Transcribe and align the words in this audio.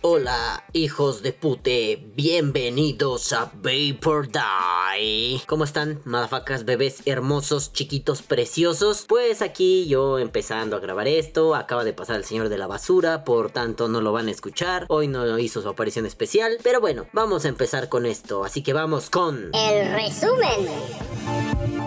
Hola, 0.00 0.64
hijos 0.72 1.22
de 1.22 1.32
pute, 1.32 2.02
bienvenidos 2.14 3.32
a 3.32 3.50
Vapor 3.52 4.28
Die. 4.28 5.42
¿Cómo 5.46 5.64
están, 5.64 6.00
madafacas, 6.04 6.64
bebés 6.64 7.02
hermosos, 7.04 7.72
chiquitos, 7.72 8.22
preciosos? 8.22 9.04
Pues 9.08 9.42
aquí 9.42 9.88
yo 9.88 10.20
empezando 10.20 10.76
a 10.76 10.80
grabar 10.80 11.08
esto, 11.08 11.56
acaba 11.56 11.82
de 11.82 11.94
pasar 11.94 12.16
el 12.16 12.24
señor 12.24 12.48
de 12.48 12.58
la 12.58 12.68
basura, 12.68 13.24
por 13.24 13.50
tanto 13.50 13.88
no 13.88 14.00
lo 14.00 14.12
van 14.12 14.28
a 14.28 14.30
escuchar. 14.30 14.86
Hoy 14.88 15.08
no 15.08 15.38
hizo 15.40 15.62
su 15.62 15.68
aparición 15.68 16.06
especial, 16.06 16.58
pero 16.62 16.80
bueno, 16.80 17.06
vamos 17.12 17.44
a 17.44 17.48
empezar 17.48 17.88
con 17.88 18.06
esto, 18.06 18.44
así 18.44 18.62
que 18.62 18.72
vamos 18.72 19.10
con... 19.10 19.50
El 19.52 19.92
resumen. 19.92 21.07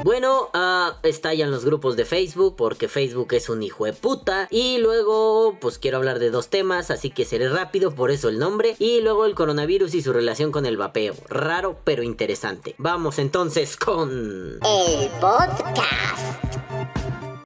Bueno, 0.03 0.49
uh, 0.53 0.93
estallan 1.03 1.51
los 1.51 1.65
grupos 1.65 1.95
de 1.95 2.05
Facebook 2.05 2.55
porque 2.55 2.87
Facebook 2.87 3.33
es 3.33 3.49
un 3.49 3.63
hijo 3.63 3.85
de 3.85 3.93
puta. 3.93 4.47
Y 4.49 4.77
luego, 4.79 5.57
pues 5.59 5.77
quiero 5.77 5.97
hablar 5.97 6.19
de 6.19 6.31
dos 6.31 6.49
temas, 6.49 6.91
así 6.91 7.11
que 7.11 7.25
seré 7.25 7.49
rápido, 7.49 7.91
por 7.91 8.11
eso 8.11 8.29
el 8.29 8.39
nombre. 8.39 8.75
Y 8.79 9.01
luego 9.01 9.25
el 9.25 9.35
coronavirus 9.35 9.93
y 9.95 10.01
su 10.01 10.13
relación 10.13 10.51
con 10.51 10.65
el 10.65 10.77
vapeo. 10.77 11.13
Raro, 11.29 11.77
pero 11.83 12.03
interesante. 12.03 12.75
Vamos 12.77 13.19
entonces 13.19 13.77
con... 13.77 14.59
El 14.61 15.09
podcast. 15.19 16.70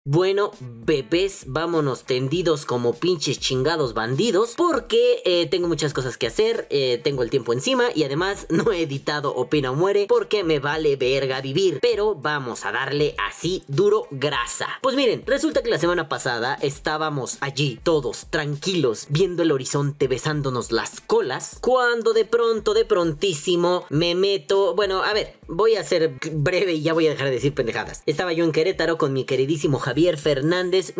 Bueno, 0.07 0.51
bebés, 0.59 1.45
vámonos 1.47 2.03
tendidos 2.03 2.67
como 2.67 2.93
pinches 2.93 3.39
chingados 3.39 3.95
bandidos. 3.95 4.53
Porque 4.55 5.23
eh, 5.25 5.47
tengo 5.49 5.67
muchas 5.67 5.95
cosas 5.95 6.15
que 6.15 6.27
hacer, 6.27 6.67
eh, 6.69 7.01
tengo 7.03 7.23
el 7.23 7.31
tiempo 7.31 7.53
encima 7.53 7.85
y 7.95 8.03
además 8.03 8.45
no 8.51 8.71
he 8.71 8.83
editado 8.83 9.33
Opina 9.33 9.71
o 9.71 9.75
Muere 9.75 10.05
porque 10.07 10.43
me 10.43 10.59
vale 10.59 10.95
verga 10.95 11.41
vivir. 11.41 11.79
Pero 11.81 12.13
vamos 12.13 12.65
a 12.65 12.71
darle 12.71 13.15
así 13.27 13.63
duro 13.67 14.05
grasa. 14.11 14.67
Pues 14.83 14.95
miren, 14.95 15.23
resulta 15.25 15.63
que 15.63 15.71
la 15.71 15.79
semana 15.79 16.07
pasada 16.07 16.53
estábamos 16.61 17.39
allí 17.41 17.79
todos 17.81 18.27
tranquilos 18.29 19.07
viendo 19.09 19.41
el 19.41 19.51
horizonte 19.51 20.07
besándonos 20.07 20.71
las 20.71 21.01
colas. 21.01 21.57
Cuando 21.61 22.13
de 22.13 22.25
pronto, 22.25 22.75
de 22.75 22.85
prontísimo, 22.85 23.87
me 23.89 24.13
meto... 24.13 24.75
Bueno, 24.75 25.01
a 25.01 25.13
ver, 25.13 25.39
voy 25.47 25.75
a 25.75 25.83
ser 25.83 26.15
breve 26.31 26.73
y 26.73 26.81
ya 26.81 26.93
voy 26.93 27.07
a 27.07 27.11
dejar 27.11 27.27
de 27.27 27.33
decir 27.33 27.53
pendejadas. 27.53 28.01
Estaba 28.05 28.33
yo 28.33 28.45
en 28.45 28.51
Querétaro 28.51 28.97
con 28.97 29.13
mi 29.13 29.25
queridísimo 29.25 29.79
Javier 29.79 30.17
Fernández. 30.17 30.93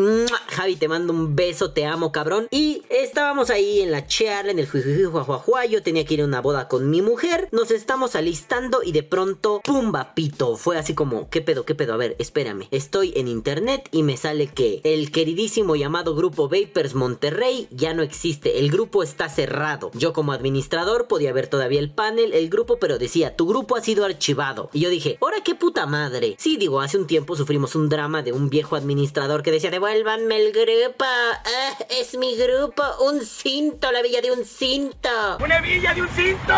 Javi, 0.50 0.76
te 0.76 0.88
mando 0.88 1.14
un 1.14 1.36
beso, 1.36 1.72
te 1.72 1.86
amo, 1.86 2.12
cabrón. 2.12 2.48
Y 2.52 2.84
estábamos 2.90 3.50
ahí 3.50 3.82
en 3.82 3.92
la 3.92 4.08
charla, 4.08 4.52
en 4.52 4.60
el 4.60 4.70
jujujujuajuajua. 4.70 5.66
Yo 5.66 5.84
tenía 5.84 6.06
que 6.06 6.16
ir 6.16 6.22
a 6.22 6.26
una 6.26 6.42
boda 6.42 6.68
con 6.68 6.90
mi 6.90 7.02
mujer. 7.02 7.48
Nos 7.52 7.72
estamos 7.72 8.16
alistando 8.16 8.84
y 8.84 8.92
de 8.92 9.04
pronto, 9.04 9.62
¡pum! 9.64 9.94
Pito. 10.14 10.58
Fue 10.58 10.78
así 10.78 10.94
como, 10.94 11.30
¿qué 11.30 11.42
pedo, 11.42 11.66
qué 11.66 11.76
pedo? 11.76 11.94
A 11.94 11.98
ver, 11.98 12.16
espérame. 12.20 12.68
Estoy 12.72 13.14
en 13.16 13.28
internet 13.28 13.88
y 13.92 14.04
me 14.04 14.18
sale 14.18 14.48
que 14.48 14.82
el 14.84 15.12
queridísimo 15.12 15.76
llamado 15.76 16.16
Grupo 16.16 16.50
Vapers 16.50 16.96
Monterrey 16.96 17.68
ya 17.72 17.94
no 17.94 18.04
existe. 18.04 18.60
El 18.60 18.72
grupo 18.72 19.04
está 19.04 19.30
cerrado. 19.30 19.92
Yo 19.94 20.12
como 20.12 20.34
administrador 20.34 21.08
podía 21.08 21.34
ver 21.34 21.48
todavía 21.48 21.80
el 21.80 21.92
panel, 21.92 22.34
el 22.34 22.50
grupo, 22.50 22.78
pero 22.78 22.98
decía, 22.98 23.36
tu 23.36 23.48
grupo 23.48 23.76
ha 23.76 23.82
sido 23.82 24.06
archivado. 24.06 24.35
Y 24.74 24.80
yo 24.82 24.90
dije, 24.90 25.18
¿ahora 25.22 25.38
qué 25.44 25.56
puta 25.56 25.86
madre? 25.86 26.36
Sí, 26.38 26.58
digo, 26.58 26.82
hace 26.82 26.98
un 26.98 27.08
tiempo 27.08 27.36
sufrimos 27.36 27.76
un 27.76 27.90
drama 27.90 28.22
de 28.22 28.34
un 28.34 28.50
viejo 28.50 28.76
administrador 28.76 29.44
que 29.44 29.52
decía, 29.52 29.72
devuélvanme 29.72 30.36
el 30.36 30.52
grupo, 30.52 31.06
ah, 31.06 31.78
es 31.90 32.18
mi 32.18 32.36
grupo, 32.36 32.84
un 33.02 33.22
cinto, 33.22 33.92
la 33.92 34.02
villa 34.02 34.22
de 34.22 34.32
un 34.32 34.44
cinto. 34.44 35.10
¡Una 35.40 35.62
villa 35.62 35.94
de 35.94 36.02
un 36.02 36.10
cinto! 36.10 36.54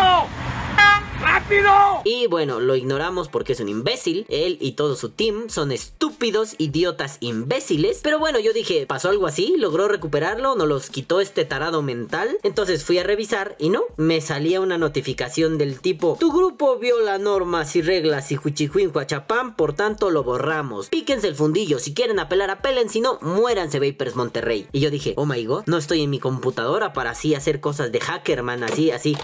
¡Rápido! 1.20 1.70
Y 2.04 2.26
bueno, 2.28 2.60
lo 2.60 2.76
ignoramos 2.76 3.28
porque 3.28 3.52
es 3.52 3.60
un 3.60 3.68
imbécil. 3.68 4.24
Él 4.28 4.56
y 4.60 4.72
todo 4.72 4.94
su 4.94 5.10
team 5.10 5.48
son 5.48 5.72
estúpidos, 5.72 6.54
idiotas, 6.58 7.18
imbéciles. 7.20 8.00
Pero 8.02 8.18
bueno, 8.18 8.38
yo 8.38 8.52
dije, 8.52 8.86
¿pasó 8.86 9.08
algo 9.08 9.26
así? 9.26 9.54
¿Logró 9.58 9.88
recuperarlo? 9.88 10.54
¿No 10.54 10.66
los 10.66 10.90
quitó 10.90 11.20
este 11.20 11.44
tarado 11.44 11.82
mental? 11.82 12.38
Entonces 12.42 12.84
fui 12.84 12.98
a 12.98 13.02
revisar 13.02 13.56
y 13.58 13.70
no, 13.70 13.82
me 13.96 14.20
salía 14.20 14.60
una 14.60 14.78
notificación 14.78 15.58
del 15.58 15.80
tipo, 15.80 16.16
tu 16.20 16.32
grupo 16.32 16.78
viola 16.78 17.18
normas 17.18 17.74
y 17.76 17.82
reglas 17.82 18.30
y 18.30 18.38
huichijuin 18.38 18.92
huachapán, 18.94 19.56
por 19.56 19.74
tanto 19.74 20.10
lo 20.10 20.22
borramos. 20.22 20.88
Píquense 20.88 21.28
el 21.28 21.34
fundillo, 21.34 21.78
si 21.78 21.94
quieren 21.94 22.20
apelar, 22.20 22.50
apelen, 22.50 22.88
si 22.88 23.00
no, 23.00 23.18
muéranse 23.20 23.80
Vapers 23.80 24.16
Monterrey. 24.16 24.68
Y 24.72 24.80
yo 24.80 24.90
dije, 24.90 25.14
oh 25.16 25.26
my 25.26 25.44
god, 25.44 25.64
no 25.66 25.78
estoy 25.78 26.02
en 26.02 26.10
mi 26.10 26.20
computadora 26.20 26.92
para 26.92 27.10
así 27.10 27.34
hacer 27.34 27.60
cosas 27.60 27.92
de 27.92 28.00
hackerman, 28.00 28.62
así, 28.62 28.90
así 28.90 29.16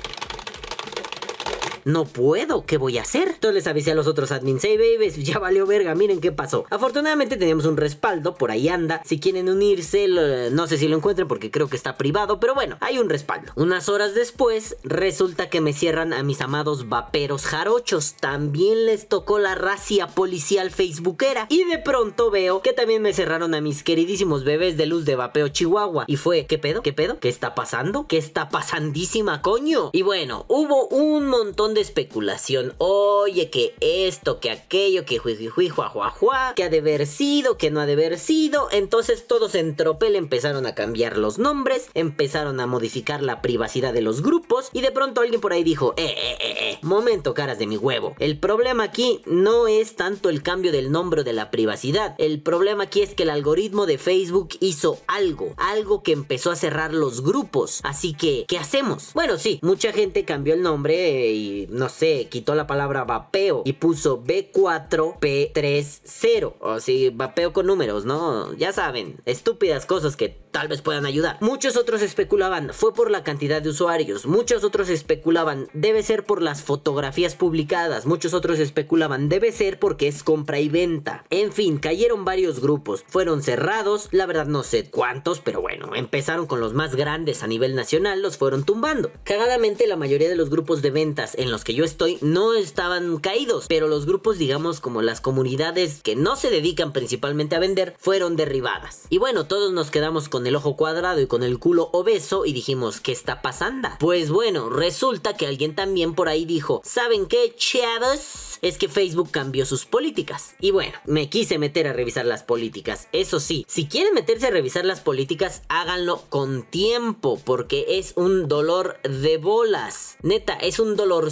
no 1.85 2.05
puedo, 2.05 2.65
¿qué 2.67 2.79
voy 2.79 2.99
a 2.99 3.03
hacer? 3.03 3.29
Entonces 3.29 3.55
les 3.55 3.67
avisé 3.67 3.93
a 3.93 3.95
los 3.95 4.07
otros 4.07 4.33
admins, 4.33 4.65
hey 4.65 4.77
babies, 4.77 5.17
ya 5.17 5.39
valió 5.39 5.67
verga, 5.67 5.95
miren 5.95 6.21
qué 6.21 6.33
pasó. 6.33 6.65
Afortunadamente 6.71 7.37
teníamos 7.37 7.67
un 7.67 7.77
respaldo, 7.77 8.35
por 8.35 8.51
ahí 8.51 8.69
anda. 8.69 9.03
Si 9.05 9.21
quieren 9.21 9.49
unirse, 9.49 10.09
no 10.51 10.67
sé 10.67 10.79
si 10.79 10.89
lo 10.89 10.97
encuentren 10.97 11.29
porque 11.29 11.51
creo 11.51 11.69
que 11.69 11.77
está 11.77 11.97
privado, 11.97 12.41
pero 12.41 12.55
bueno, 12.55 12.77
hay 12.81 12.99
un 12.99 13.09
respaldo. 13.09 13.53
Unas 13.57 13.89
horas 13.89 14.15
después, 14.15 14.77
resulta 14.83 15.51
que 15.51 15.61
me 15.61 15.73
cierran 15.73 16.13
a 16.13 16.23
mis 16.23 16.41
amados 16.41 16.89
vaperos 16.89 17.45
jarochos. 17.45 18.15
También 18.15 18.87
les 18.87 19.09
tocó 19.09 19.39
la 19.39 19.55
racia 19.55 20.07
policial 20.09 20.71
facebookera. 20.71 21.47
Y 21.49 21.65
de 21.65 21.79
pronto 21.79 22.31
veo 22.31 22.63
que 22.63 22.73
también 22.73 23.03
me 23.03 23.13
cerraron 23.13 23.55
a 23.55 23.61
mis 23.61 23.83
queridísimos 23.83 24.45
bebés 24.45 24.77
de 24.77 24.87
luz 24.87 25.05
de 25.05 25.17
vapeo 25.17 25.49
Chihuahua. 25.49 26.05
Y 26.07 26.17
fue, 26.17 26.47
¿qué 26.47 26.59
pedo? 26.59 26.83
¿Qué 26.83 26.93
pedo? 26.93 27.19
¿Qué 27.21 27.29
está 27.29 27.55
pasando? 27.55 28.07
¿Qué 28.07 28.17
está 28.17 28.49
pasandísima, 28.49 29.43
coño? 29.43 29.91
Y 29.93 30.03
bueno, 30.03 30.47
hubo 30.49 30.89
un 30.89 31.27
montón 31.27 31.74
de 31.75 31.81
especulación. 31.81 32.75
Oye, 32.79 33.51
que 33.51 33.75
esto, 33.81 34.41
que 34.41 34.51
aquello, 34.51 35.05
que 35.05 35.19
juijuijui, 35.19 35.69
juajuajua, 35.69 36.55
que 36.55 36.65
ha 36.65 36.69
de 36.69 36.79
haber 36.79 37.07
sido, 37.07 37.59
que 37.59 37.71
no 37.71 37.81
ha 37.81 37.87
de 37.87 37.95
haber 37.95 38.19
sido. 38.19 38.69
Entonces 38.73 39.27
todos 39.27 39.55
en 39.55 39.77
tropel 39.77 40.17
empezaron 40.17 40.67
a 40.67 40.75
cambiar 40.75 41.19
los 41.19 41.39
nombres, 41.39 41.89
empezaron 41.95 42.61
a 42.61 42.67
modificar 42.67 43.23
la 43.23 43.43
privacidad 43.43 43.93
de 43.93 44.03
los 44.03 44.23
grupos 44.23 44.71
y 44.73 44.81
de 44.81 44.91
pronto 44.91 45.21
alguien 45.21 45.41
por 45.41 45.53
ahí 45.53 45.65
dijo, 45.65 45.95
eh, 45.97 46.07
eh, 46.07 46.37
eh, 46.41 46.57
eh, 46.61 46.79
momento 46.83 47.35
caras 47.35 47.59
de 47.59 47.67
mi 47.67 47.77
huevo. 47.77 48.15
El 48.19 48.39
problema 48.39 48.85
aquí 48.85 49.21
no 49.27 49.69
es 49.69 49.97
tanto 49.97 50.29
el 50.29 50.43
cambio 50.43 50.73
del 50.73 50.91
nombre 50.91 51.25
de 51.25 51.33
la 51.33 51.51
privacidad. 51.51 52.15
El 52.19 52.41
problema 52.41 52.85
aquí 52.85 53.03
es 53.03 53.15
que 53.15 53.25
el 53.25 53.31
algoritmo 53.31 53.87
de 53.87 53.99
Facebook 53.99 54.51
hizo 54.61 54.99
algo, 55.07 55.55
algo 55.57 56.03
que 56.03 56.13
empezó 56.13 56.51
a 56.51 56.57
cerrar 56.57 56.93
los 56.93 57.23
grupos. 57.23 57.81
Así 57.83 58.15
que, 58.15 58.45
¿qué 58.49 58.59
hacemos? 58.59 59.13
Bueno, 59.15 59.39
sí, 59.39 59.59
mucha 59.63 59.93
gente 59.93 60.25
cambió 60.25 60.55
el 60.55 60.63
nombre 60.63 61.33
y 61.33 61.64
no 61.71 61.89
sé, 61.89 62.29
quitó 62.31 62.55
la 62.55 62.67
palabra 62.67 63.05
vapeo 63.05 63.63
y 63.65 63.73
puso 63.75 64.23
B4P30. 64.23 66.55
O 66.61 66.81
si 66.81 67.11
vapeo 67.11 67.53
con 67.53 67.67
números, 67.67 68.05
¿no? 68.05 68.53
Ya 68.55 68.73
saben, 68.73 69.21
estúpidas 69.25 69.87
cosas 69.87 70.17
que 70.17 70.44
tal 70.55 70.69
vez 70.69 70.83
puedan 70.83 71.05
ayudar. 71.05 71.37
Muchos 71.41 71.77
otros 71.77 72.01
especulaban, 72.01 72.71
fue 72.73 72.95
por 72.95 73.11
la 73.11 73.25
cantidad 73.25 73.61
de 73.61 73.71
usuarios. 73.71 74.25
Muchos 74.25 74.63
otros 74.63 74.89
especulaban, 74.89 75.67
debe 75.73 76.05
ser 76.05 76.25
por 76.25 76.41
las 76.41 76.63
fotografías 76.63 77.35
publicadas. 77.35 78.07
Muchos 78.07 78.35
otros 78.35 78.61
especulaban, 78.61 79.29
debe 79.29 79.51
ser 79.51 79.81
porque 79.81 80.07
es 80.07 80.23
compra 80.23 80.61
y 80.61 80.69
venta. 80.69 81.25
En 81.31 81.53
fin, 81.53 81.79
cayeron 81.79 82.25
varios 82.25 82.61
grupos. 82.61 83.03
Fueron 83.09 83.43
cerrados, 83.43 84.07
la 84.13 84.27
verdad 84.27 84.47
no 84.47 84.63
sé 84.63 84.89
cuántos, 84.89 85.41
pero 85.41 85.61
bueno, 85.61 85.97
empezaron 85.97 86.47
con 86.47 86.61
los 86.61 86.73
más 86.73 86.95
grandes 86.95 87.43
a 87.43 87.49
nivel 87.49 87.75
nacional, 87.75 88.23
los 88.23 88.39
fueron 88.39 88.63
tumbando. 88.63 89.11
Cagadamente, 89.25 89.89
la 89.89 89.97
mayoría 89.97 90.29
de 90.29 90.37
los 90.37 90.51
grupos 90.51 90.83
de 90.83 90.93
ventas 90.93 91.35
en 91.37 91.51
los 91.51 91.65
que 91.65 91.75
yo 91.75 91.85
estoy 91.85 92.19
no 92.21 92.55
estaban 92.55 93.19
caídos, 93.19 93.67
pero 93.69 93.89
los 93.89 94.07
grupos, 94.07 94.39
digamos, 94.39 94.79
como 94.79 95.03
las 95.03 95.21
comunidades 95.21 96.01
que 96.01 96.15
no 96.15 96.37
se 96.37 96.51
dedican 96.51 96.93
principalmente 96.93 97.57
a 97.57 97.59
vender, 97.59 97.97
fueron 97.99 98.37
derribadas. 98.37 99.07
Y 99.11 99.19
bueno, 99.19 99.49
todos 99.49 99.73
nos 99.73 99.91
quedamos 99.91 100.29
con 100.29 100.44
el 100.47 100.57
ojo 100.57 100.77
cuadrado 100.77 101.21
y 101.21 101.27
con 101.27 101.43
el 101.43 101.59
culo 101.59 101.91
obeso 101.93 102.45
y 102.45 102.53
dijimos, 102.53 103.01
¿qué 103.01 103.13
está 103.13 103.43
pasando? 103.43 103.89
Pues 103.99 104.31
bueno, 104.31 104.69
resulta 104.71 105.37
que 105.37 105.47
alguien 105.47 105.75
también 105.75 106.15
por 106.15 106.29
ahí 106.29 106.45
dijo, 106.45 106.81
¿saben 106.85 107.27
qué, 107.27 107.55
chavos? 107.57 108.59
Es 108.63 108.79
que 108.79 108.89
Facebook 108.89 109.31
cambió 109.31 109.67
sus 109.67 109.85
políticas. 109.85 110.55
Y 110.61 110.71
bueno, 110.71 110.99
me 111.05 111.29
quise 111.29 111.59
meter 111.59 111.87
a 111.87 111.93
revisar 111.93 112.27
las 112.27 112.43
políticas. 112.43 113.09
Eso 113.13 113.41
sí, 113.41 113.65
si 113.69 113.87
quieren 113.87 114.15
meterse 114.15 114.49
a 114.49 114.51
revisar 114.51 114.85
las 114.85 115.01
políticas, 115.01 115.63
háganlo 115.69 116.23
con 116.29 116.63
tiempo, 116.63 117.41
porque 117.45 117.99
es 117.99 118.13
un 118.17 118.49
dolor 118.49 118.99
de 119.03 119.39
bolas. 119.39 120.17
Neta, 120.23 120.55
es 120.55 120.79
un 120.79 120.97
dolor 120.97 121.31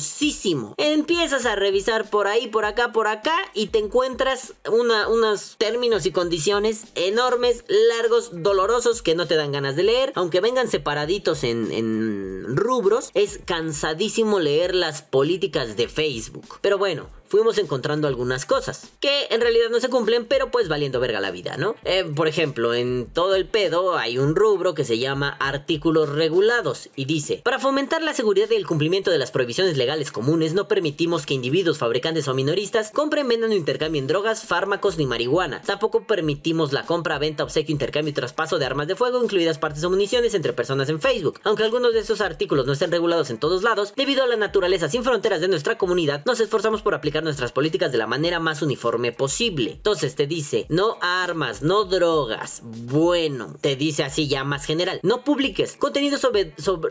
Empiezas 0.77 1.47
a 1.47 1.57
revisar 1.57 2.09
por 2.09 2.27
ahí, 2.27 2.49
por 2.49 2.65
acá, 2.65 2.93
por 2.93 3.09
acá 3.09 3.37
y 3.55 3.67
te 3.69 3.79
encuentras 3.79 4.55
unos 4.71 5.57
términos 5.59 6.07
y 6.07 6.13
condiciones 6.13 6.85
enormes, 6.95 7.65
largos, 7.69 8.31
dolorosos 8.43 9.02
que 9.03 9.15
no 9.15 9.27
te 9.27 9.37
dan 9.37 9.53
ganas 9.53 9.77
de 9.77 9.85
leer. 9.85 10.13
Aunque 10.15 10.41
vengan 10.41 10.69
separaditos 10.69 11.45
en, 11.45 11.71
en 11.73 12.57
rubros, 12.57 13.11
es 13.15 13.41
cansadísimo 13.45 14.41
leer 14.41 14.75
las 14.75 15.03
políticas 15.03 15.77
de 15.77 15.89
Facebook. 15.89 16.59
Pero 16.61 16.79
bueno, 16.79 17.09
fuimos 17.33 17.57
encontrando 17.57 18.09
algunas 18.09 18.45
cosas 18.45 18.91
que 19.01 19.27
en 19.31 19.41
realidad 19.41 19.71
no 19.71 19.81
se 19.81 19.89
cumplen, 19.89 20.27
pero 20.27 20.51
pues 20.51 20.69
valiendo 20.69 21.01
verga 21.01 21.19
la 21.19 21.31
vida, 21.31 21.57
¿no? 21.57 21.77
Eh, 21.83 22.05
por 22.05 22.29
ejemplo, 22.29 22.75
en 22.75 23.07
todo 23.07 23.37
el 23.37 23.47
pedo 23.47 23.97
hay 23.97 24.19
un 24.19 24.37
rubro 24.37 24.75
que 24.75 24.85
se 24.85 24.99
llama 24.99 25.31
artículos 25.41 26.11
regulados 26.11 26.91
y 26.95 27.07
dice, 27.07 27.41
para 27.43 27.59
fomentar 27.59 28.03
la 28.03 28.13
seguridad 28.13 28.49
y 28.51 28.57
el 28.57 28.67
cumplimiento 28.67 29.11
de 29.11 29.17
las 29.17 29.31
prohibiciones 29.31 29.79
legales 29.79 30.13
comunes, 30.13 30.53
no 30.53 30.69
permitimos 30.69 31.25
que 31.25 31.33
individuos, 31.33 31.79
fabricantes 31.79 32.29
o 32.29 32.35
minoristas 32.35 32.91
compren, 32.91 33.27
vendan 33.27 33.53
o 33.53 33.55
intercambien 33.55 34.07
drogas, 34.07 34.45
fármacos 34.45 34.99
ni 34.99 35.07
marihuana. 35.07 35.63
Tampoco 35.63 36.07
permitimos 36.07 36.75
la 36.75 36.85
compra, 36.85 37.19
venta, 37.19 37.45
obsequio, 37.45 37.73
intercambio 37.73 38.11
y 38.11 38.15
traspaso 38.15 38.59
de 38.59 38.67
armas 38.67 38.89
de 38.89 38.95
fuego, 38.95 39.25
incluidas 39.25 39.57
partes 39.57 39.83
o 39.85 39.89
municiones 39.89 40.35
entre 40.35 40.53
personas 40.53 40.91
en 40.91 41.01
Facebook. 41.01 41.41
Aunque 41.45 41.63
algunos 41.63 41.95
de 41.95 42.01
estos 42.01 42.21
artículos 42.21 42.67
no 42.67 42.75
estén 42.75 42.93
regulados 42.93 43.31
en 43.31 43.39
todos 43.39 43.63
lados, 43.63 43.95
debido 43.97 44.23
a 44.23 44.27
la 44.27 44.37
naturaleza 44.37 44.91
sin 44.91 45.03
fronteras 45.03 45.41
de 45.41 45.49
nuestra 45.49 45.79
comunidad, 45.79 46.27
nos 46.27 46.39
esforzamos 46.39 46.83
por 46.83 46.93
aplicar 46.93 47.22
nuestras 47.23 47.53
políticas 47.53 47.93
de 47.93 47.99
la 47.99 48.07
manera 48.07 48.41
más 48.41 48.63
uniforme 48.63 49.13
posible. 49.13 49.73
Entonces 49.73 50.15
te 50.15 50.27
dice, 50.27 50.67
no 50.69 50.97
armas, 51.01 51.63
no 51.63 51.85
drogas. 51.85 52.61
Bueno, 52.63 53.57
te 53.61 53.77
dice 53.77 54.05
así 54.05 54.29
ya 54.29 54.45
más 54.45 54.65
general. 54.65 55.01
No 55.03 55.25
publiques 55.25 55.77
contenido 55.77 56.19
sobre... 56.19 56.55
sobre 56.59 56.91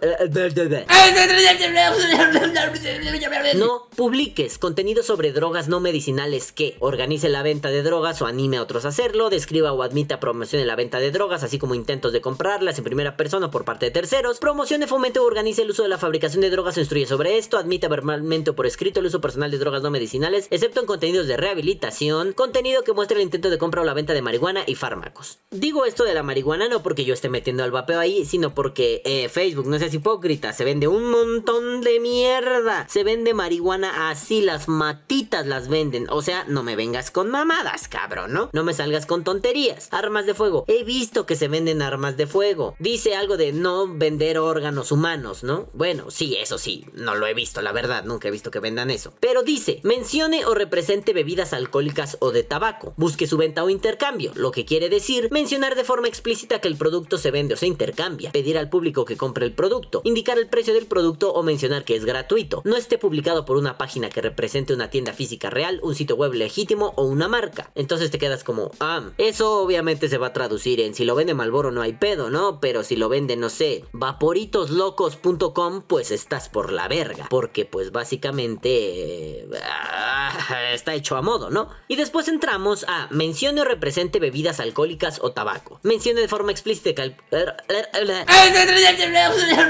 no 3.55 3.87
publiques 3.95 4.57
contenido 4.57 5.03
sobre 5.03 5.31
drogas 5.31 5.67
no 5.67 5.79
medicinales 5.79 6.51
que 6.51 6.75
organice 6.79 7.29
la 7.29 7.43
venta 7.43 7.69
de 7.69 7.83
drogas 7.83 8.21
o 8.21 8.25
anime 8.25 8.57
a 8.57 8.63
otros 8.63 8.85
a 8.85 8.89
hacerlo, 8.89 9.29
describa 9.29 9.71
o 9.73 9.83
admita 9.83 10.19
promocione 10.19 10.65
la 10.65 10.75
venta 10.75 10.99
de 10.99 11.11
drogas, 11.11 11.43
así 11.43 11.59
como 11.59 11.75
intentos 11.75 12.13
de 12.13 12.21
comprarlas 12.21 12.77
en 12.77 12.83
primera 12.83 13.17
persona 13.17 13.51
por 13.51 13.65
parte 13.65 13.85
de 13.85 13.91
terceros, 13.91 14.39
promocione, 14.39 14.87
fomente 14.87 15.19
o 15.19 15.23
organice 15.23 15.61
el 15.61 15.69
uso 15.69 15.83
de 15.83 15.89
la 15.89 15.97
fabricación 15.97 16.41
de 16.41 16.49
drogas 16.49 16.77
instruye 16.77 17.05
sobre 17.05 17.37
esto, 17.37 17.57
admita 17.57 17.87
verbalmente 17.87 18.51
o 18.51 18.55
por 18.55 18.65
escrito 18.65 18.99
el 18.99 19.05
uso 19.07 19.21
personal 19.21 19.51
de 19.51 19.57
drogas 19.57 19.81
no 19.81 19.91
medicinales, 19.91 20.20
excepto 20.27 20.79
en 20.79 20.85
contenidos 20.85 21.27
de 21.27 21.37
rehabilitación, 21.37 22.33
contenido 22.33 22.83
que 22.83 22.93
muestre 22.93 23.17
el 23.17 23.23
intento 23.23 23.49
de 23.49 23.57
compra 23.57 23.81
o 23.81 23.85
la 23.85 23.93
venta 23.93 24.13
de 24.13 24.21
marihuana 24.21 24.63
y 24.65 24.75
fármacos. 24.75 25.39
Digo 25.49 25.85
esto 25.85 26.03
de 26.03 26.13
la 26.13 26.23
marihuana 26.23 26.67
no 26.69 26.83
porque 26.83 27.05
yo 27.05 27.13
esté 27.13 27.29
metiendo 27.29 27.63
al 27.63 27.71
vapeo 27.71 27.99
ahí, 27.99 28.25
sino 28.25 28.53
porque 28.53 29.01
eh, 29.05 29.29
Facebook, 29.29 29.67
no 29.67 29.79
seas 29.79 29.93
hipócrita, 29.93 30.53
se 30.53 30.65
vende 30.65 30.87
un 30.87 31.09
montón 31.09 31.81
de 31.81 31.99
mierda. 31.99 32.87
Se 32.89 33.03
vende 33.03 33.33
marihuana 33.33 34.09
así, 34.09 34.41
las 34.41 34.67
matitas 34.67 35.45
las 35.47 35.67
venden. 35.67 36.07
O 36.09 36.21
sea, 36.21 36.45
no 36.47 36.63
me 36.63 36.75
vengas 36.75 37.11
con 37.11 37.29
mamadas, 37.29 37.87
cabrón, 37.87 38.33
¿no? 38.33 38.49
No 38.53 38.63
me 38.63 38.73
salgas 38.73 39.05
con 39.05 39.23
tonterías. 39.23 39.87
Armas 39.91 40.25
de 40.25 40.33
fuego. 40.33 40.65
He 40.67 40.83
visto 40.83 41.25
que 41.25 41.35
se 41.35 41.47
venden 41.47 41.81
armas 41.81 42.17
de 42.17 42.27
fuego. 42.27 42.75
Dice 42.79 43.15
algo 43.15 43.37
de 43.37 43.53
no 43.53 43.87
vender 43.87 44.37
órganos 44.39 44.91
humanos, 44.91 45.43
¿no? 45.43 45.69
Bueno, 45.73 46.11
sí, 46.11 46.35
eso 46.35 46.57
sí, 46.57 46.85
no 46.93 47.15
lo 47.15 47.27
he 47.27 47.33
visto, 47.33 47.61
la 47.61 47.71
verdad, 47.71 48.03
nunca 48.03 48.27
he 48.27 48.31
visto 48.31 48.51
que 48.51 48.59
vendan 48.59 48.89
eso. 48.89 49.13
Pero 49.19 49.43
dice, 49.43 49.79
mencione 50.11 50.45
o 50.45 50.53
represente 50.53 51.13
bebidas 51.13 51.53
alcohólicas 51.53 52.17
o 52.19 52.31
de 52.31 52.43
tabaco. 52.43 52.93
Busque 52.97 53.27
su 53.27 53.37
venta 53.37 53.63
o 53.63 53.69
intercambio, 53.69 54.33
lo 54.35 54.51
que 54.51 54.65
quiere 54.65 54.89
decir 54.89 55.29
mencionar 55.31 55.73
de 55.73 55.85
forma 55.85 56.09
explícita 56.09 56.59
que 56.59 56.67
el 56.67 56.75
producto 56.75 57.17
se 57.17 57.31
vende 57.31 57.53
o 57.53 57.57
se 57.57 57.67
intercambia, 57.67 58.33
pedir 58.33 58.57
al 58.57 58.67
público 58.69 59.05
que 59.05 59.15
compre 59.15 59.45
el 59.45 59.53
producto, 59.53 60.01
indicar 60.03 60.37
el 60.37 60.47
precio 60.47 60.73
del 60.73 60.85
producto 60.85 61.31
o 61.31 61.43
mencionar 61.43 61.85
que 61.85 61.95
es 61.95 62.03
gratuito. 62.03 62.61
No 62.65 62.75
esté 62.75 62.97
publicado 62.97 63.45
por 63.45 63.55
una 63.55 63.77
página 63.77 64.09
que 64.09 64.19
represente 64.19 64.73
una 64.73 64.89
tienda 64.89 65.13
física 65.13 65.49
real, 65.49 65.79
un 65.81 65.95
sitio 65.95 66.17
web 66.17 66.33
legítimo 66.33 66.91
o 66.97 67.05
una 67.05 67.29
marca. 67.29 67.71
Entonces 67.75 68.11
te 68.11 68.19
quedas 68.19 68.43
como, 68.43 68.71
ah, 68.81 69.11
eso 69.17 69.61
obviamente 69.61 70.09
se 70.09 70.17
va 70.17 70.27
a 70.27 70.33
traducir 70.33 70.81
en 70.81 70.93
si 70.93 71.05
lo 71.05 71.15
vende 71.15 71.33
Malboro 71.35 71.71
no 71.71 71.81
hay 71.81 71.93
pedo, 71.93 72.29
¿no? 72.29 72.59
Pero 72.59 72.83
si 72.83 72.97
lo 72.97 73.07
vende, 73.07 73.37
no 73.37 73.47
sé, 73.47 73.85
vaporitos.locos.com, 73.93 75.83
pues 75.87 76.11
estás 76.11 76.49
por 76.49 76.73
la 76.73 76.89
verga. 76.89 77.27
Porque 77.29 77.63
pues 77.63 77.93
básicamente 77.93 79.47
ah, 79.91 80.71
está 80.73 80.93
hecho 80.93 81.15
a 81.17 81.21
modo, 81.21 81.49
¿no? 81.49 81.69
Y 81.87 81.95
después 81.95 82.27
entramos 82.27 82.85
a 82.87 83.07
mencione 83.11 83.61
o 83.61 83.65
represente 83.65 84.19
bebidas 84.19 84.59
alcohólicas 84.59 85.19
o 85.21 85.31
tabaco. 85.31 85.79
Mencione 85.83 86.21
de 86.21 86.27
forma 86.27 86.51
explícita 86.51 86.93
que 86.93 87.15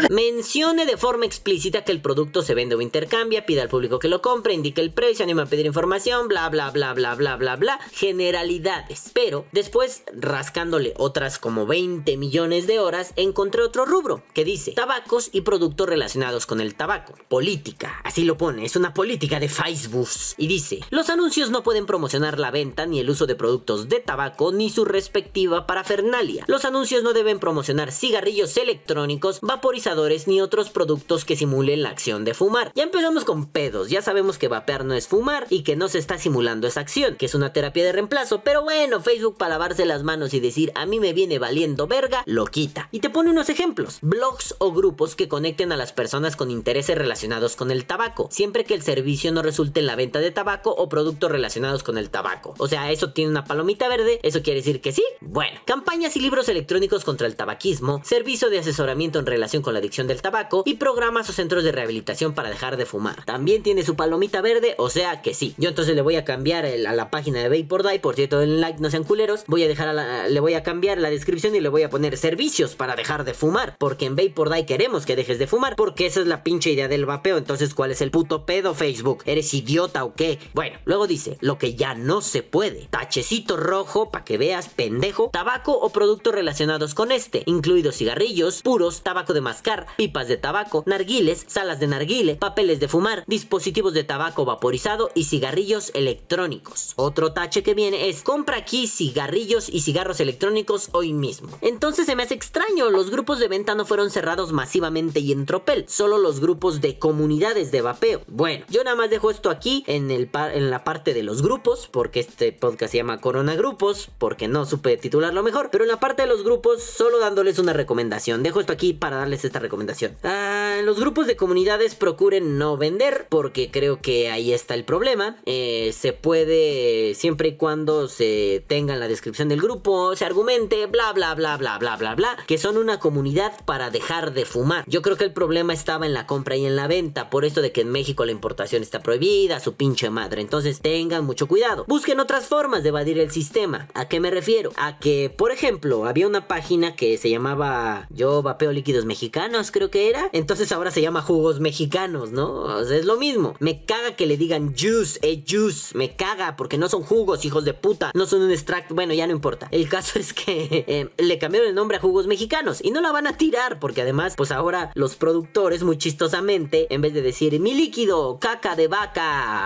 Mencione 0.09 0.85
de 0.85 0.97
forma 0.97 1.25
explícita 1.25 1.83
que 1.83 1.91
el 1.91 2.01
producto 2.01 2.41
se 2.41 2.53
vende 2.53 2.75
o 2.75 2.81
intercambia, 2.81 3.45
pida 3.45 3.62
al 3.62 3.69
público 3.69 4.00
que 4.00 4.07
lo 4.07 4.21
compre, 4.21 4.53
indique 4.53 4.81
el 4.81 4.91
precio, 4.91 5.23
anima 5.23 5.44
a 5.44 5.45
pedir 5.47 5.65
información, 5.65 6.27
bla 6.27 6.50
bla 6.50 6.69
bla 6.71 6.94
bla 6.94 7.15
bla 7.15 7.35
bla 7.35 7.56
bla, 7.56 7.79
generalidades. 7.94 9.12
Pero 9.13 9.45
después, 9.51 10.03
rascándole 10.13 10.94
otras 10.97 11.39
como 11.39 11.65
20 11.65 12.17
millones 12.17 12.67
de 12.67 12.79
horas, 12.79 13.13
encontré 13.15 13.62
otro 13.62 13.85
rubro 13.85 14.24
que 14.33 14.45
dice 14.45 14.71
tabacos 14.74 15.29
y 15.31 15.41
productos 15.41 15.88
relacionados 15.88 16.45
con 16.45 16.62
el 16.62 16.75
tabaco. 16.75 17.13
Política, 17.27 18.00
así 18.03 18.24
lo 18.24 18.38
pone, 18.38 18.65
es 18.65 18.75
una 18.75 18.94
política 18.94 19.39
de 19.39 19.50
Facebook. 19.50 20.10
Y 20.37 20.47
dice, 20.47 20.81
los 20.89 21.09
anuncios 21.09 21.49
no 21.49 21.63
pueden 21.63 21.85
promocionar 21.85 22.39
la 22.39 22.51
venta 22.51 22.85
ni 22.85 22.99
el 22.99 23.09
uso 23.09 23.27
de 23.27 23.35
productos 23.35 23.89
de 23.89 23.99
tabaco 23.99 24.51
ni 24.51 24.69
su 24.69 24.85
respectiva 24.85 25.67
parafernalia. 25.67 26.45
Los 26.47 26.65
anuncios 26.65 27.03
no 27.03 27.13
deben 27.13 27.39
promocionar 27.39 27.91
cigarrillos 27.91 28.57
electrónicos, 28.57 29.39
vaporizadores 29.41 30.27
ni 30.27 30.41
otros 30.41 30.69
productos 30.69 31.25
que 31.25 31.35
simulen 31.35 31.83
la 31.83 31.89
acción 31.89 32.25
de 32.25 32.33
fumar. 32.33 32.71
Ya 32.75 32.83
empezamos 32.83 33.25
con 33.25 33.45
pedos, 33.45 33.89
ya 33.89 34.01
sabemos 34.01 34.37
que 34.37 34.47
vapear 34.47 34.85
no 34.85 34.93
es 34.93 35.07
fumar 35.07 35.47
y 35.49 35.63
que 35.63 35.75
no 35.75 35.87
se 35.89 35.99
está 35.99 36.17
simulando 36.17 36.67
esa 36.67 36.81
acción, 36.81 37.15
que 37.15 37.25
es 37.25 37.35
una 37.35 37.53
terapia 37.53 37.83
de 37.83 37.91
reemplazo, 37.91 38.41
pero 38.43 38.63
bueno, 38.63 39.01
Facebook 39.01 39.37
para 39.37 39.51
lavarse 39.51 39.85
las 39.85 40.03
manos 40.03 40.33
y 40.33 40.39
decir 40.39 40.71
a 40.75 40.85
mí 40.85 40.99
me 40.99 41.13
viene 41.13 41.39
valiendo 41.39 41.87
verga, 41.87 42.23
lo 42.25 42.45
quita. 42.45 42.89
Y 42.91 42.99
te 42.99 43.09
pone 43.09 43.29
unos 43.29 43.49
ejemplos, 43.49 43.99
blogs 44.01 44.55
o 44.59 44.71
grupos 44.71 45.15
que 45.15 45.27
conecten 45.27 45.71
a 45.71 45.77
las 45.77 45.93
personas 45.93 46.35
con 46.35 46.51
intereses 46.51 46.97
relacionados 46.97 47.55
con 47.55 47.71
el 47.71 47.85
tabaco, 47.85 48.27
siempre 48.31 48.65
que 48.65 48.73
el 48.73 48.81
servicio 48.81 49.31
no 49.31 49.41
resulte 49.41 49.79
en 49.79 49.87
la 49.87 49.95
venta 49.95 50.00
de 50.09 50.31
tabaco 50.31 50.71
o 50.71 50.89
productos 50.89 51.31
relacionados 51.31 51.83
con 51.83 51.98
el 51.98 52.09
tabaco. 52.09 52.56
O 52.57 52.68
sea, 52.68 52.92
eso 52.92 53.12
tiene 53.12 53.31
una 53.31 53.45
palomita 53.45 53.88
verde, 53.88 54.19
eso 54.24 54.42
quiere 54.42 54.59
decir 54.59 54.81
que 54.81 54.92
sí. 54.92 55.03
Bueno, 55.21 55.59
campañas 55.65 56.15
y 56.15 56.19
libros 56.19 56.50
electrónicos 56.50 57.03
contra 57.03 57.27
el 57.27 57.36
tabaquismo, 57.36 58.01
servicio 58.03 58.50
de 58.50 58.59
asesoramiento 58.59 59.19
en 59.19 59.25
relación 59.25 59.62
con 59.62 59.74
la 59.74 59.80
adicción 59.80 60.07
del 60.07 60.21
tabaco 60.21 60.63
y 60.65 60.75
programas 60.75 61.30
o 61.30 61.33
centros 61.33 61.63
de 61.63 61.71
rehabilitación 61.71 62.33
para 62.33 62.50
dejar 62.50 62.77
de 62.77 62.86
fumar. 62.86 63.24
También 63.25 63.63
tiene 63.63 63.83
su 63.83 63.95
palomita 63.95 64.42
verde, 64.42 64.75
o 64.77 64.89
sea 64.89 65.21
que 65.21 65.33
sí. 65.33 65.53
Yo 65.57 65.69
entonces 65.69 65.95
le 65.95 66.01
voy 66.01 66.15
a 66.15 66.25
cambiar 66.25 66.65
a 66.65 66.94
la 66.94 67.12
página 67.12 67.42
de 67.42 67.62
Vapor 67.62 67.88
Die, 67.88 68.00
por 68.00 68.15
cierto, 68.15 68.42
el 68.42 68.59
like 68.59 68.80
no 68.80 68.89
sean 68.89 69.03
culeros. 69.03 69.44
Voy 69.48 69.63
a 69.63 69.68
dejar 69.68 69.89
a 69.89 70.27
le 70.27 70.39
voy 70.39 70.53
a 70.53 70.63
cambiar 70.63 70.98
la 70.98 71.09
descripción 71.09 71.56
y 71.56 71.59
le 71.59 71.69
voy 71.69 71.83
a 71.83 71.89
poner 71.89 72.18
servicios 72.18 72.75
para 72.75 72.95
dejar 72.95 73.24
de 73.24 73.33
fumar, 73.33 73.75
porque 73.77 74.06
en 74.06 74.15
Vapor 74.15 74.51
Die 74.53 74.65
queremos 74.65 75.06
que 75.06 75.15
dejes 75.15 75.39
de 75.39 75.48
fumar, 75.48 75.75
porque 75.75 76.06
esa 76.06 76.21
es 76.21 76.27
la 76.27 76.44
pinche 76.44 76.71
idea 76.71 76.88
del 76.88 77.06
vapeo. 77.06 77.38
Entonces, 77.38 77.74
¿cuál 77.74 77.92
es 77.92 78.01
el 78.01 78.12
puto 78.12 78.45
pedo 78.45 78.74
Facebook? 78.74 79.24
¿Eres 79.25 79.53
idiota 79.53 79.90
o 79.99 80.13
qué? 80.13 80.39
Bueno, 80.53 80.79
luego 80.85 81.07
dice, 81.07 81.38
lo 81.41 81.57
que 81.57 81.75
ya 81.75 81.93
no 81.93 82.21
se 82.21 82.43
puede. 82.43 82.88
Tachecito 82.89 83.57
rojo 83.57 84.09
para 84.09 84.25
que 84.25 84.38
veas, 84.38 84.69
pendejo, 84.69 85.29
tabaco 85.31 85.73
o 85.73 85.89
productos 85.89 86.33
relacionados 86.33 86.93
con 86.93 87.11
este, 87.11 87.43
incluidos 87.45 87.97
cigarrillos, 87.97 88.61
puros, 88.61 89.01
tabaco 89.01 89.33
de 89.33 89.41
mascar, 89.41 89.88
pipas 89.97 90.27
de 90.27 90.38
tabaco, 90.38 90.83
narguiles, 90.85 91.45
salas 91.47 91.79
de 91.79 91.88
narguile, 91.88 92.35
papeles 92.35 92.79
de 92.79 92.88
fumar, 92.88 93.23
dispositivos 93.27 93.93
de 93.93 94.03
tabaco 94.03 94.45
vaporizado 94.45 95.11
y 95.13 95.25
cigarrillos 95.25 95.91
electrónicos. 95.93 96.93
Otro 96.95 97.33
tache 97.33 97.63
que 97.63 97.74
viene 97.74 98.10
es 98.10 98.24
compra 98.24 98.57
aquí 98.57 98.88
cigarrillos 98.88 99.69
y 99.69 99.81
cigarros 99.81 100.19
electrónicos 100.19 100.89
hoy 100.93 101.13
mismo. 101.13 101.50
Entonces 101.62 102.05
se 102.05 102.15
me 102.15 102.24
hace 102.24 102.33
extraño, 102.33 102.89
los 102.89 103.10
grupos 103.10 103.39
de 103.39 103.48
venta 103.48 103.75
no 103.75 103.86
fueron 103.86 104.10
cerrados 104.10 104.51
masivamente 104.51 105.19
y 105.19 105.31
en 105.31 105.45
tropel, 105.45 105.86
solo 105.88 106.17
los 106.17 106.39
grupos 106.39 106.81
de 106.81 107.00
comunidades 107.00 107.71
de 107.71 107.81
vapeo. 107.81 108.21
Bueno, 108.27 108.65
yo 108.69 108.83
nada 108.83 108.95
más 108.95 109.10
dejo 109.10 109.31
esto 109.31 109.50
aquí 109.50 109.80
en, 109.88 110.11
el 110.11 110.29
en 110.33 110.69
la 110.69 110.83
parte 110.83 111.13
de 111.13 111.23
los 111.23 111.41
grupos, 111.41 111.89
porque 111.91 112.19
este 112.19 112.51
podcast 112.51 112.91
se 112.91 112.97
llama 112.97 113.21
Corona 113.21 113.55
Grupos, 113.55 114.09
porque 114.17 114.47
no 114.47 114.65
supe 114.65 114.97
titularlo 114.97 115.43
mejor, 115.43 115.69
pero 115.71 115.83
en 115.83 115.89
la 115.89 116.00
parte 116.00 116.23
de 116.23 116.27
los 116.27 116.43
grupos 116.43 116.83
solo 116.83 117.19
dándoles 117.19 117.59
una 117.59 117.73
recomendación. 117.73 118.43
Dejo 118.43 118.59
esto 118.59 118.73
aquí 118.73 118.93
para 118.93 119.17
darles 119.17 119.45
esta 119.45 119.59
recomendación. 119.59 120.15
Ah, 120.23 120.79
los 120.83 121.00
grupos 121.00 121.27
de 121.27 121.35
comunidades 121.35 121.95
procuren 121.95 122.57
no 122.57 122.77
vender, 122.77 123.27
porque 123.29 123.71
creo 123.71 124.01
que 124.01 124.29
ahí 124.29 124.53
está 124.53 124.73
el 124.73 124.85
problema. 124.85 125.38
Eh, 125.45 125.93
se 125.97 126.13
puede, 126.13 127.13
siempre 127.15 127.50
y 127.50 127.55
cuando 127.55 128.07
se 128.07 128.63
tenga 128.67 128.93
en 128.93 129.00
la 129.00 129.07
descripción 129.07 129.50
del 129.50 129.61
grupo, 129.61 130.15
se 130.15 130.25
argumente, 130.25 130.85
bla, 130.85 131.11
bla, 131.13 131.33
bla, 131.35 131.57
bla, 131.57 131.77
bla, 131.77 131.97
bla, 131.97 132.15
bla, 132.15 132.38
que 132.47 132.57
son 132.57 132.77
una 132.77 133.00
comunidad 133.00 133.53
para 133.65 133.89
dejar 133.89 134.33
de 134.33 134.45
fumar. 134.45 134.83
Yo 134.88 135.01
creo 135.01 135.17
que 135.17 135.23
el 135.23 135.33
problema 135.33 135.73
estaba 135.73 136.05
en 136.05 136.13
la 136.13 136.27
compra 136.27 136.55
y 136.55 136.65
en 136.65 136.75
la 136.75 136.88
venta, 136.88 137.29
por 137.29 137.45
esto 137.45 137.61
de 137.61 137.71
que 137.71 137.81
en 137.81 137.91
México 137.91 138.25
la 138.25 138.31
importación 138.31 138.81
está 138.81 139.01
prohibida, 139.01 139.59
su 139.59 139.70
pinche 139.73 140.09
madre. 140.09 140.41
Entonces 140.41 140.79
tengan 140.81 141.25
mucho 141.25 141.47
cuidado. 141.47 141.85
Busquen 141.87 142.19
otras 142.19 142.47
formas 142.47 142.83
de 142.83 142.89
evadir 142.89 143.19
el 143.19 143.31
sistema. 143.31 143.87
¿A 143.93 144.07
qué 144.07 144.19
me 144.19 144.31
refiero? 144.31 144.71
A 144.77 144.99
que, 144.99 145.33
por 145.35 145.51
ejemplo, 145.51 146.05
había 146.05 146.27
una 146.27 146.47
página 146.47 146.95
que 146.95 147.17
se 147.17 147.29
llamaba 147.29 148.07
Yo 148.09 148.41
vapeo 148.41 148.71
líquidos 148.71 149.05
mexicanos, 149.05 149.71
creo 149.71 149.89
que 149.89 150.09
era. 150.09 150.29
Entonces 150.33 150.71
ahora 150.71 150.91
se 150.91 151.01
llama 151.01 151.21
jugos 151.21 151.59
mexicanos, 151.59 152.31
¿no? 152.31 152.51
O 152.51 152.83
sea, 152.83 152.97
es 152.97 153.05
lo 153.05 153.17
mismo. 153.17 153.55
Me 153.59 153.85
caga 153.85 154.15
que 154.15 154.25
le 154.25 154.37
digan 154.37 154.73
juice, 154.77 155.19
eh, 155.21 155.43
juice. 155.47 155.97
Me 155.97 156.15
caga 156.15 156.55
porque 156.55 156.77
no 156.77 156.89
son 156.89 157.03
jugos, 157.03 157.45
hijos 157.45 157.65
de 157.65 157.73
puta. 157.73 158.11
No 158.13 158.25
son 158.25 158.41
un 158.41 158.51
extracto. 158.51 158.95
Bueno, 158.95 159.13
ya 159.13 159.27
no 159.27 159.33
importa. 159.33 159.67
El 159.71 159.89
caso 159.89 160.19
es 160.19 160.33
que 160.33 160.85
eh, 160.87 161.09
le 161.17 161.37
cambiaron 161.37 161.69
el 161.69 161.75
nombre 161.75 161.97
a 161.97 162.01
jugos 162.01 162.27
mexicanos 162.27 162.79
y 162.83 162.91
no 162.91 163.01
la 163.01 163.11
van 163.11 163.27
a 163.27 163.37
tirar 163.37 163.79
porque 163.79 164.01
además, 164.01 164.33
pues 164.35 164.51
ahora 164.51 164.91
los 164.95 165.15
productores, 165.15 165.83
muy 165.83 165.97
chistosamente, 165.97 166.87
en 166.93 167.01
vez 167.01 167.13
de 167.13 167.21
decir 167.21 167.59
mi 167.59 167.73
líquido, 167.73 168.39
caca 168.39 168.75
de 168.75 168.87
vaca 168.87 169.61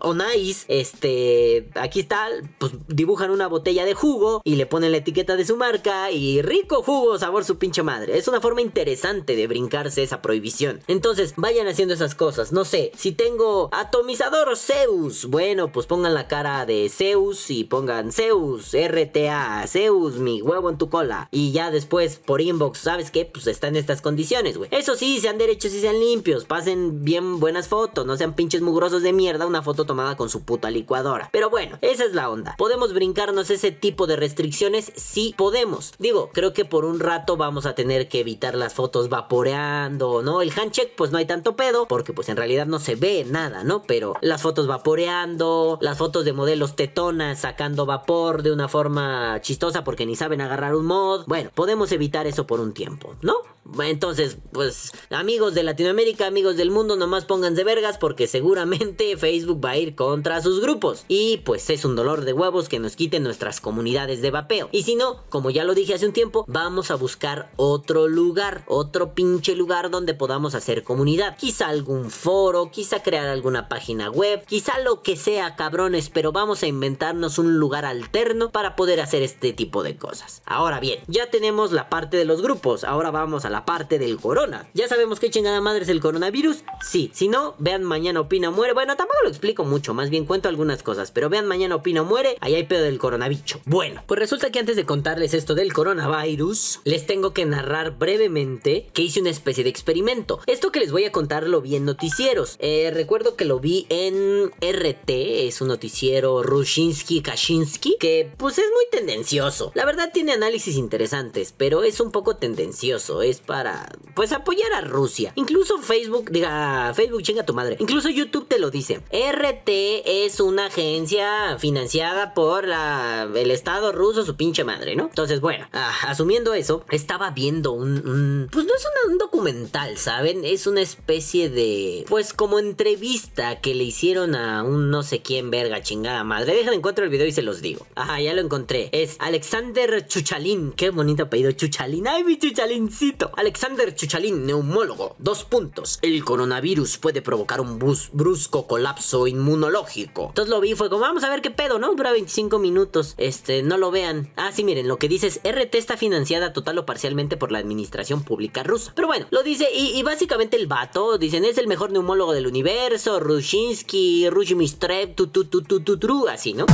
o 0.00 0.14
nice, 0.14 0.64
este, 0.68 1.68
aquí 1.74 2.00
está, 2.00 2.28
pues 2.58 2.72
dibujan 2.88 3.30
una 3.30 3.46
botella 3.46 3.84
de 3.84 3.94
jugo 3.94 4.40
y 4.44 4.56
le 4.56 4.66
ponen 4.66 4.92
la 4.92 4.98
etiqueta 4.98 5.36
de 5.36 5.44
su 5.44 5.56
marca 5.56 6.10
y 6.10 6.42
rico 6.42 6.82
jugo, 6.82 7.18
sabor 7.18 7.44
su 7.44 7.58
pinche 7.58 7.82
madre. 7.82 8.16
Es 8.18 8.28
una 8.28 8.40
forma 8.40 8.60
interesante 8.60 9.36
de 9.36 9.46
brincarse 9.46 10.02
esa 10.02 10.22
prohibición. 10.22 10.80
Entonces, 10.86 11.34
vayan 11.36 11.68
haciendo 11.68 11.94
esas 11.94 12.14
cosas. 12.14 12.52
No 12.52 12.64
sé, 12.64 12.92
si 12.96 13.12
tengo 13.12 13.68
atomizador 13.72 14.56
Zeus, 14.56 15.26
bueno, 15.26 15.72
pues 15.72 15.86
pongan 15.86 16.14
la 16.14 16.28
cara 16.28 16.66
de 16.66 16.88
Zeus 16.88 17.50
y 17.50 17.64
pongan 17.64 18.12
Zeus, 18.12 18.74
RTA, 18.74 19.66
Zeus, 19.66 20.16
mi 20.16 20.42
huevo 20.42 20.70
en 20.70 20.78
tu 20.78 20.88
cola. 20.88 21.28
Y 21.30 21.52
ya 21.52 21.70
después 21.70 22.16
por 22.16 22.40
inbox, 22.40 22.78
¿sabes 22.78 23.10
qué? 23.10 23.24
Pues 23.24 23.46
está 23.46 23.68
en 23.68 23.76
estas 23.76 24.00
condiciones, 24.00 24.58
güey. 24.58 24.68
Eso 24.72 24.96
sí, 24.96 25.20
sean 25.20 25.38
derechos 25.38 25.72
y 25.72 25.80
sean 25.80 25.98
limpios, 25.98 26.44
pasen 26.44 27.04
bien 27.04 27.40
buenas 27.40 27.68
fotos, 27.68 28.06
no 28.06 28.16
sean 28.16 28.34
pinches 28.34 28.62
mugrosos 28.62 29.02
de 29.02 29.12
mierda 29.12 29.33
una 29.42 29.62
foto 29.62 29.84
tomada 29.84 30.16
con 30.16 30.28
su 30.28 30.44
puta 30.44 30.70
licuadora. 30.70 31.28
Pero 31.32 31.50
bueno, 31.50 31.78
esa 31.80 32.04
es 32.04 32.14
la 32.14 32.30
onda. 32.30 32.54
¿Podemos 32.56 32.92
brincarnos 32.92 33.50
ese 33.50 33.70
tipo 33.70 34.06
de 34.06 34.16
restricciones? 34.16 34.92
Sí, 34.96 35.34
podemos. 35.36 35.94
Digo, 35.98 36.30
creo 36.32 36.52
que 36.52 36.64
por 36.64 36.84
un 36.84 37.00
rato 37.00 37.36
vamos 37.36 37.66
a 37.66 37.74
tener 37.74 38.08
que 38.08 38.20
evitar 38.20 38.54
las 38.54 38.74
fotos 38.74 39.08
vaporeando, 39.08 40.22
¿no? 40.22 40.42
El 40.42 40.52
handcheck, 40.52 40.94
pues 40.94 41.10
no 41.10 41.18
hay 41.18 41.26
tanto 41.26 41.56
pedo, 41.56 41.86
porque 41.88 42.12
pues 42.12 42.28
en 42.28 42.36
realidad 42.36 42.66
no 42.66 42.78
se 42.78 42.94
ve 42.94 43.26
nada, 43.28 43.64
¿no? 43.64 43.82
Pero 43.82 44.14
las 44.20 44.42
fotos 44.42 44.66
vaporeando, 44.66 45.78
las 45.80 45.98
fotos 45.98 46.24
de 46.24 46.32
modelos 46.32 46.76
tetonas 46.76 47.40
sacando 47.40 47.86
vapor 47.86 48.42
de 48.42 48.52
una 48.52 48.68
forma 48.68 49.40
chistosa 49.40 49.84
porque 49.84 50.06
ni 50.06 50.16
saben 50.16 50.40
agarrar 50.40 50.74
un 50.74 50.86
mod. 50.86 51.24
Bueno, 51.26 51.50
podemos 51.54 51.92
evitar 51.92 52.26
eso 52.26 52.46
por 52.46 52.60
un 52.60 52.72
tiempo, 52.72 53.14
¿no? 53.22 53.53
Entonces, 53.80 54.38
pues, 54.52 54.92
amigos 55.10 55.54
de 55.54 55.62
Latinoamérica, 55.62 56.26
amigos 56.26 56.56
del 56.56 56.70
mundo, 56.70 56.96
nomás 56.96 57.24
pónganse 57.24 57.64
vergas 57.64 57.98
porque 57.98 58.26
seguramente 58.26 59.16
Facebook 59.16 59.64
va 59.64 59.70
a 59.70 59.76
ir 59.76 59.94
contra 59.94 60.42
sus 60.42 60.60
grupos. 60.60 61.04
Y 61.08 61.38
pues 61.38 61.70
es 61.70 61.84
un 61.84 61.96
dolor 61.96 62.24
de 62.24 62.32
huevos 62.32 62.68
que 62.68 62.78
nos 62.78 62.96
quiten 62.96 63.22
nuestras 63.22 63.60
comunidades 63.60 64.22
de 64.22 64.30
vapeo. 64.30 64.68
Y 64.72 64.82
si 64.82 64.94
no, 64.94 65.22
como 65.28 65.50
ya 65.50 65.64
lo 65.64 65.74
dije 65.74 65.94
hace 65.94 66.06
un 66.06 66.12
tiempo, 66.12 66.44
vamos 66.48 66.90
a 66.90 66.96
buscar 66.96 67.50
otro 67.56 68.08
lugar, 68.08 68.64
otro 68.66 69.14
pinche 69.14 69.56
lugar 69.56 69.90
donde 69.90 70.14
podamos 70.14 70.54
hacer 70.54 70.84
comunidad. 70.84 71.36
Quizá 71.36 71.68
algún 71.68 72.10
foro, 72.10 72.70
quizá 72.70 73.02
crear 73.02 73.26
alguna 73.26 73.68
página 73.68 74.10
web, 74.10 74.44
quizá 74.46 74.78
lo 74.80 75.02
que 75.02 75.16
sea, 75.16 75.56
cabrones, 75.56 76.10
pero 76.10 76.32
vamos 76.32 76.62
a 76.62 76.66
inventarnos 76.66 77.38
un 77.38 77.58
lugar 77.58 77.84
alterno 77.84 78.50
para 78.50 78.76
poder 78.76 79.00
hacer 79.00 79.22
este 79.22 79.52
tipo 79.52 79.82
de 79.82 79.96
cosas. 79.96 80.42
Ahora 80.44 80.80
bien, 80.80 81.00
ya 81.06 81.30
tenemos 81.30 81.72
la 81.72 81.88
parte 81.88 82.16
de 82.16 82.24
los 82.24 82.42
grupos, 82.42 82.84
ahora 82.84 83.10
vamos 83.10 83.44
a 83.44 83.50
la 83.54 83.64
parte 83.64 84.00
del 84.00 84.18
corona. 84.18 84.68
¿Ya 84.74 84.88
sabemos 84.88 85.20
qué 85.20 85.30
chingada 85.30 85.60
madre 85.60 85.84
es 85.84 85.88
el 85.88 86.00
coronavirus? 86.00 86.64
Sí, 86.82 87.12
si 87.14 87.28
no, 87.28 87.54
vean 87.58 87.84
mañana 87.84 88.18
opina 88.18 88.50
muere. 88.50 88.72
Bueno, 88.72 88.96
tampoco 88.96 89.20
lo 89.22 89.28
explico 89.28 89.64
mucho, 89.64 89.94
más 89.94 90.10
bien 90.10 90.24
cuento 90.24 90.48
algunas 90.48 90.82
cosas, 90.82 91.12
pero 91.12 91.28
vean 91.28 91.46
mañana 91.46 91.76
opina 91.76 92.02
muere, 92.02 92.36
ahí 92.40 92.56
hay 92.56 92.64
pedo 92.64 92.82
del 92.82 92.98
coronavirus. 92.98 93.58
Bueno, 93.64 94.02
pues 94.08 94.18
resulta 94.18 94.50
que 94.50 94.58
antes 94.58 94.74
de 94.74 94.84
contarles 94.84 95.34
esto 95.34 95.54
del 95.54 95.72
coronavirus, 95.72 96.80
les 96.82 97.06
tengo 97.06 97.32
que 97.32 97.44
narrar 97.44 97.96
brevemente 97.96 98.88
que 98.92 99.02
hice 99.02 99.20
una 99.20 99.30
especie 99.30 99.62
de 99.62 99.70
experimento. 99.70 100.40
Esto 100.48 100.72
que 100.72 100.80
les 100.80 100.90
voy 100.90 101.04
a 101.04 101.12
contar 101.12 101.46
lo 101.46 101.60
vi 101.60 101.76
en 101.76 101.84
noticieros. 101.84 102.56
Eh, 102.58 102.90
recuerdo 102.92 103.36
que 103.36 103.44
lo 103.44 103.60
vi 103.60 103.86
en 103.88 104.50
RT, 104.60 105.46
es 105.46 105.60
un 105.60 105.68
noticiero 105.68 106.42
Rushinsky 106.42 107.22
Kashinsky, 107.22 107.98
que 108.00 108.32
pues 108.36 108.58
es 108.58 108.66
muy 108.74 108.86
tendencioso. 108.90 109.70
La 109.74 109.86
verdad 109.86 110.10
tiene 110.12 110.32
análisis 110.32 110.74
interesantes, 110.74 111.54
pero 111.56 111.84
es 111.84 112.00
un 112.00 112.10
poco 112.10 112.34
tendencioso. 112.34 113.22
Es 113.22 113.43
para, 113.44 113.88
pues, 114.14 114.32
apoyar 114.32 114.72
a 114.72 114.80
Rusia. 114.80 115.32
Incluso 115.36 115.78
Facebook, 115.78 116.30
diga, 116.30 116.92
Facebook 116.94 117.22
chinga 117.22 117.44
tu 117.44 117.54
madre. 117.54 117.76
Incluso 117.78 118.08
YouTube 118.08 118.48
te 118.48 118.58
lo 118.58 118.70
dice. 118.70 119.00
RT 119.10 120.24
es 120.26 120.40
una 120.40 120.66
agencia 120.66 121.58
financiada 121.58 122.34
por 122.34 122.66
la, 122.66 123.28
el 123.34 123.50
Estado 123.50 123.92
ruso, 123.92 124.24
su 124.24 124.36
pinche 124.36 124.64
madre, 124.64 124.96
¿no? 124.96 125.04
Entonces, 125.04 125.40
bueno, 125.40 125.66
ah, 125.72 125.92
asumiendo 126.06 126.54
eso, 126.54 126.84
estaba 126.90 127.30
viendo 127.30 127.72
un, 127.72 128.48
pues 128.50 128.66
no 128.66 128.74
es 128.74 128.84
un 129.08 129.18
documental, 129.18 129.98
¿saben? 129.98 130.44
Es 130.44 130.66
una 130.66 130.80
especie 130.80 131.50
de, 131.50 132.04
pues 132.08 132.32
como 132.32 132.58
entrevista 132.58 133.60
que 133.60 133.74
le 133.74 133.84
hicieron 133.84 134.34
a 134.34 134.62
un 134.62 134.90
no 134.90 135.02
sé 135.02 135.22
quién 135.22 135.50
verga 135.50 135.82
chingada 135.82 136.24
madre. 136.24 136.54
Dejen 136.54 136.74
encuentro 136.74 137.04
el 137.04 137.10
video 137.10 137.26
y 137.26 137.32
se 137.32 137.42
los 137.42 137.60
digo. 137.60 137.86
Ajá, 137.94 138.20
ya 138.20 138.32
lo 138.32 138.40
encontré. 138.40 138.88
Es 138.92 139.16
Alexander 139.18 140.06
Chuchalín. 140.06 140.72
Qué 140.72 140.90
bonito 140.90 141.24
apellido, 141.24 141.52
Chuchalín. 141.52 142.06
Ay, 142.06 142.24
mi 142.24 142.38
Chuchalincito. 142.38 143.30
Alexander 143.36 143.94
Chuchalín, 143.94 144.46
neumólogo. 144.46 145.16
Dos 145.18 145.44
puntos. 145.44 145.98
El 146.02 146.24
coronavirus 146.24 146.98
puede 146.98 147.22
provocar 147.22 147.60
un 147.60 147.78
brusco 147.78 148.66
colapso 148.66 149.26
inmunológico. 149.26 150.28
Entonces 150.28 150.50
lo 150.50 150.60
vi 150.60 150.72
y 150.72 150.74
fue 150.74 150.90
como, 150.90 151.02
vamos 151.02 151.24
a 151.24 151.30
ver 151.30 151.42
qué 151.42 151.50
pedo, 151.50 151.78
¿no? 151.78 151.94
Dura 151.94 152.12
25 152.12 152.58
minutos. 152.58 153.14
Este, 153.18 153.62
no 153.62 153.76
lo 153.76 153.90
vean. 153.90 154.30
Ah, 154.36 154.50
sí, 154.52 154.64
miren, 154.64 154.88
lo 154.88 154.98
que 154.98 155.08
dice 155.08 155.26
es 155.26 155.40
RT 155.44 155.74
está 155.76 155.96
financiada 155.96 156.52
total 156.52 156.78
o 156.78 156.86
parcialmente 156.86 157.36
por 157.36 157.52
la 157.52 157.58
administración 157.58 158.22
pública 158.22 158.62
rusa. 158.62 158.92
Pero 158.94 159.08
bueno, 159.08 159.26
lo 159.30 159.42
dice 159.42 159.68
y, 159.72 160.02
básicamente 160.02 160.56
el 160.56 160.66
vato, 160.66 161.18
dicen, 161.18 161.44
es 161.44 161.58
el 161.58 161.66
mejor 161.66 161.90
neumólogo 161.90 162.32
del 162.32 162.46
universo, 162.46 163.20
Rushinsky, 163.20 164.28
Rushmistrev, 164.30 165.14
tu 165.14 165.28
tu 165.28 165.44
tu 165.44 165.62
tu 165.62 165.80
tu 165.80 165.98
tu, 165.98 166.28
así, 166.28 166.54
¿no? 166.54 166.66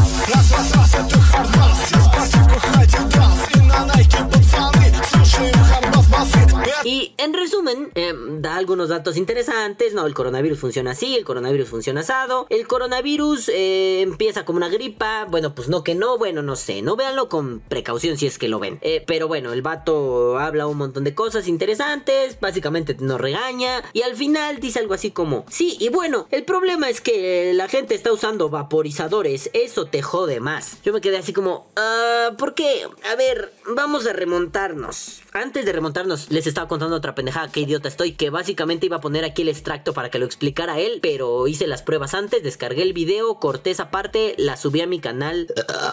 Y 6.85 7.15
en 7.19 7.35
resumen, 7.35 7.91
em, 7.95 8.41
da 8.41 8.57
algunos 8.57 8.89
datos 8.89 9.17
interesantes. 9.17 9.93
No, 9.93 10.07
el 10.07 10.15
coronavirus 10.15 10.59
funciona 10.59 10.93
así, 10.93 11.15
el 11.15 11.25
coronavirus 11.25 11.69
funciona 11.69 12.01
asado. 12.01 12.47
El 12.49 12.67
coronavirus 12.67 13.51
eh, 13.51 14.01
empieza 14.01 14.45
como 14.45 14.57
una 14.57 14.69
gripa. 14.69 15.27
Bueno, 15.29 15.55
pues 15.55 15.69
no 15.69 15.85
que 15.85 15.95
no, 15.95 16.17
bueno, 16.17 16.41
no 16.43 16.57
sé. 16.57 16.81
No 16.81 16.97
véanlo 16.97 17.29
con 17.29 17.61
precaución 17.61 18.17
si 18.17 18.27
es 18.27 18.39
que 18.39 18.49
lo 18.49 18.59
ven. 18.59 18.79
Eh, 18.81 19.05
pero 19.07 19.29
bueno, 19.29 19.53
el 19.53 19.61
vato 19.61 20.39
habla 20.39 20.67
un 20.67 20.79
montón 20.79 21.05
de 21.05 21.15
cosas 21.15 21.49
interesantes. 21.49 22.39
Básicamente 22.41 22.97
nos 22.99 23.21
regaña. 23.21 23.83
Y 23.93 24.03
al 24.03 24.17
final 24.17 24.59
dice 24.59 24.79
algo 24.79 24.95
así 24.95 25.11
como: 25.11 25.45
Sí, 25.51 25.77
y 25.81 25.91
bueno, 25.91 26.29
el 26.31 26.45
problema 26.45 26.89
es 26.89 27.03
que 27.03 27.53
la 27.55 27.69
gente 27.69 27.95
está 27.95 28.11
usando 28.11 28.49
vaporizadores. 28.49 29.51
Eso 29.53 29.87
te 29.87 30.01
jode 30.01 30.41
más. 30.41 30.79
Yo 30.83 30.95
me 30.95 31.03
quedé 31.03 31.19
así 31.19 31.35
como: 31.35 31.71
ah, 31.77 32.31
¿Por 32.39 32.55
qué? 32.55 32.87
A 33.13 33.17
ver, 33.17 33.53
vamos 33.67 34.07
a 34.07 34.15
remontarnos. 34.15 35.21
Antes 35.33 35.67
de 35.67 35.73
remontarnos, 35.73 36.00
les 36.07 36.47
estaba 36.47 36.69
contando 36.69 36.97
otra 36.97 37.15
pendejada, 37.15 37.51
qué 37.51 37.61
idiota 37.61 37.89
estoy, 37.89 38.13
que 38.13 38.31
básicamente 38.31 38.87
iba 38.87 38.97
a 38.97 39.01
poner 39.01 39.25
aquí 39.25 39.43
el 39.43 39.49
extracto 39.49 39.93
para 39.93 40.11
que 40.11 40.19
lo 40.19 40.27
explicara 40.27 40.79
él, 40.79 41.01
pero 41.03 41.47
hice 41.47 41.67
las 41.67 41.83
pruebas 41.83 42.15
antes, 42.15 42.43
descargué 42.43 42.83
el 42.83 42.93
video, 42.93 43.35
corté 43.37 43.71
esa 43.71 43.91
parte, 43.91 44.35
la 44.39 44.57
subí 44.57 44.81
a 44.81 44.87
mi 44.87 45.01
canal, 45.01 45.47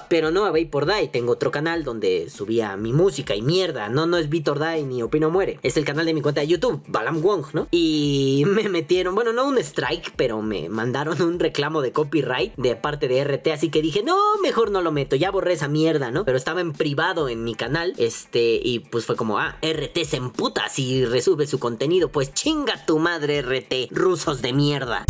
pero 0.10 0.32
no 0.32 0.46
a 0.46 0.54
por 0.72 0.86
Die, 0.86 1.08
tengo 1.08 1.34
otro 1.34 1.52
canal 1.52 1.84
donde 1.84 2.30
subía 2.30 2.76
mi 2.78 2.94
música 2.94 3.36
y 3.36 3.42
mierda, 3.42 3.90
no, 3.90 4.06
no 4.08 4.18
es 4.18 4.30
Vitor 4.30 4.60
Die 4.60 4.84
ni 4.84 5.04
Opino 5.04 5.30
Muere, 5.30 5.60
es 5.62 5.78
el 5.78 5.86
canal 5.86 6.06
de 6.06 6.14
mi 6.14 6.22
cuenta 6.22 6.42
de 6.42 6.48
YouTube, 6.48 6.82
Balam 6.88 7.22
Wong, 7.22 7.46
¿no? 7.54 7.68
Y 7.72 8.44
me 8.48 8.70
metieron, 8.70 9.16
bueno, 9.16 9.34
no 9.34 9.48
un 9.48 9.58
strike, 9.58 10.14
pero 10.16 10.42
me 10.42 10.70
mandaron 10.70 11.22
un 11.22 11.40
reclamo 11.40 11.82
de 11.82 11.92
copyright 11.92 12.56
de 12.58 12.76
parte 12.76 13.08
de 13.08 13.24
RT, 13.24 13.48
así 13.52 13.70
que 13.70 13.82
dije, 13.82 14.04
no, 14.04 14.18
mejor 14.42 14.72
no 14.72 14.82
lo 14.82 14.92
meto, 14.92 15.16
ya 15.16 15.32
borré 15.32 15.54
esa 15.54 15.68
mierda, 15.68 16.12
¿no? 16.12 16.26
Pero 16.26 16.38
estaba 16.38 16.62
en 16.62 16.74
privado 16.74 17.30
en 17.30 17.44
mi 17.44 17.56
canal, 17.56 17.94
este, 17.98 18.60
y 18.64 18.80
pues 18.80 19.06
fue 19.06 19.16
como, 19.16 19.38
ah, 19.40 19.58
RT 19.62 19.97
se 20.06 20.18
emputa 20.18 20.70
si 20.70 21.06
resube 21.06 21.48
su 21.48 21.60
contenido, 21.60 22.10
pues 22.10 22.34
chinga 22.34 22.86
tu 22.86 23.00
madre 23.00 23.42
RT, 23.42 23.92
rusos 23.92 24.42
de 24.42 24.54
mierda. 24.54 25.06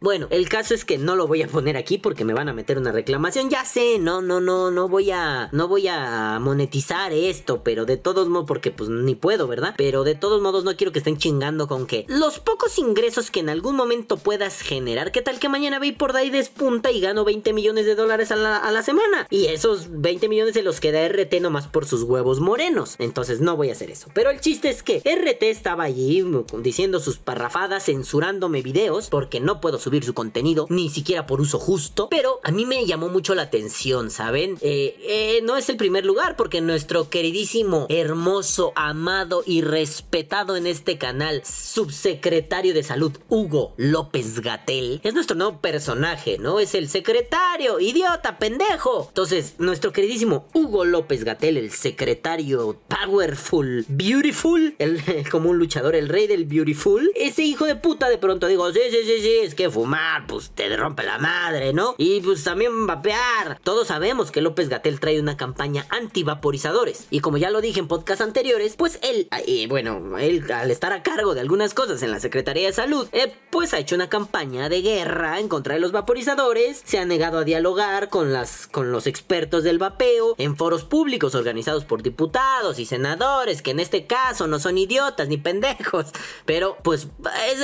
Bueno, 0.00 0.26
el 0.30 0.48
caso 0.48 0.74
es 0.74 0.84
que 0.84 0.98
no 0.98 1.14
lo 1.14 1.26
voy 1.26 1.42
a 1.42 1.48
poner 1.48 1.76
aquí 1.76 1.98
porque 1.98 2.24
me 2.24 2.32
van 2.32 2.48
a 2.48 2.52
meter 2.52 2.78
una 2.78 2.90
reclamación. 2.90 3.50
Ya 3.50 3.64
sé, 3.64 3.98
no, 3.98 4.22
no, 4.22 4.40
no, 4.40 4.70
no 4.70 4.88
voy 4.88 5.10
a, 5.10 5.48
no 5.52 5.68
voy 5.68 5.88
a 5.88 6.38
monetizar 6.40 7.12
esto, 7.12 7.62
pero 7.62 7.84
de 7.84 7.96
todos 7.98 8.28
modos, 8.28 8.46
porque 8.48 8.70
pues 8.70 8.88
ni 8.88 9.14
puedo, 9.14 9.46
¿verdad? 9.46 9.74
Pero 9.76 10.02
de 10.02 10.14
todos 10.14 10.40
modos 10.40 10.64
no 10.64 10.74
quiero 10.76 10.92
que 10.92 10.98
estén 10.98 11.18
chingando 11.18 11.68
con 11.68 11.86
que 11.86 12.04
los 12.08 12.38
pocos 12.40 12.78
ingresos 12.78 13.30
que 13.30 13.40
en 13.40 13.50
algún 13.50 13.76
momento 13.76 14.16
puedas 14.16 14.60
generar, 14.60 15.12
¿qué 15.12 15.22
tal 15.22 15.38
que 15.38 15.48
mañana 15.48 15.78
ve 15.78 15.92
por 15.92 16.16
ahí 16.16 16.30
despunta 16.30 16.90
y 16.90 17.00
gano 17.00 17.24
20 17.24 17.52
millones 17.52 17.86
de 17.86 17.94
dólares 17.94 18.32
a 18.32 18.36
la, 18.36 18.56
a 18.56 18.70
la 18.72 18.82
semana? 18.82 19.26
Y 19.30 19.46
esos 19.46 19.86
20 19.90 20.28
millones 20.28 20.54
se 20.54 20.62
los 20.62 20.80
queda 20.80 21.06
RT 21.06 21.40
nomás 21.40 21.68
por 21.68 21.86
sus 21.86 22.02
huevos 22.02 22.21
morenos. 22.40 22.96
Entonces 22.98 23.40
no 23.40 23.56
voy 23.56 23.70
a 23.70 23.72
hacer 23.72 23.90
eso. 23.90 24.08
Pero 24.14 24.30
el 24.30 24.40
chiste 24.40 24.68
es 24.68 24.82
que 24.82 24.98
RT 24.98 25.42
estaba 25.42 25.84
allí 25.84 26.24
diciendo 26.62 27.00
sus 27.00 27.18
parrafadas, 27.18 27.84
censurándome 27.84 28.62
videos 28.62 29.08
porque 29.08 29.40
no 29.40 29.60
puedo 29.60 29.78
subir 29.78 30.04
su 30.04 30.14
contenido, 30.14 30.66
ni 30.70 30.90
siquiera 30.90 31.26
por 31.26 31.40
uso 31.40 31.58
justo, 31.58 32.08
pero 32.10 32.40
a 32.42 32.50
mí 32.50 32.66
me 32.66 32.84
llamó 32.86 33.08
mucho 33.08 33.34
la 33.34 33.42
atención, 33.42 34.10
¿saben? 34.10 34.58
Eh, 34.60 34.96
eh, 35.00 35.40
no 35.44 35.56
es 35.56 35.68
el 35.68 35.76
primer 35.76 36.04
lugar 36.04 36.36
porque 36.36 36.60
nuestro 36.60 37.10
queridísimo, 37.10 37.86
hermoso, 37.88 38.72
amado 38.74 39.42
y 39.46 39.62
respetado 39.62 40.56
en 40.56 40.66
este 40.66 40.98
canal, 40.98 41.42
subsecretario 41.44 42.74
de 42.74 42.82
salud, 42.82 43.12
Hugo 43.28 43.74
López 43.76 44.40
Gatel, 44.40 45.00
es 45.02 45.14
nuestro 45.14 45.36
nuevo 45.36 45.60
personaje, 45.60 46.38
¿no? 46.38 46.60
Es 46.60 46.74
el 46.74 46.88
secretario, 46.88 47.80
idiota, 47.80 48.38
pendejo. 48.38 49.06
Entonces, 49.08 49.54
nuestro 49.58 49.92
queridísimo 49.92 50.46
Hugo 50.52 50.84
López 50.84 51.24
Gatel, 51.24 51.56
el 51.56 51.70
secretario 51.70 52.11
powerful, 52.16 53.84
beautiful, 53.88 54.74
el, 54.78 55.02
como 55.30 55.50
un 55.50 55.58
luchador, 55.58 55.94
el 55.94 56.08
rey 56.08 56.26
del 56.26 56.44
beautiful, 56.44 57.10
ese 57.14 57.42
hijo 57.42 57.66
de 57.66 57.76
puta 57.76 58.08
de 58.08 58.18
pronto 58.18 58.46
digo, 58.46 58.70
sí, 58.72 58.80
sí, 58.90 58.98
sí, 59.04 59.20
sí, 59.20 59.34
es 59.42 59.54
que 59.54 59.70
fumar, 59.70 60.26
pues 60.26 60.50
te 60.50 60.74
rompe 60.76 61.02
la 61.02 61.18
madre, 61.18 61.72
¿no? 61.72 61.94
Y 61.98 62.20
pues 62.20 62.44
también 62.44 62.86
vapear. 62.86 63.58
Todos 63.62 63.88
sabemos 63.88 64.30
que 64.30 64.40
López 64.40 64.68
Gatel 64.68 65.00
trae 65.00 65.20
una 65.20 65.36
campaña 65.36 65.86
anti-vaporizadores. 65.90 67.06
Y 67.10 67.20
como 67.20 67.38
ya 67.38 67.50
lo 67.50 67.60
dije 67.60 67.80
en 67.80 67.88
podcasts 67.88 68.22
anteriores, 68.22 68.76
pues 68.76 68.98
él, 69.02 69.28
eh, 69.46 69.66
bueno, 69.68 70.18
él 70.18 70.50
al 70.52 70.70
estar 70.70 70.92
a 70.92 71.02
cargo 71.02 71.34
de 71.34 71.40
algunas 71.40 71.74
cosas 71.74 72.02
en 72.02 72.10
la 72.10 72.20
Secretaría 72.20 72.66
de 72.66 72.72
Salud, 72.72 73.08
eh, 73.12 73.32
pues 73.50 73.74
ha 73.74 73.78
hecho 73.78 73.94
una 73.94 74.08
campaña 74.08 74.68
de 74.68 74.82
guerra 74.82 75.40
en 75.40 75.48
contra 75.48 75.74
de 75.74 75.80
los 75.80 75.92
vaporizadores, 75.92 76.82
se 76.84 76.98
ha 76.98 77.04
negado 77.04 77.38
a 77.38 77.44
dialogar 77.44 78.08
con, 78.08 78.32
las, 78.32 78.66
con 78.66 78.92
los 78.92 79.06
expertos 79.06 79.64
del 79.64 79.78
vapeo 79.78 80.34
en 80.38 80.56
foros 80.56 80.84
públicos 80.84 81.34
organizados 81.34 81.84
por 81.84 82.01
diputados 82.02 82.78
y 82.78 82.86
senadores, 82.86 83.62
que 83.62 83.70
en 83.70 83.80
este 83.80 84.06
caso 84.06 84.46
no 84.46 84.58
son 84.58 84.78
idiotas 84.78 85.28
ni 85.28 85.36
pendejos, 85.36 86.06
pero 86.44 86.76
pues 86.82 87.08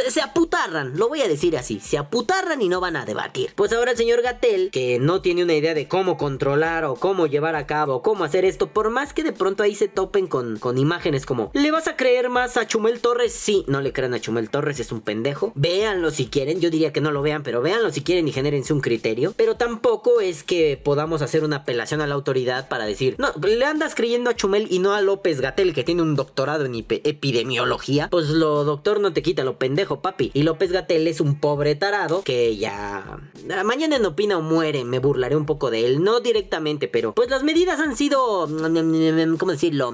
se 0.09 0.21
aputarran, 0.21 0.97
lo 0.97 1.09
voy 1.09 1.23
a 1.23 1.28
decir 1.28 1.57
así, 1.57 1.80
se 1.80 1.99
aputarran 1.99 2.62
y 2.62 2.68
no 2.68 2.80
van 2.80 2.97
a 2.97 3.04
debatir. 3.04 3.52
Pues 3.54 3.73
ahora 3.73 3.92
el 3.92 3.97
señor 3.97 4.23
Gatel, 4.23 4.71
que 4.71 4.99
no 4.99 5.21
tiene 5.21 5.45
una 5.45 5.54
idea 5.54 5.75
de 5.75 5.88
cómo 5.88 6.16
controlar 6.16 6.85
o 6.85 6.95
cómo 6.95 7.26
llevar 7.26 7.57
a 7.57 7.66
cabo 7.66 7.97
o 7.97 8.02
cómo 8.02 8.25
hacer 8.25 8.45
esto, 8.45 8.68
por 8.68 8.90
más 8.90 9.12
que 9.12 9.23
de 9.23 9.33
pronto 9.33 9.62
ahí 9.62 9.75
se 9.75 9.88
topen 9.88 10.26
con, 10.26 10.59
con 10.59 10.78
imágenes 10.78 11.26
como, 11.26 11.50
¿le 11.54 11.71
vas 11.71 11.88
a 11.88 11.97
creer 11.97 12.30
más 12.30 12.57
a 12.57 12.66
Chumel 12.66 13.00
Torres? 13.00 13.33
Sí, 13.33 13.64
no 13.68 13.80
le 13.80 13.92
crean 13.92 14.14
a 14.14 14.21
Chumel 14.21 14.50
Torres, 14.50 14.80
es 14.80 14.92
un 14.92 15.00
pendejo. 15.00 15.52
Véanlo 15.54 16.11
si 16.11 16.26
quieren, 16.26 16.61
yo 16.61 16.71
diría 16.71 16.92
que 16.92 17.00
no 17.00 17.11
lo 17.11 17.23
vean, 17.23 17.42
pero 17.42 17.61
véanlo 17.62 17.90
si 17.90 18.02
quieren 18.02 18.28
y 18.28 18.33
genérense 18.33 18.73
un 18.73 18.80
criterio. 18.80 19.35
Pero 19.37 19.57
tampoco 19.57 20.21
es 20.21 20.42
que 20.42 20.80
podamos 20.83 21.23
hacer 21.23 21.45
una 21.45 21.57
apelación 21.57 22.00
a 22.00 22.07
la 22.07 22.14
autoridad 22.14 22.68
para 22.68 22.85
decir, 22.85 23.16
no, 23.18 23.33
le 23.42 23.64
andas 23.64 23.95
creyendo 23.95 24.27
a 24.28 24.37
Chumel 24.37 24.66
y 24.70 24.78
no 24.78 24.92
a 24.92 25.00
López 25.02 25.40
Gatel, 25.40 25.75
que 25.75 25.85
tiene 25.85 26.02
un 26.02 26.14
doctorado 26.14 26.64
en 26.64 26.75
epidemiología. 26.75 28.08
Pues 28.11 28.28
lo 28.28 28.64
doctor 28.64 29.00
no 29.00 29.12
te 29.12 29.23
quita 29.23 29.44
lo 29.44 29.58
pendejo, 29.58 30.00
papi. 30.00 30.30
Y 30.35 30.42
López 30.42 30.73
Gatel 30.73 31.06
es 31.06 31.20
un 31.20 31.40
pobre 31.40 31.75
tarado 31.75 32.23
que 32.23 32.56
ya... 32.56 33.20
Mañana 33.64 33.97
en 33.97 34.04
Opina 34.04 34.38
o 34.38 34.42
Muere 34.42 34.85
me 34.85 34.99
burlaré 34.99 35.37
un 35.37 35.47
poco 35.47 35.70
de 35.70 35.87
él, 35.87 36.02
no 36.02 36.20
directamente, 36.20 36.88
pero 36.88 37.14
pues 37.14 37.30
las 37.30 37.42
medidas 37.42 37.80
han 37.80 37.97
sido... 37.97 38.47
¿Cómo 39.38 39.52
decirlo? 39.52 39.92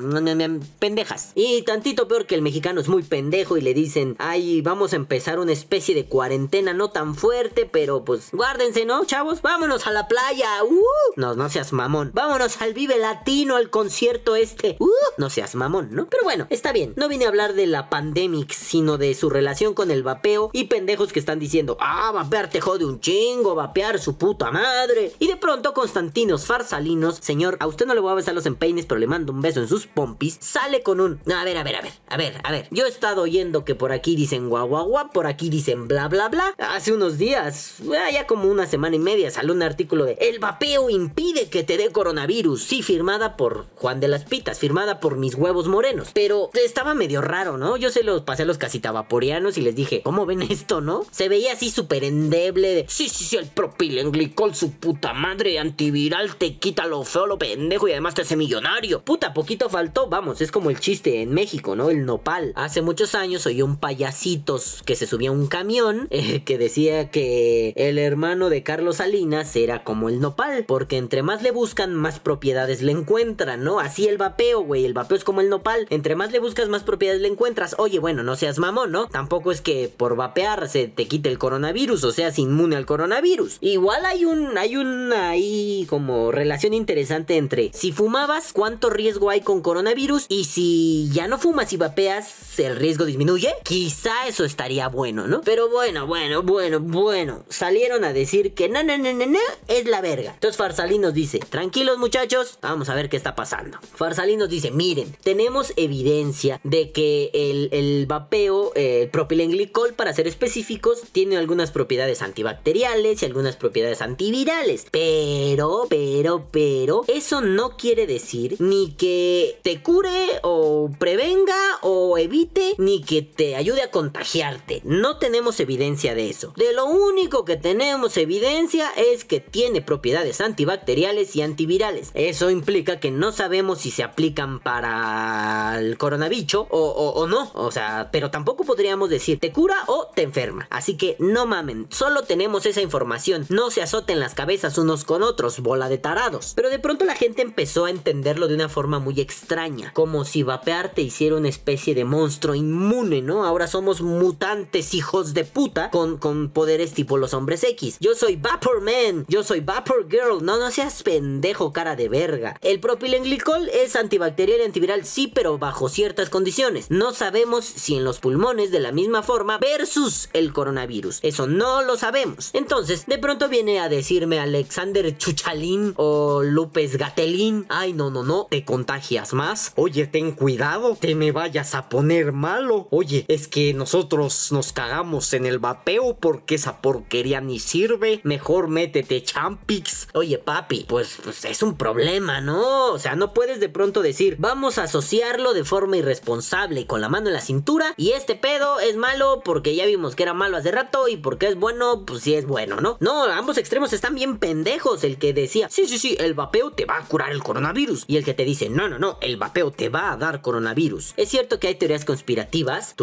Pendejas. 0.78 1.32
Y 1.34 1.62
tantito 1.62 2.08
peor 2.08 2.26
que 2.26 2.34
el 2.34 2.42
mexicano 2.42 2.80
es 2.80 2.88
muy 2.88 3.02
pendejo 3.02 3.56
y 3.56 3.60
le 3.60 3.74
dicen, 3.74 4.16
ay, 4.18 4.60
vamos 4.62 4.92
a 4.92 4.96
empezar 4.96 5.38
una 5.38 5.52
especie 5.52 5.94
de 5.94 6.06
cuarentena 6.06 6.72
no 6.72 6.90
tan 6.90 7.14
fuerte, 7.14 7.68
pero 7.70 8.04
pues 8.04 8.30
guárdense, 8.32 8.84
¿no, 8.84 9.04
chavos? 9.04 9.42
Vámonos 9.42 9.86
a 9.86 9.92
la 9.92 10.08
playa. 10.08 10.64
Uh. 10.64 10.84
No, 11.16 11.34
no 11.34 11.48
seas 11.48 11.72
mamón. 11.72 12.10
Vámonos 12.14 12.60
al 12.60 12.74
Vive 12.74 12.98
Latino, 12.98 13.56
al 13.56 13.70
concierto 13.70 14.23
este. 14.34 14.76
Uh. 14.80 14.90
No 15.16 15.30
seas 15.30 15.54
mamón, 15.54 15.88
¿no? 15.92 16.08
Pero 16.08 16.24
bueno, 16.24 16.46
está 16.50 16.72
bien. 16.72 16.92
No 16.96 17.08
vine 17.08 17.26
a 17.26 17.28
hablar 17.28 17.54
de 17.54 17.66
la 17.66 17.88
pandemia, 17.90 18.46
sino 18.50 18.98
de 18.98 19.14
su 19.14 19.30
relación 19.30 19.74
con 19.74 19.90
el 19.90 20.02
vapeo 20.02 20.50
y 20.52 20.64
pendejos 20.64 21.12
que 21.12 21.20
están 21.20 21.38
diciendo, 21.38 21.76
ah, 21.80 22.10
vapear 22.12 22.50
te 22.50 22.60
jode 22.60 22.84
un 22.84 23.00
chingo, 23.00 23.54
vapear 23.54 23.98
su 23.98 24.16
puta 24.16 24.50
madre. 24.50 25.12
Y 25.18 25.28
de 25.28 25.36
pronto 25.36 25.74
Constantinos 25.74 26.46
Farsalinos, 26.46 27.16
señor, 27.16 27.56
a 27.60 27.66
usted 27.66 27.86
no 27.86 27.94
le 27.94 28.00
voy 28.00 28.12
a 28.12 28.16
besar 28.16 28.34
los 28.34 28.46
empeines, 28.46 28.86
pero 28.86 28.98
le 28.98 29.06
mando 29.06 29.32
un 29.32 29.42
beso 29.42 29.60
en 29.60 29.68
sus 29.68 29.86
pompis, 29.86 30.38
sale 30.40 30.82
con 30.82 31.00
un... 31.00 31.20
A 31.32 31.44
ver, 31.44 31.56
a 31.56 31.62
ver, 31.62 31.76
a 31.76 31.82
ver, 31.82 31.92
a 32.08 32.16
ver, 32.16 32.40
a 32.42 32.50
ver. 32.50 32.68
Yo 32.70 32.86
he 32.86 32.88
estado 32.88 33.22
oyendo 33.22 33.64
que 33.64 33.74
por 33.74 33.92
aquí 33.92 34.16
dicen 34.16 34.48
guau 34.48 34.66
guau 34.66 35.10
por 35.12 35.26
aquí 35.26 35.50
dicen 35.50 35.88
bla 35.88 36.08
bla 36.08 36.28
bla. 36.28 36.54
Hace 36.58 36.92
unos 36.92 37.18
días, 37.18 37.76
ah, 37.92 38.10
ya 38.10 38.26
como 38.26 38.48
una 38.48 38.66
semana 38.66 38.96
y 38.96 39.00
media, 39.00 39.30
salió 39.30 39.52
un 39.52 39.62
artículo 39.62 40.04
de 40.04 40.14
El 40.20 40.38
vapeo 40.38 40.90
impide 40.90 41.48
que 41.48 41.62
te 41.62 41.76
dé 41.76 41.90
coronavirus. 41.90 42.62
Sí, 42.62 42.82
firmada 42.82 43.36
por 43.36 43.66
Juan 43.76 44.00
de 44.00 44.08
las 44.14 44.24
Pitas, 44.24 44.60
firmada 44.60 45.00
por 45.00 45.16
mis 45.16 45.34
huevos 45.34 45.66
morenos. 45.66 46.10
Pero 46.14 46.50
estaba 46.54 46.94
medio 46.94 47.20
raro, 47.20 47.58
¿no? 47.58 47.76
Yo 47.76 47.90
se 47.90 48.04
los 48.04 48.22
pasé 48.22 48.42
a 48.42 48.46
los 48.46 48.58
casitavaporianos 48.58 49.58
y 49.58 49.60
les 49.60 49.74
dije, 49.74 50.02
¿cómo 50.02 50.24
ven 50.24 50.42
esto, 50.42 50.80
no? 50.80 51.04
Se 51.10 51.28
veía 51.28 51.52
así 51.52 51.70
súper 51.70 52.04
endeble 52.04 52.74
de, 52.74 52.84
sí, 52.88 53.08
sí, 53.08 53.24
sí, 53.24 53.36
el 53.36 53.46
propilenglicol, 53.46 54.54
su 54.54 54.72
puta 54.72 55.12
madre, 55.14 55.58
antiviral, 55.58 56.36
te 56.36 56.58
quita 56.58 56.86
lo 56.86 57.02
feo, 57.02 57.26
lo 57.26 57.38
pendejo 57.38 57.88
y 57.88 57.92
además 57.92 58.14
te 58.14 58.22
hace 58.22 58.36
millonario. 58.36 59.02
Puta, 59.02 59.34
poquito 59.34 59.68
faltó, 59.68 60.08
vamos, 60.08 60.40
es 60.40 60.52
como 60.52 60.70
el 60.70 60.78
chiste 60.78 61.22
en 61.22 61.32
México, 61.32 61.74
¿no? 61.74 61.90
El 61.90 62.06
nopal. 62.06 62.52
Hace 62.54 62.82
muchos 62.82 63.16
años 63.16 63.46
oí 63.46 63.62
un 63.62 63.76
payasitos 63.76 64.82
que 64.84 64.94
se 64.94 65.06
subía 65.08 65.30
a 65.30 65.32
un 65.32 65.48
camión 65.48 66.06
eh, 66.10 66.44
que 66.44 66.56
decía 66.56 67.10
que 67.10 67.72
el 67.76 67.98
hermano 67.98 68.48
de 68.48 68.62
Carlos 68.62 68.96
Salinas 68.96 69.56
era 69.56 69.82
como 69.82 70.08
el 70.08 70.20
nopal, 70.20 70.64
porque 70.66 70.98
entre 70.98 71.22
más 71.22 71.42
le 71.42 71.50
buscan, 71.50 71.94
más 71.94 72.20
propiedades 72.20 72.82
le 72.82 72.92
encuentran, 72.92 73.64
¿no? 73.64 73.80
Así 73.80 73.93
el 74.02 74.18
vapeo, 74.18 74.60
güey, 74.60 74.84
el 74.84 74.94
vapeo 74.94 75.16
es 75.16 75.24
como 75.24 75.40
el 75.40 75.48
nopal, 75.48 75.86
entre 75.90 76.16
más 76.16 76.32
le 76.32 76.38
buscas, 76.38 76.68
más 76.68 76.82
propiedades 76.82 77.22
le 77.22 77.28
encuentras. 77.28 77.76
Oye, 77.78 77.98
bueno, 77.98 78.22
no 78.22 78.36
seas 78.36 78.58
mamón, 78.58 78.92
¿no? 78.92 79.06
Tampoco 79.06 79.52
es 79.52 79.60
que 79.60 79.90
por 79.94 80.16
vapear 80.16 80.68
se 80.68 80.88
te 80.88 81.06
quite 81.06 81.28
el 81.28 81.38
coronavirus 81.38 82.04
o 82.04 82.12
seas 82.12 82.38
inmune 82.38 82.76
al 82.76 82.86
coronavirus. 82.86 83.58
Igual 83.60 84.04
hay 84.04 84.24
un, 84.24 84.58
hay 84.58 84.76
una 84.76 85.30
ahí 85.30 85.86
como 85.88 86.32
relación 86.32 86.74
interesante 86.74 87.36
entre 87.36 87.70
si 87.72 87.92
fumabas, 87.92 88.52
cuánto 88.52 88.90
riesgo 88.90 89.30
hay 89.30 89.40
con 89.40 89.62
coronavirus 89.62 90.26
y 90.28 90.44
si 90.44 91.10
ya 91.12 91.28
no 91.28 91.38
fumas 91.38 91.72
y 91.72 91.76
vapeas, 91.76 92.58
el 92.58 92.76
riesgo 92.76 93.04
disminuye. 93.04 93.54
Quizá 93.62 94.26
eso 94.26 94.44
estaría 94.44 94.88
bueno, 94.88 95.26
¿no? 95.26 95.40
Pero 95.42 95.68
bueno, 95.70 96.06
bueno, 96.06 96.42
bueno, 96.42 96.80
bueno. 96.80 97.44
Salieron 97.48 98.04
a 98.04 98.12
decir 98.12 98.54
que 98.54 98.68
no, 98.68 98.82
no, 98.82 98.98
no, 98.98 99.12
no, 99.12 99.26
no, 99.26 99.38
es 99.68 99.86
la 99.86 100.00
verga. 100.00 100.32
Entonces 100.34 100.56
Farsalín 100.56 101.02
nos 101.02 101.14
dice, 101.14 101.38
tranquilos 101.38 101.98
muchachos, 101.98 102.58
vamos 102.62 102.88
a 102.88 102.94
ver 102.94 103.08
qué 103.08 103.16
está 103.16 103.34
pasando. 103.34 103.78
Farsalín 103.94 104.38
nos 104.38 104.48
dice, 104.48 104.70
miren, 104.70 105.16
tenemos 105.22 105.72
evidencia 105.76 106.60
de 106.64 106.90
que 106.92 107.30
el, 107.32 107.68
el 107.72 108.06
vapeo, 108.06 108.72
el 108.74 109.08
propilenglicol, 109.10 109.94
para 109.94 110.12
ser 110.12 110.26
específicos, 110.26 111.02
tiene 111.12 111.36
algunas 111.36 111.70
propiedades 111.70 112.22
antibacteriales 112.22 113.22
y 113.22 113.26
algunas 113.26 113.56
propiedades 113.56 114.02
antivirales. 114.02 114.86
Pero, 114.90 115.86
pero, 115.88 116.46
pero, 116.50 117.02
eso 117.08 117.40
no 117.40 117.76
quiere 117.76 118.06
decir 118.06 118.56
ni 118.58 118.92
que 118.92 119.58
te 119.62 119.82
cure 119.82 120.40
o 120.42 120.90
prevenga 120.98 121.56
o 121.82 122.18
evite, 122.18 122.74
ni 122.78 123.02
que 123.02 123.22
te 123.22 123.56
ayude 123.56 123.82
a 123.82 123.90
contagiarte. 123.90 124.80
No 124.84 125.18
tenemos 125.18 125.60
evidencia 125.60 126.14
de 126.14 126.30
eso. 126.30 126.52
De 126.56 126.72
lo 126.72 126.86
único 126.86 127.44
que 127.44 127.56
tenemos 127.56 128.16
evidencia 128.16 128.90
es 128.96 129.24
que 129.24 129.40
tiene 129.40 129.82
propiedades 129.82 130.40
antibacteriales 130.40 131.36
y 131.36 131.42
antivirales. 131.42 132.10
Eso 132.14 132.50
implica 132.50 133.00
que 133.00 133.10
no 133.10 133.32
sabemos 133.32 133.73
si 133.74 133.90
se 133.90 134.02
aplican 134.02 134.60
para 134.60 135.78
el 135.78 135.96
coronavirus 135.96 136.34
o, 136.70 137.26
no. 137.28 137.50
O 137.54 137.70
sea, 137.70 138.08
pero 138.10 138.30
tampoco 138.30 138.64
podríamos 138.64 139.08
decir 139.08 139.38
te 139.38 139.52
cura 139.52 139.76
o 139.86 140.08
te 140.14 140.22
enferma. 140.22 140.66
Así 140.70 140.96
que 140.96 141.16
no 141.18 141.46
mamen, 141.46 141.86
solo 141.90 142.22
tenemos 142.22 142.66
esa 142.66 142.80
información. 142.80 143.46
No 143.48 143.70
se 143.70 143.82
azoten 143.82 144.20
las 144.20 144.34
cabezas 144.34 144.78
unos 144.78 145.04
con 145.04 145.22
otros, 145.22 145.60
bola 145.60 145.88
de 145.88 145.98
tarados. 145.98 146.52
Pero 146.56 146.70
de 146.70 146.78
pronto 146.78 147.04
la 147.04 147.14
gente 147.14 147.42
empezó 147.42 147.84
a 147.84 147.90
entenderlo 147.90 148.48
de 148.48 148.54
una 148.54 148.68
forma 148.68 148.98
muy 148.98 149.20
extraña. 149.20 149.92
Como 149.94 150.24
si 150.24 150.42
vapear 150.42 150.92
te 150.92 151.02
hiciera 151.02 151.36
una 151.36 151.48
especie 151.48 151.94
de 151.94 152.04
monstruo 152.04 152.54
inmune, 152.54 153.22
¿no? 153.22 153.44
Ahora 153.44 153.66
somos 153.66 154.00
mutantes 154.00 154.94
hijos 154.94 155.34
de 155.34 155.44
puta 155.44 155.90
con, 155.90 156.18
con 156.18 156.48
poderes 156.48 156.94
tipo 156.94 157.16
los 157.16 157.34
hombres 157.34 157.62
X. 157.64 157.98
Yo 158.00 158.14
soy 158.14 158.36
Vapor 158.36 158.80
Man, 158.80 159.24
yo 159.28 159.44
soy 159.44 159.60
Vapor 159.60 160.08
Girl. 160.10 160.44
No, 160.44 160.58
no 160.58 160.70
seas 160.70 161.02
pendejo, 161.02 161.72
cara 161.72 161.96
de 161.96 162.08
verga. 162.08 162.58
El 162.60 162.80
propilenglicol 162.80 163.63
es 163.72 163.96
antibacterial 163.96 164.60
y 164.60 164.64
antiviral, 164.64 165.04
sí, 165.04 165.28
pero 165.28 165.58
bajo 165.58 165.88
ciertas 165.88 166.30
condiciones. 166.30 166.90
No 166.90 167.12
sabemos 167.12 167.64
si 167.64 167.96
en 167.96 168.04
los 168.04 168.20
pulmones 168.20 168.70
de 168.70 168.80
la 168.80 168.92
misma 168.92 169.22
forma 169.22 169.58
versus 169.58 170.28
el 170.32 170.52
coronavirus. 170.52 171.20
Eso 171.22 171.46
no 171.46 171.82
lo 171.82 171.96
sabemos. 171.96 172.50
Entonces, 172.52 173.06
de 173.06 173.18
pronto 173.18 173.48
viene 173.48 173.80
a 173.80 173.88
decirme 173.88 174.38
Alexander 174.38 175.16
Chuchalín 175.16 175.94
o 175.96 176.42
López 176.42 176.96
Gatelín. 176.96 177.66
Ay, 177.68 177.92
no, 177.92 178.10
no, 178.10 178.22
no, 178.22 178.46
te 178.50 178.64
contagias 178.64 179.32
más. 179.32 179.72
Oye, 179.76 180.06
ten 180.06 180.32
cuidado, 180.32 180.96
te 181.00 181.14
me 181.14 181.32
vayas 181.32 181.74
a 181.74 181.88
poner 181.88 182.32
malo. 182.32 182.88
Oye, 182.90 183.24
es 183.28 183.48
que 183.48 183.74
nosotros 183.74 184.52
nos 184.52 184.72
cagamos 184.72 185.32
en 185.32 185.46
el 185.46 185.58
vapeo 185.58 186.16
porque 186.16 186.56
esa 186.56 186.80
porquería 186.80 187.40
ni 187.40 187.58
sirve. 187.58 188.20
Mejor 188.24 188.68
métete 188.68 189.22
champix. 189.22 190.08
Oye, 190.14 190.38
papi, 190.38 190.86
pues, 190.88 191.18
pues 191.22 191.44
es 191.44 191.62
un 191.62 191.76
problema, 191.76 192.40
¿no? 192.40 192.92
O 192.92 192.98
sea, 192.98 193.16
no 193.16 193.32
puedes 193.34 193.53
de 193.60 193.68
pronto 193.68 194.02
decir, 194.02 194.36
vamos 194.38 194.78
a 194.78 194.84
asociarlo 194.84 195.54
de 195.54 195.64
forma 195.64 195.96
irresponsable 195.96 196.86
con 196.86 197.00
la 197.00 197.08
mano 197.08 197.28
en 197.28 197.34
la 197.34 197.40
cintura 197.40 197.94
y 197.96 198.12
este 198.12 198.34
pedo 198.34 198.80
es 198.80 198.96
malo 198.96 199.42
porque 199.44 199.74
ya 199.74 199.86
vimos 199.86 200.14
que 200.14 200.22
era 200.22 200.34
malo 200.34 200.56
hace 200.56 200.70
rato 200.70 201.08
y 201.08 201.16
porque 201.16 201.48
es 201.48 201.56
bueno, 201.56 202.04
pues 202.06 202.22
sí 202.22 202.34
es 202.34 202.46
bueno, 202.46 202.80
¿no? 202.80 202.96
No, 203.00 203.24
ambos 203.24 203.58
extremos 203.58 203.92
están 203.92 204.14
bien 204.14 204.38
pendejos. 204.38 205.04
El 205.04 205.18
que 205.18 205.32
decía, 205.32 205.68
sí, 205.70 205.86
sí, 205.86 205.98
sí, 205.98 206.16
el 206.18 206.34
vapeo 206.34 206.70
te 206.70 206.84
va 206.84 206.98
a 206.98 207.04
curar 207.04 207.32
el 207.32 207.42
coronavirus. 207.42 208.04
Y 208.06 208.16
el 208.16 208.24
que 208.24 208.34
te 208.34 208.44
dice, 208.44 208.68
no, 208.68 208.88
no, 208.88 208.98
no, 208.98 209.18
el 209.20 209.36
vapeo 209.36 209.70
te 209.70 209.88
va 209.88 210.12
a 210.12 210.16
dar 210.16 210.42
coronavirus. 210.42 211.14
Es 211.16 211.28
cierto 211.28 211.60
que 211.60 211.68
hay 211.68 211.74
teorías 211.74 212.04
conspirativas. 212.04 212.94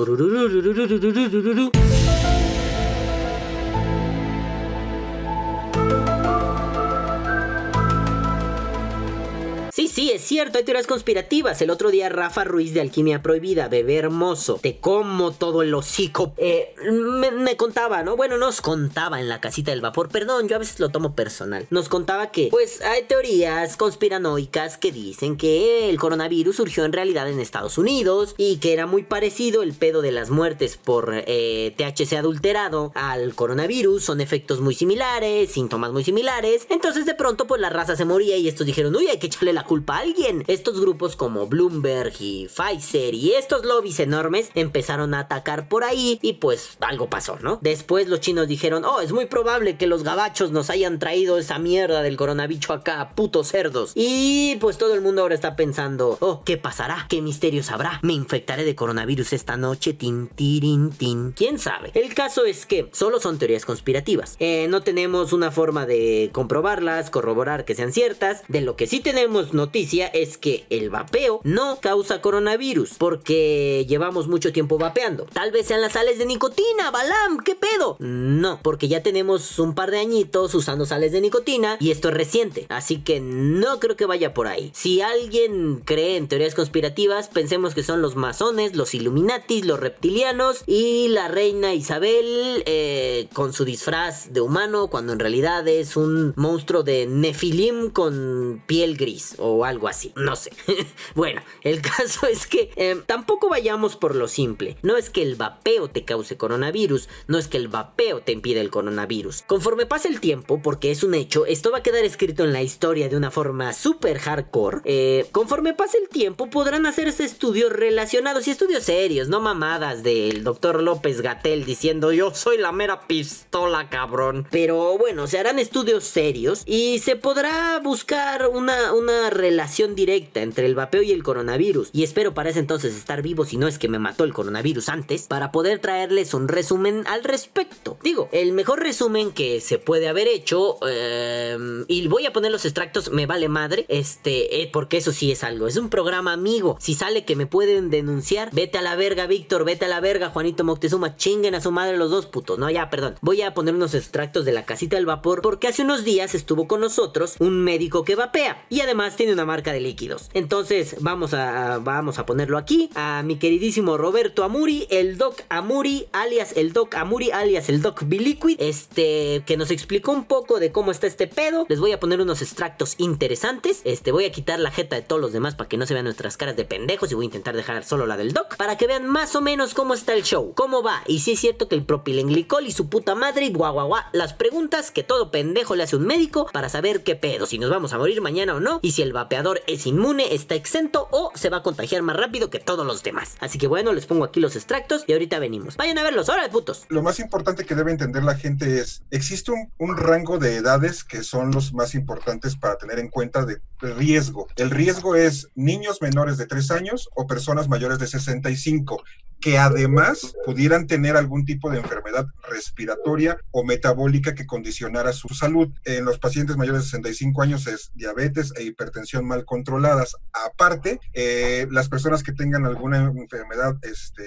Sí, 9.82 9.88
sí, 9.88 10.12
es 10.12 10.22
cierto, 10.22 10.60
hay 10.60 10.63
teorías 10.63 10.86
conspirativas. 10.86 11.60
El 11.60 11.72
otro 11.72 11.89
día 11.89 12.08
Rafa 12.08 12.44
Ruiz 12.44 12.72
de 12.72 12.82
Alquimia 12.82 13.24
Prohibida, 13.24 13.67
bebé 13.67 13.96
hermoso, 13.96 14.60
te 14.62 14.78
como 14.78 15.32
todo 15.32 15.63
el 15.63 15.74
hocico, 15.74 16.36
eh, 16.38 16.76
me, 16.91 17.58
contaba, 17.58 18.04
¿no? 18.04 18.15
Bueno, 18.15 18.38
nos 18.38 18.62
contaba 18.62 19.20
en 19.20 19.28
la 19.28 19.41
casita 19.41 19.72
del 19.72 19.82
vapor, 19.82 20.10
perdón, 20.10 20.48
yo 20.48 20.56
a 20.56 20.60
veces 20.60 20.80
lo 20.80 20.89
tomo 20.89 21.15
personal. 21.15 21.65
Nos 21.72 21.89
contaba 21.89 22.30
que, 22.30 22.50
pues, 22.52 22.84
hay 22.84 23.06
teorías 23.06 23.76
conspiranoicas 23.76 24.78
que 24.78 24.91
dicen 24.91 25.36
que 25.36 25.89
el 25.89 25.98
coronavirus 25.98 26.58
surgió 26.58 26.86
en 26.86 26.94
realidad 26.94 27.28
en 27.28 27.39
Estados 27.39 27.80
Unidos 27.80 28.36
y 28.38 28.58
que 28.58 28.74
era 28.74 28.86
muy 28.86 29.02
parecido 29.02 29.63
el 29.63 29.74
pedo 29.74 30.04
de 30.04 30.12
las 30.12 30.30
muertes 30.30 30.78
por 30.78 31.12
eh, 31.12 31.74
THC 31.76 32.17
adulterado 32.17 32.91
al 32.94 33.34
coronavirus, 33.34 34.04
son 34.04 34.22
efectos 34.22 34.62
muy 34.62 34.76
similares, 34.76 35.52
síntomas 35.52 35.91
muy 35.91 36.04
similares. 36.04 36.67
Entonces 36.70 37.08
de 37.08 37.15
pronto 37.15 37.48
pues 37.48 37.60
la 37.60 37.72
raza 37.72 37.96
se 37.96 38.06
moría 38.06 38.38
y 38.38 38.48
estos 38.48 38.67
dijeron, 38.67 38.96
uy, 38.96 39.08
hay 39.08 39.17
que 39.17 39.26
echarle 39.26 39.54
la 39.54 39.71
culpa 39.72 39.96
a 39.96 40.00
alguien. 40.00 40.44
Estos 40.48 40.82
grupos 40.82 41.16
como 41.16 41.48
Bloomberg 41.48 42.12
y 42.20 42.50
Pfizer 42.50 43.14
y 43.14 43.36
estos 43.36 43.64
lobbies 43.64 44.02
enormes 44.02 44.50
empezaron 44.54 45.14
a 45.14 45.20
atacar 45.20 45.70
por 45.70 45.86
ahí 45.86 46.20
y 46.22 46.34
pues 46.34 46.72
algo 46.82 47.10
pasó, 47.10 47.38
¿no? 47.42 47.58
Después 47.62 48.10
los 48.10 48.20
chinos 48.20 48.50
dijeron, 48.50 48.84
oh, 48.84 49.00
es 49.00 49.14
muy 49.14 49.28
probable 49.28 49.78
que 49.78 49.88
los 49.88 50.04
gabachos 50.04 50.52
nos 50.52 50.70
hayan 50.70 51.00
traído 51.00 51.38
esa 51.38 51.58
mierda 51.58 52.02
del 52.02 52.18
coronavirus 52.18 52.70
acá, 52.72 53.14
putos 53.16 53.48
cerdos. 53.48 53.94
Y 53.96 54.58
pues 54.60 54.78
todo 54.78 54.94
el 54.94 55.00
mundo 55.00 55.22
ahora 55.22 55.36
está 55.36 55.56
pensando, 55.56 56.18
oh, 56.20 56.44
¿qué 56.44 56.58
pasará? 56.58 57.06
¿Qué 57.08 57.22
misterios 57.22 57.72
habrá? 57.72 58.02
¿Me 58.04 58.12
infectaré 58.12 58.66
de 58.66 58.76
coronavirus 58.76 59.32
esta 59.32 59.56
noche? 59.56 59.94
Tin, 59.94 60.28
tirin, 60.28 60.90
tin. 60.90 61.32
¿Quién 61.32 61.60
sabe? 61.60 61.92
El 61.94 62.14
caso 62.14 62.44
es 62.44 62.66
que 62.66 62.90
solo 62.92 63.22
son 63.22 63.38
teorías 63.38 63.64
conspirativas. 63.64 64.36
Eh, 64.40 64.68
no 64.70 64.82
tenemos 64.82 65.32
una 65.32 65.50
forma 65.50 65.86
de 65.86 66.30
comprobarlas, 66.34 67.10
corroborar 67.10 67.64
que 67.64 67.74
sean 67.74 67.94
ciertas. 67.94 68.44
De 68.50 68.60
lo 68.60 68.76
que 68.76 68.86
sí 68.86 69.00
tenemos 69.00 69.51
noticia 69.54 70.08
es 70.08 70.38
que 70.38 70.66
el 70.70 70.90
vapeo 70.90 71.42
no 71.44 71.80
causa 71.80 72.22
coronavirus 72.22 72.96
porque 72.98 73.86
llevamos 73.88 74.28
mucho 74.28 74.52
tiempo 74.52 74.78
vapeando. 74.78 75.26
Tal 75.34 75.52
vez 75.52 75.68
sean 75.68 75.82
las 75.82 75.94
sales 75.94 76.18
de 76.18 76.26
nicotina, 76.26 76.92
Balam, 76.92 77.40
¿qué 77.44 77.56
pedo? 77.56 77.98
No, 78.00 78.60
porque 78.62 78.88
ya 78.88 79.04
tenemos 79.04 79.60
un 79.60 79.76
par 79.76 79.92
de 79.92 80.00
añitos 80.00 80.54
usando 80.56 80.86
sales 80.86 81.12
de 81.12 81.22
nicotina 81.22 81.78
y 81.80 81.92
esto 81.92 82.10
es 82.10 82.14
reciente, 82.14 82.66
así 82.70 82.98
que 83.02 83.20
no 83.20 83.80
creo 83.80 83.96
que 83.96 84.06
vaya 84.06 84.34
por 84.34 84.48
ahí. 84.48 84.72
Si 84.74 85.02
alguien 85.02 85.82
cree 85.86 86.18
en 86.18 86.28
teorías 86.28 86.56
conspirativas, 86.56 87.28
pensemos 87.28 87.74
que 87.74 87.84
son 87.84 88.02
los 88.02 88.16
masones, 88.16 88.76
los 88.76 88.94
illuminatis, 88.94 89.66
los 89.66 89.80
reptilianos 89.80 90.64
y 90.66 91.08
la 91.10 91.28
reina 91.28 91.74
Isabel 91.74 92.64
eh, 92.66 93.28
con 93.34 93.54
su 93.54 93.66
disfraz 93.66 94.34
de 94.34 94.42
humano 94.42 94.88
cuando 94.88 95.14
en 95.14 95.20
realidad 95.20 95.68
es 95.68 95.96
un 95.98 96.34
monstruo 96.36 96.84
de 96.84 97.08
Nefilim 97.08 97.90
con 97.90 98.62
piel 98.68 98.98
gris 98.98 99.36
o 99.41 99.65
algo 99.65 99.88
así, 99.88 100.13
no 100.15 100.36
sé. 100.36 100.51
bueno, 101.15 101.41
el 101.63 101.82
caso 101.82 102.27
es 102.27 102.47
que 102.47 102.71
em, 102.75 103.01
tampoco 103.04 103.49
vayamos 103.49 103.95
por 103.95 104.15
lo 104.15 104.27
simple. 104.27 104.77
No 104.82 104.97
es 104.97 105.10
que 105.10 105.21
el 105.21 105.36
vapeo 105.36 105.89
te 105.89 106.06
cause 106.06 106.38
coronavirus, 106.38 107.10
no 107.27 107.38
es 107.38 107.47
que 107.47 107.58
el 107.58 107.67
vapeo 107.67 108.21
te 108.21 108.32
impide 108.32 108.62
el 108.62 108.69
coronavirus. 108.69 109.43
Conforme 109.47 109.86
pase 109.86 110.08
el 110.08 110.19
tiempo, 110.19 110.62
porque 110.62 110.91
es 110.91 111.04
un 111.04 111.15
hecho, 111.15 111.45
esto 111.45 111.71
va 111.71 111.80
a 111.80 111.84
quedar 111.84 112.06
escrito 112.06 112.43
en 112.43 112.54
la 112.54 112.62
historia 112.62 113.10
de 113.10 113.17
una 113.17 113.32
forma 113.32 113.73
súper 113.73 114.19
hardcore. 114.19 114.82
Eh, 114.86 115.27
conforme 115.32 115.73
pase 115.73 115.97
el 115.97 116.10
tiempo 116.10 116.49
podrán 116.49 116.86
hacerse 116.86 117.23
estudios 117.23 117.71
relacionados 117.71 118.47
y 118.47 118.51
estudios 118.51 118.84
serios, 118.84 119.27
no 119.27 119.41
mamadas 119.41 120.04
del 120.04 120.43
doctor 120.43 120.82
López 120.82 121.21
Gatel 121.21 121.65
diciendo 121.65 122.12
yo 122.12 122.34
soy 122.34 122.58
la 122.58 122.71
mera 122.71 123.08
pistola, 123.08 123.89
cabrón. 123.89 124.47
Pero 124.51 124.97
bueno, 124.97 125.27
se 125.27 125.39
harán 125.39 125.60
estudios 125.60 126.04
serios 126.04 126.63
y 126.65 126.99
se 126.99 127.15
podrá 127.15 127.80
buscar 127.80 128.47
una, 128.47 128.93
una 128.93 129.30
relación 129.32 129.96
directa 129.96 130.41
entre 130.41 130.65
el 130.65 130.76
vapeo 130.76 131.02
y 131.02 131.12
el 131.12 131.24
coronavirus. 131.24 131.89
Y 131.94 132.04
espero 132.04 132.34
para 132.34 132.50
ese 132.50 132.60
entonces 132.60 132.96
estar 132.96 133.22
vivo 133.22 133.46
si 133.46 133.58
no 133.58 133.67
es 133.67 133.80
que 133.80 133.88
me 133.88 134.00
mató 134.00 134.24
el 134.24 134.34
coronavirus 134.34 134.89
antes, 134.89 135.28
para 135.28 135.52
poder 135.52 135.80
traerles 135.80 136.34
un 136.34 136.48
resumen 136.48 137.04
al 137.08 137.24
respecto. 137.24 137.98
Digo, 138.04 138.30
el 138.32 138.54
mejor 138.54 138.82
resumen 138.82 139.32
que 139.32 139.62
se 139.62 139.80
puede 139.80 140.08
haber 140.08 140.28
hecho, 140.28 140.78
em, 140.88 141.86
y 141.88 142.08
voy 142.08 142.26
a 142.26 142.34
poner 142.34 142.52
los 142.52 142.65
extractos, 142.65 143.12
me 143.12 143.26
vale 143.26 143.50
madre, 143.50 143.86
este, 143.89 144.62
eh, 144.62 144.70
porque 144.72 144.98
eso 144.98 145.12
sí 145.12 145.32
es 145.32 145.44
algo, 145.44 145.67
es 145.67 145.78
un 145.78 145.89
programa 145.89 146.34
amigo. 146.34 146.78
Si 146.80 146.94
sale 146.94 147.26
que 147.26 147.36
me 147.36 147.46
pueden 147.46 147.89
denunciar, 147.89 148.50
vete 148.52 148.78
a 148.78 148.82
la 148.82 148.96
verga, 148.96 149.28
Víctor, 149.28 149.65
vete 149.65 149.86
a 149.86 149.89
la 149.89 150.00
verga, 150.00 150.30
Juanito 150.30 150.63
Moctezuma, 150.63 151.15
chinguen 151.15 151.56
a 151.56 151.62
su 151.62 151.72
madre 151.72 151.98
los 151.98 152.12
dos 152.12 152.26
putos. 152.26 152.60
No, 152.60 152.70
ya, 152.70 152.89
perdón. 152.89 153.15
Voy 153.22 153.41
a 153.41 153.54
poner 153.54 153.76
unos 153.76 153.94
extractos 153.94 154.46
de 154.46 154.52
la 154.52 154.65
casita 154.65 154.96
del 154.96 155.06
vapor 155.06 155.41
porque 155.41 155.67
hace 155.67 155.84
unos 155.84 156.04
días 156.04 156.36
estuvo 156.36 156.67
con 156.67 156.82
nosotros 156.82 157.36
un 157.39 157.63
médico 157.63 158.04
que 158.04 158.15
vapea 158.15 158.65
y 158.70 158.82
además 158.82 159.15
tiene 159.22 159.34
una 159.34 159.46
marca 159.46 159.72
de 159.72 159.80
líquidos. 159.80 160.32
Entonces 160.34 160.96
vamos 161.00 161.36
a, 161.36 161.78
vamos 161.78 162.18
a 162.18 162.26
ponerlo 162.26 162.58
aquí 162.58 162.90
a 162.96 163.22
mi 163.24 163.36
queridísimo 163.36 163.96
Roberto 163.96 164.44
Amuri, 164.44 164.88
el 164.90 165.20
Doc 165.20 165.44
Amuri, 165.48 166.08
alias 166.12 166.54
el 166.56 166.74
Doc 166.74 166.96
Amuri, 166.96 167.30
alias 167.30 167.70
el 167.70 167.84
Doc 167.84 168.02
Biliquid, 168.04 168.56
este, 168.60 169.44
que 169.46 169.58
nos 169.58 169.70
explicó 169.70 170.12
un 170.12 170.26
poco 170.26 170.60
de 170.60 170.72
cómo 170.72 170.90
está 170.90 171.06
este 171.06 171.28
pedo. 171.28 171.68
Les 171.70 171.80
voy 171.80 171.92
a 171.92 172.00
poner 172.00 172.20
unos 172.20 172.42
extractos 172.42 172.96
interesantes. 172.98 173.82
Este, 173.84 174.12
voy 174.12 174.26
a 174.26 174.32
quitar 174.32 174.60
la 174.60 174.72
jeta 174.72 174.96
de 174.96 175.04
todos 175.04 175.22
los 175.22 175.34
demás 175.34 175.54
para 175.54 175.70
que 175.70 175.78
no 175.78 175.86
se 175.86 175.94
vean 175.94 176.06
nuestras 176.06 176.36
caras 176.36 176.56
de 176.56 176.66
pendejos 176.66 177.12
y 177.12 177.14
voy 177.14 177.26
a 177.26 177.28
intentar 177.28 177.56
dejar 177.56 177.84
solo 177.84 178.08
la 178.08 178.18
del 178.18 178.34
Doc 178.34 178.56
para 178.58 178.76
que 178.76 178.88
vean 178.88 179.08
más 179.08 179.36
o 179.36 179.42
menos 179.42 179.76
cómo 179.76 179.94
está 179.94 180.16
el 180.16 180.24
show, 180.24 180.54
cómo 180.56 180.82
va. 180.82 181.04
Y 181.06 181.20
si 181.20 181.34
es 181.34 181.40
cierto 181.40 181.68
que 181.68 181.76
el 181.76 181.84
propilenglicol 181.86 182.66
y 182.66 182.72
su 182.72 182.90
puta 182.90 183.14
madre 183.14 183.50
guau 183.50 183.74
guau 183.74 183.88
guau, 183.88 184.02
las 184.14 184.34
preguntas 184.34 184.90
que 184.90 185.04
todo 185.04 185.30
pendejo 185.30 185.76
le 185.76 185.84
hace 185.84 185.96
un 185.96 186.08
médico 186.08 186.48
para 186.52 186.70
saber 186.70 187.04
qué 187.04 187.16
pedo, 187.16 187.46
si 187.46 187.60
nos 187.60 187.70
vamos 187.70 187.94
a 187.94 188.00
morir 188.00 188.20
mañana 188.20 188.56
o 188.56 188.60
no 188.60 188.80
y 188.82 188.94
si 188.94 189.04
el 189.04 189.11
vapeador 189.12 189.62
es 189.67 189.86
inmune, 189.88 190.34
está 190.34 190.56
exento 190.56 191.08
o 191.12 191.32
se 191.36 191.50
va 191.50 191.58
a 191.58 191.63
contagiar 191.63 192.02
más 192.02 192.17
rápido 192.17 192.50
que 192.50 192.60
todos 192.60 192.86
los 192.86 193.04
demás. 193.04 193.38
Así 193.39 193.58
que 193.58 193.67
bueno, 193.67 193.93
les 193.93 194.06
pongo 194.06 194.24
aquí 194.24 194.39
los 194.39 194.56
extractos 194.56 195.04
y 195.08 195.13
ahorita 195.13 195.39
venimos. 195.39 195.78
Vayan 195.78 195.97
a 195.97 196.04
verlos, 196.04 196.30
ahora 196.30 196.50
putos. 196.50 196.86
Lo 196.89 197.04
más 197.04 197.19
importante 197.19 197.65
que 197.65 197.76
debe 197.76 197.91
entender 197.91 198.24
la 198.24 198.36
gente 198.36 198.80
es, 198.80 199.04
existe 199.12 199.52
un, 199.52 199.71
un 199.78 199.97
rango 199.97 200.38
de 200.38 200.58
edades 200.58 201.04
que 201.04 201.24
son 201.24 201.52
los 201.52 201.74
más 201.74 201.95
importantes 201.95 202.56
para 202.56 202.78
tener 202.78 203.00
en 203.00 203.10
cuenta 203.10 203.45
de 203.45 203.62
riesgo. 203.80 204.47
El 204.56 204.69
riesgo 204.69 205.15
es 205.15 205.50
niños 205.56 206.02
menores 206.02 206.38
de 206.38 206.45
3 206.45 206.71
años 206.71 207.10
o 207.15 207.28
personas 207.28 207.67
mayores 207.67 208.00
de 208.00 208.08
65 208.08 209.04
que 209.41 209.58
además 209.58 210.34
pudieran 210.45 210.88
tener 210.88 211.17
algún 211.17 211.45
tipo 211.45 211.69
de 211.69 211.80
enfermedad 211.80 212.27
respiratoria 212.49 213.38
o 213.49 213.63
metabólica 213.63 214.36
que 214.36 214.45
condicionara 214.45 215.12
su 215.13 215.30
salud. 215.30 215.69
En 215.84 216.06
los 216.06 216.19
pacientes 216.19 216.58
mayores 216.58 216.84
de 216.84 216.89
65 216.89 217.41
años 217.41 217.67
es 217.67 217.91
diabetes 217.95 218.54
e 218.56 218.63
hipertensión 218.63 219.25
mal 219.25 219.43
controladas. 219.45 220.15
Aparte, 220.32 220.99
eh, 221.13 221.67
las 221.71 221.89
personas 221.89 222.23
que 222.23 222.34
tengan 222.34 222.65
alguna 222.65 223.12
enfermedad 223.15 223.75
este, 223.82 224.23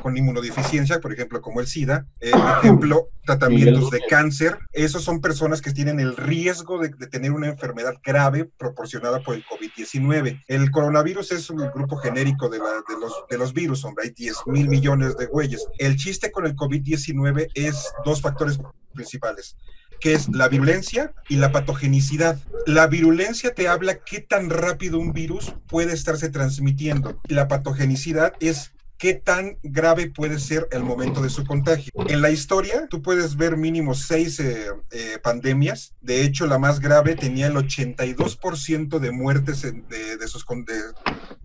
con 0.00 0.16
inmunodeficiencia, 0.16 1.00
por 1.00 1.12
ejemplo, 1.12 1.40
como 1.40 1.60
el 1.60 1.66
SIDA, 1.66 2.06
eh, 2.20 2.30
por 2.30 2.58
ejemplo, 2.58 3.08
tratamientos 3.24 3.90
de 3.90 4.00
cáncer, 4.08 4.58
esos 4.72 5.02
son 5.02 5.20
personas 5.20 5.60
que 5.60 5.72
tienen 5.72 6.00
el 6.00 6.16
riesgo 6.16 6.78
de, 6.78 6.90
de 6.90 7.06
tener 7.08 7.32
una 7.32 7.48
enfermedad 7.48 7.94
grave 8.04 8.48
proporcionada 8.58 9.22
por 9.22 9.34
el 9.34 9.44
COVID-19. 9.44 10.42
El 10.46 10.70
coronavirus 10.70 11.32
es 11.32 11.50
un 11.50 11.58
grupo 11.58 11.96
genérico 11.96 12.48
de, 12.48 12.58
la, 12.58 12.64
de, 12.88 13.00
los, 13.00 13.12
de 13.28 13.38
los 13.38 13.52
virus, 13.52 13.84
hombre, 13.84 14.06
hay 14.06 14.10
10 14.10 14.36
mil 14.52 14.68
millones 14.68 15.16
de 15.16 15.26
güeyes. 15.26 15.66
El 15.78 15.96
chiste 15.96 16.30
con 16.30 16.46
el 16.46 16.54
COVID-19 16.54 17.48
es 17.54 17.92
dos 18.04 18.20
factores 18.20 18.60
principales 18.94 19.56
que 20.02 20.14
es 20.14 20.28
la 20.30 20.48
virulencia 20.48 21.12
y 21.28 21.36
la 21.36 21.52
patogenicidad. 21.52 22.36
La 22.66 22.88
virulencia 22.88 23.54
te 23.54 23.68
habla 23.68 24.00
qué 24.04 24.20
tan 24.20 24.50
rápido 24.50 24.98
un 24.98 25.12
virus 25.12 25.54
puede 25.68 25.92
estarse 25.92 26.28
transmitiendo. 26.28 27.20
La 27.28 27.46
patogenicidad 27.46 28.32
es 28.40 28.72
qué 29.02 29.14
tan 29.14 29.58
grave 29.64 30.12
puede 30.12 30.38
ser 30.38 30.68
el 30.70 30.84
momento 30.84 31.22
de 31.22 31.28
su 31.28 31.44
contagio. 31.44 31.90
En 32.06 32.22
la 32.22 32.30
historia, 32.30 32.86
tú 32.88 33.02
puedes 33.02 33.34
ver 33.34 33.56
mínimo 33.56 33.94
seis 33.96 34.38
eh, 34.38 34.68
eh, 34.92 35.18
pandemias. 35.20 35.96
De 36.00 36.22
hecho, 36.22 36.46
la 36.46 36.60
más 36.60 36.78
grave 36.78 37.16
tenía 37.16 37.48
el 37.48 37.54
82% 37.54 39.00
de 39.00 39.10
muertes 39.10 39.62
de, 39.62 40.28
sus 40.28 40.46
de 40.46 40.80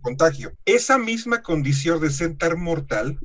contagio. 0.02 0.54
Esa 0.65 1.00
misma 1.00 1.41
condición 1.41 2.00
de 2.00 2.12
ser 2.12 2.38
tan 2.38 2.62
mortal 2.62 3.20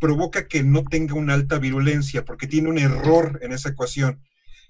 provoca 0.00 0.48
que 0.48 0.62
no 0.62 0.84
tenga 0.84 1.12
una 1.12 1.34
alta 1.34 1.58
virulencia 1.58 2.24
porque 2.24 2.46
tiene 2.46 2.70
un 2.70 2.78
error 2.78 3.38
en 3.42 3.52
esa 3.52 3.68
ecuación. 3.68 4.18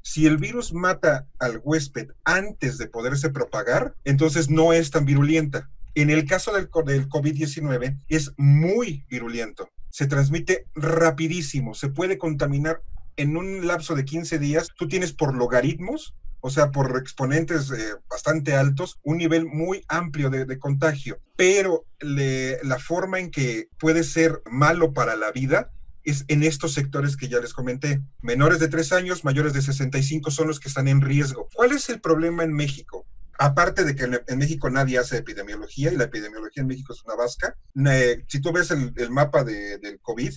Si 0.02 0.26
el 0.26 0.38
virus 0.38 0.74
mata 0.74 1.28
al 1.38 1.60
huésped 1.62 2.08
antes 2.24 2.78
de 2.78 2.88
poderse 2.88 3.30
propagar, 3.30 3.94
entonces 4.02 4.50
no 4.50 4.72
es 4.72 4.90
tan 4.90 5.04
virulenta. 5.04 5.70
En 5.94 6.10
el 6.10 6.26
caso 6.26 6.52
del, 6.52 6.68
del 6.86 7.08
COVID-19 7.08 8.00
es 8.08 8.32
muy 8.36 9.06
virulento. 9.08 9.68
Se 9.90 10.06
transmite 10.06 10.66
rapidísimo, 10.74 11.74
se 11.74 11.88
puede 11.88 12.18
contaminar 12.18 12.82
en 13.16 13.36
un 13.36 13.66
lapso 13.66 13.94
de 13.94 14.04
15 14.04 14.38
días, 14.38 14.68
tú 14.76 14.88
tienes 14.88 15.12
por 15.12 15.34
logaritmos 15.34 16.14
o 16.46 16.50
sea, 16.50 16.70
por 16.70 16.94
exponentes 16.98 17.70
eh, 17.70 17.94
bastante 18.06 18.54
altos, 18.54 19.00
un 19.02 19.16
nivel 19.16 19.46
muy 19.46 19.82
amplio 19.88 20.28
de, 20.28 20.58
contagio. 20.58 21.18
Pero 21.36 21.86
la 22.00 22.78
forma 22.78 23.18
en 23.18 23.30
que 23.30 23.68
puede 23.78 24.04
ser 24.04 24.42
malo 24.50 24.92
para 24.92 25.16
la 25.16 25.32
vida 25.32 25.70
es 26.02 26.26
en 26.28 26.42
estos 26.42 26.74
sectores 26.74 27.16
que 27.16 27.28
ya 27.28 27.40
les 27.40 27.54
comenté. 27.54 28.02
Menores 28.20 28.58
de 28.58 28.68
3 28.68 28.92
años, 28.92 29.24
mayores 29.24 29.54
de 29.54 29.62
65 29.62 30.30
son 30.30 30.48
los 30.48 30.60
que 30.60 30.68
están 30.68 30.86
en 30.86 31.00
riesgo. 31.00 31.48
¿Cuál 31.54 31.72
es 31.72 31.88
el 31.88 32.02
problema 32.02 32.44
en 32.44 32.52
México? 32.52 33.06
Aparte 33.38 33.84
de 33.84 33.94
que 33.94 34.04
en 34.04 34.38
México 34.38 34.70
nadie 34.70 34.98
hace 34.98 35.16
epidemiología 35.18 35.92
y 35.92 35.96
la 35.96 36.04
epidemiología 36.04 36.60
en 36.60 36.68
México 36.68 36.92
es 36.92 37.02
una 37.04 37.16
vasca, 37.16 37.56
eh, 37.86 38.24
si 38.28 38.40
tú 38.40 38.52
ves 38.52 38.70
el, 38.70 39.10
mapa 39.10 39.44
del 39.44 40.00
COVID, 40.00 40.32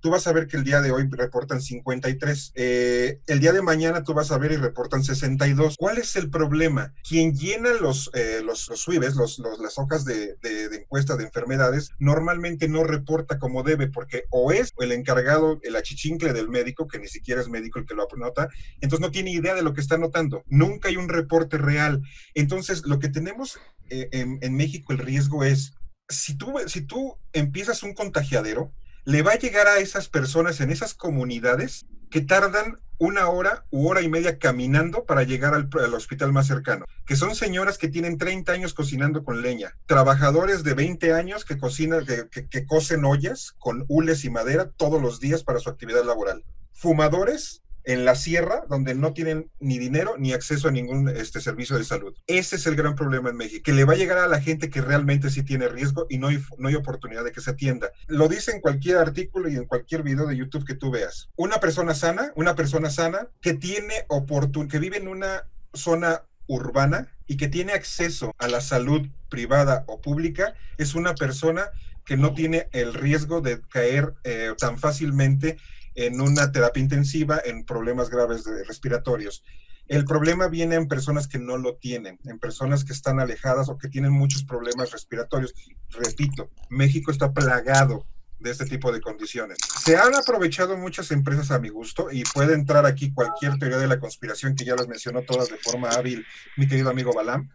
tú 0.00 0.10
vas 0.10 0.26
a 0.26 0.32
ver 0.32 0.46
que 0.46 0.56
el 0.56 0.64
día 0.64 0.80
de 0.80 0.90
hoy 0.90 1.08
reportan 1.10 1.60
53. 1.60 2.52
Eh, 2.54 3.20
el 3.26 3.40
día 3.40 3.52
de 3.52 3.62
mañana 3.62 4.02
tú 4.02 4.14
vas 4.14 4.30
a 4.30 4.38
ver 4.38 4.52
y 4.52 4.56
reportan 4.56 5.04
62. 5.04 5.76
¿Cuál 5.78 5.98
es 5.98 6.16
el 6.16 6.30
problema? 6.30 6.94
Quien 7.06 7.34
llena 7.34 7.72
los, 7.74 8.10
eh, 8.14 8.40
los, 8.44 8.68
los 8.68 8.88
los, 8.88 9.38
las 9.38 9.78
hojas 9.78 10.04
de, 10.04 10.36
de, 10.42 10.76
encuesta 10.76 11.16
de 11.16 11.24
enfermedades, 11.24 11.90
normalmente 11.98 12.68
no 12.68 12.84
reporta 12.84 13.38
como 13.38 13.62
debe, 13.62 13.88
porque 13.88 14.24
o 14.30 14.52
es 14.52 14.72
el 14.78 14.92
encargado, 14.92 15.60
el 15.62 15.76
achichincle 15.76 16.32
del 16.32 16.48
médico, 16.48 16.88
que 16.88 16.98
ni 16.98 17.08
siquiera 17.08 17.40
es 17.40 17.48
médico 17.48 17.78
el 17.78 17.86
que 17.86 17.94
lo 17.94 18.06
anota, 18.14 18.48
entonces 18.80 19.00
no 19.00 19.10
tiene 19.10 19.32
idea 19.32 19.54
de 19.54 19.62
lo 19.62 19.74
que 19.74 19.80
está 19.80 19.96
anotando. 19.96 20.44
Nunca 20.46 20.88
hay 20.88 20.96
un 20.96 21.08
reporte 21.08 21.58
real. 21.58 22.02
Entonces, 22.34 22.82
lo 22.84 22.98
que 22.98 23.08
tenemos 23.08 23.58
eh, 23.90 24.08
en, 24.12 24.38
en 24.42 24.56
México, 24.56 24.92
el 24.92 24.98
riesgo 24.98 25.44
es, 25.44 25.74
si 26.08 26.36
tú, 26.36 26.54
si 26.66 26.82
tú 26.82 27.16
empiezas 27.32 27.82
un 27.82 27.94
contagiadero, 27.94 28.72
le 29.08 29.22
va 29.22 29.32
a 29.32 29.38
llegar 29.38 29.66
a 29.68 29.78
esas 29.78 30.06
personas 30.10 30.60
en 30.60 30.70
esas 30.70 30.92
comunidades 30.92 31.86
que 32.10 32.20
tardan 32.20 32.78
una 32.98 33.30
hora 33.30 33.64
u 33.70 33.88
hora 33.88 34.02
y 34.02 34.08
media 34.10 34.38
caminando 34.38 35.06
para 35.06 35.22
llegar 35.22 35.54
al, 35.54 35.94
hospital 35.94 36.30
más 36.34 36.46
cercano, 36.46 36.84
que 37.06 37.16
son 37.16 37.34
señoras 37.34 37.78
que 37.78 37.88
tienen 37.88 38.18
30 38.18 38.52
años 38.52 38.74
cocinando 38.74 39.24
con 39.24 39.40
leña, 39.40 39.78
trabajadores 39.86 40.62
de 40.62 40.74
20 40.74 41.14
años 41.14 41.46
que 41.46 41.56
cocinan, 41.56 42.04
que, 42.04 42.48
que 42.50 42.66
cosen 42.66 43.06
ollas 43.06 43.54
con 43.58 43.86
hules 43.88 44.26
y 44.26 44.30
madera 44.30 44.72
todos 44.76 45.00
los 45.00 45.20
días 45.20 45.42
para 45.42 45.58
su 45.58 45.70
actividad 45.70 46.04
laboral, 46.04 46.44
fumadores 46.74 47.62
en 47.88 48.04
la 48.04 48.14
sierra 48.14 48.64
donde 48.68 48.94
no 48.94 49.14
tienen 49.14 49.50
ni 49.60 49.78
dinero 49.78 50.16
ni 50.18 50.34
acceso 50.34 50.68
a 50.68 50.70
ningún 50.70 51.08
este, 51.08 51.40
servicio 51.40 51.78
de 51.78 51.84
salud. 51.84 52.14
Ese 52.26 52.56
es 52.56 52.66
el 52.66 52.76
gran 52.76 52.94
problema 52.94 53.30
en 53.30 53.36
México, 53.38 53.62
que 53.64 53.72
le 53.72 53.84
va 53.84 53.94
a 53.94 53.96
llegar 53.96 54.18
a 54.18 54.28
la 54.28 54.42
gente 54.42 54.68
que 54.68 54.82
realmente 54.82 55.30
sí 55.30 55.42
tiene 55.42 55.68
riesgo 55.68 56.06
y 56.10 56.18
no 56.18 56.28
hay, 56.28 56.38
no 56.58 56.68
hay 56.68 56.74
oportunidad 56.74 57.24
de 57.24 57.32
que 57.32 57.40
se 57.40 57.50
atienda. 57.50 57.90
Lo 58.06 58.28
dice 58.28 58.52
en 58.52 58.60
cualquier 58.60 58.98
artículo 58.98 59.48
y 59.48 59.56
en 59.56 59.64
cualquier 59.64 60.02
video 60.02 60.26
de 60.26 60.36
YouTube 60.36 60.66
que 60.66 60.74
tú 60.74 60.90
veas. 60.90 61.30
Una 61.36 61.60
persona 61.60 61.94
sana, 61.94 62.30
una 62.36 62.54
persona 62.54 62.90
sana 62.90 63.28
que 63.40 63.54
tiene 63.54 64.04
oportunidad, 64.08 64.70
que 64.70 64.78
vive 64.80 64.98
en 64.98 65.08
una 65.08 65.44
zona 65.72 66.24
urbana 66.46 67.08
y 67.26 67.38
que 67.38 67.48
tiene 67.48 67.72
acceso 67.72 68.34
a 68.36 68.48
la 68.48 68.60
salud 68.60 69.08
privada 69.30 69.84
o 69.86 70.02
pública, 70.02 70.52
es 70.76 70.94
una 70.94 71.14
persona 71.14 71.70
que 72.04 72.18
no 72.18 72.34
tiene 72.34 72.68
el 72.72 72.92
riesgo 72.92 73.40
de 73.40 73.60
caer 73.60 74.14
eh, 74.24 74.52
tan 74.58 74.78
fácilmente 74.78 75.58
en 75.98 76.20
una 76.20 76.52
terapia 76.52 76.80
intensiva 76.80 77.40
en 77.44 77.64
problemas 77.64 78.08
graves 78.08 78.44
de 78.44 78.62
respiratorios. 78.62 79.42
El 79.88 80.04
problema 80.04 80.46
viene 80.46 80.76
en 80.76 80.86
personas 80.86 81.26
que 81.26 81.40
no 81.40 81.56
lo 81.56 81.74
tienen, 81.74 82.20
en 82.24 82.38
personas 82.38 82.84
que 82.84 82.92
están 82.92 83.18
alejadas 83.18 83.68
o 83.68 83.78
que 83.78 83.88
tienen 83.88 84.12
muchos 84.12 84.44
problemas 84.44 84.92
respiratorios. 84.92 85.54
Repito, 85.90 86.50
México 86.70 87.10
está 87.10 87.32
plagado 87.32 88.06
de 88.38 88.52
este 88.52 88.66
tipo 88.66 88.92
de 88.92 89.00
condiciones. 89.00 89.58
Se 89.82 89.96
han 89.96 90.14
aprovechado 90.14 90.76
muchas 90.76 91.10
empresas 91.10 91.50
a 91.50 91.58
mi 91.58 91.68
gusto 91.68 92.12
y 92.12 92.22
puede 92.22 92.54
entrar 92.54 92.86
aquí 92.86 93.12
cualquier 93.12 93.58
teoría 93.58 93.78
de 93.78 93.88
la 93.88 93.98
conspiración 93.98 94.54
que 94.54 94.64
ya 94.64 94.76
las 94.76 94.86
mencionó 94.86 95.22
todas 95.22 95.48
de 95.48 95.56
forma 95.56 95.88
hábil 95.88 96.24
mi 96.56 96.68
querido 96.68 96.90
amigo 96.90 97.12
Balam. 97.12 97.50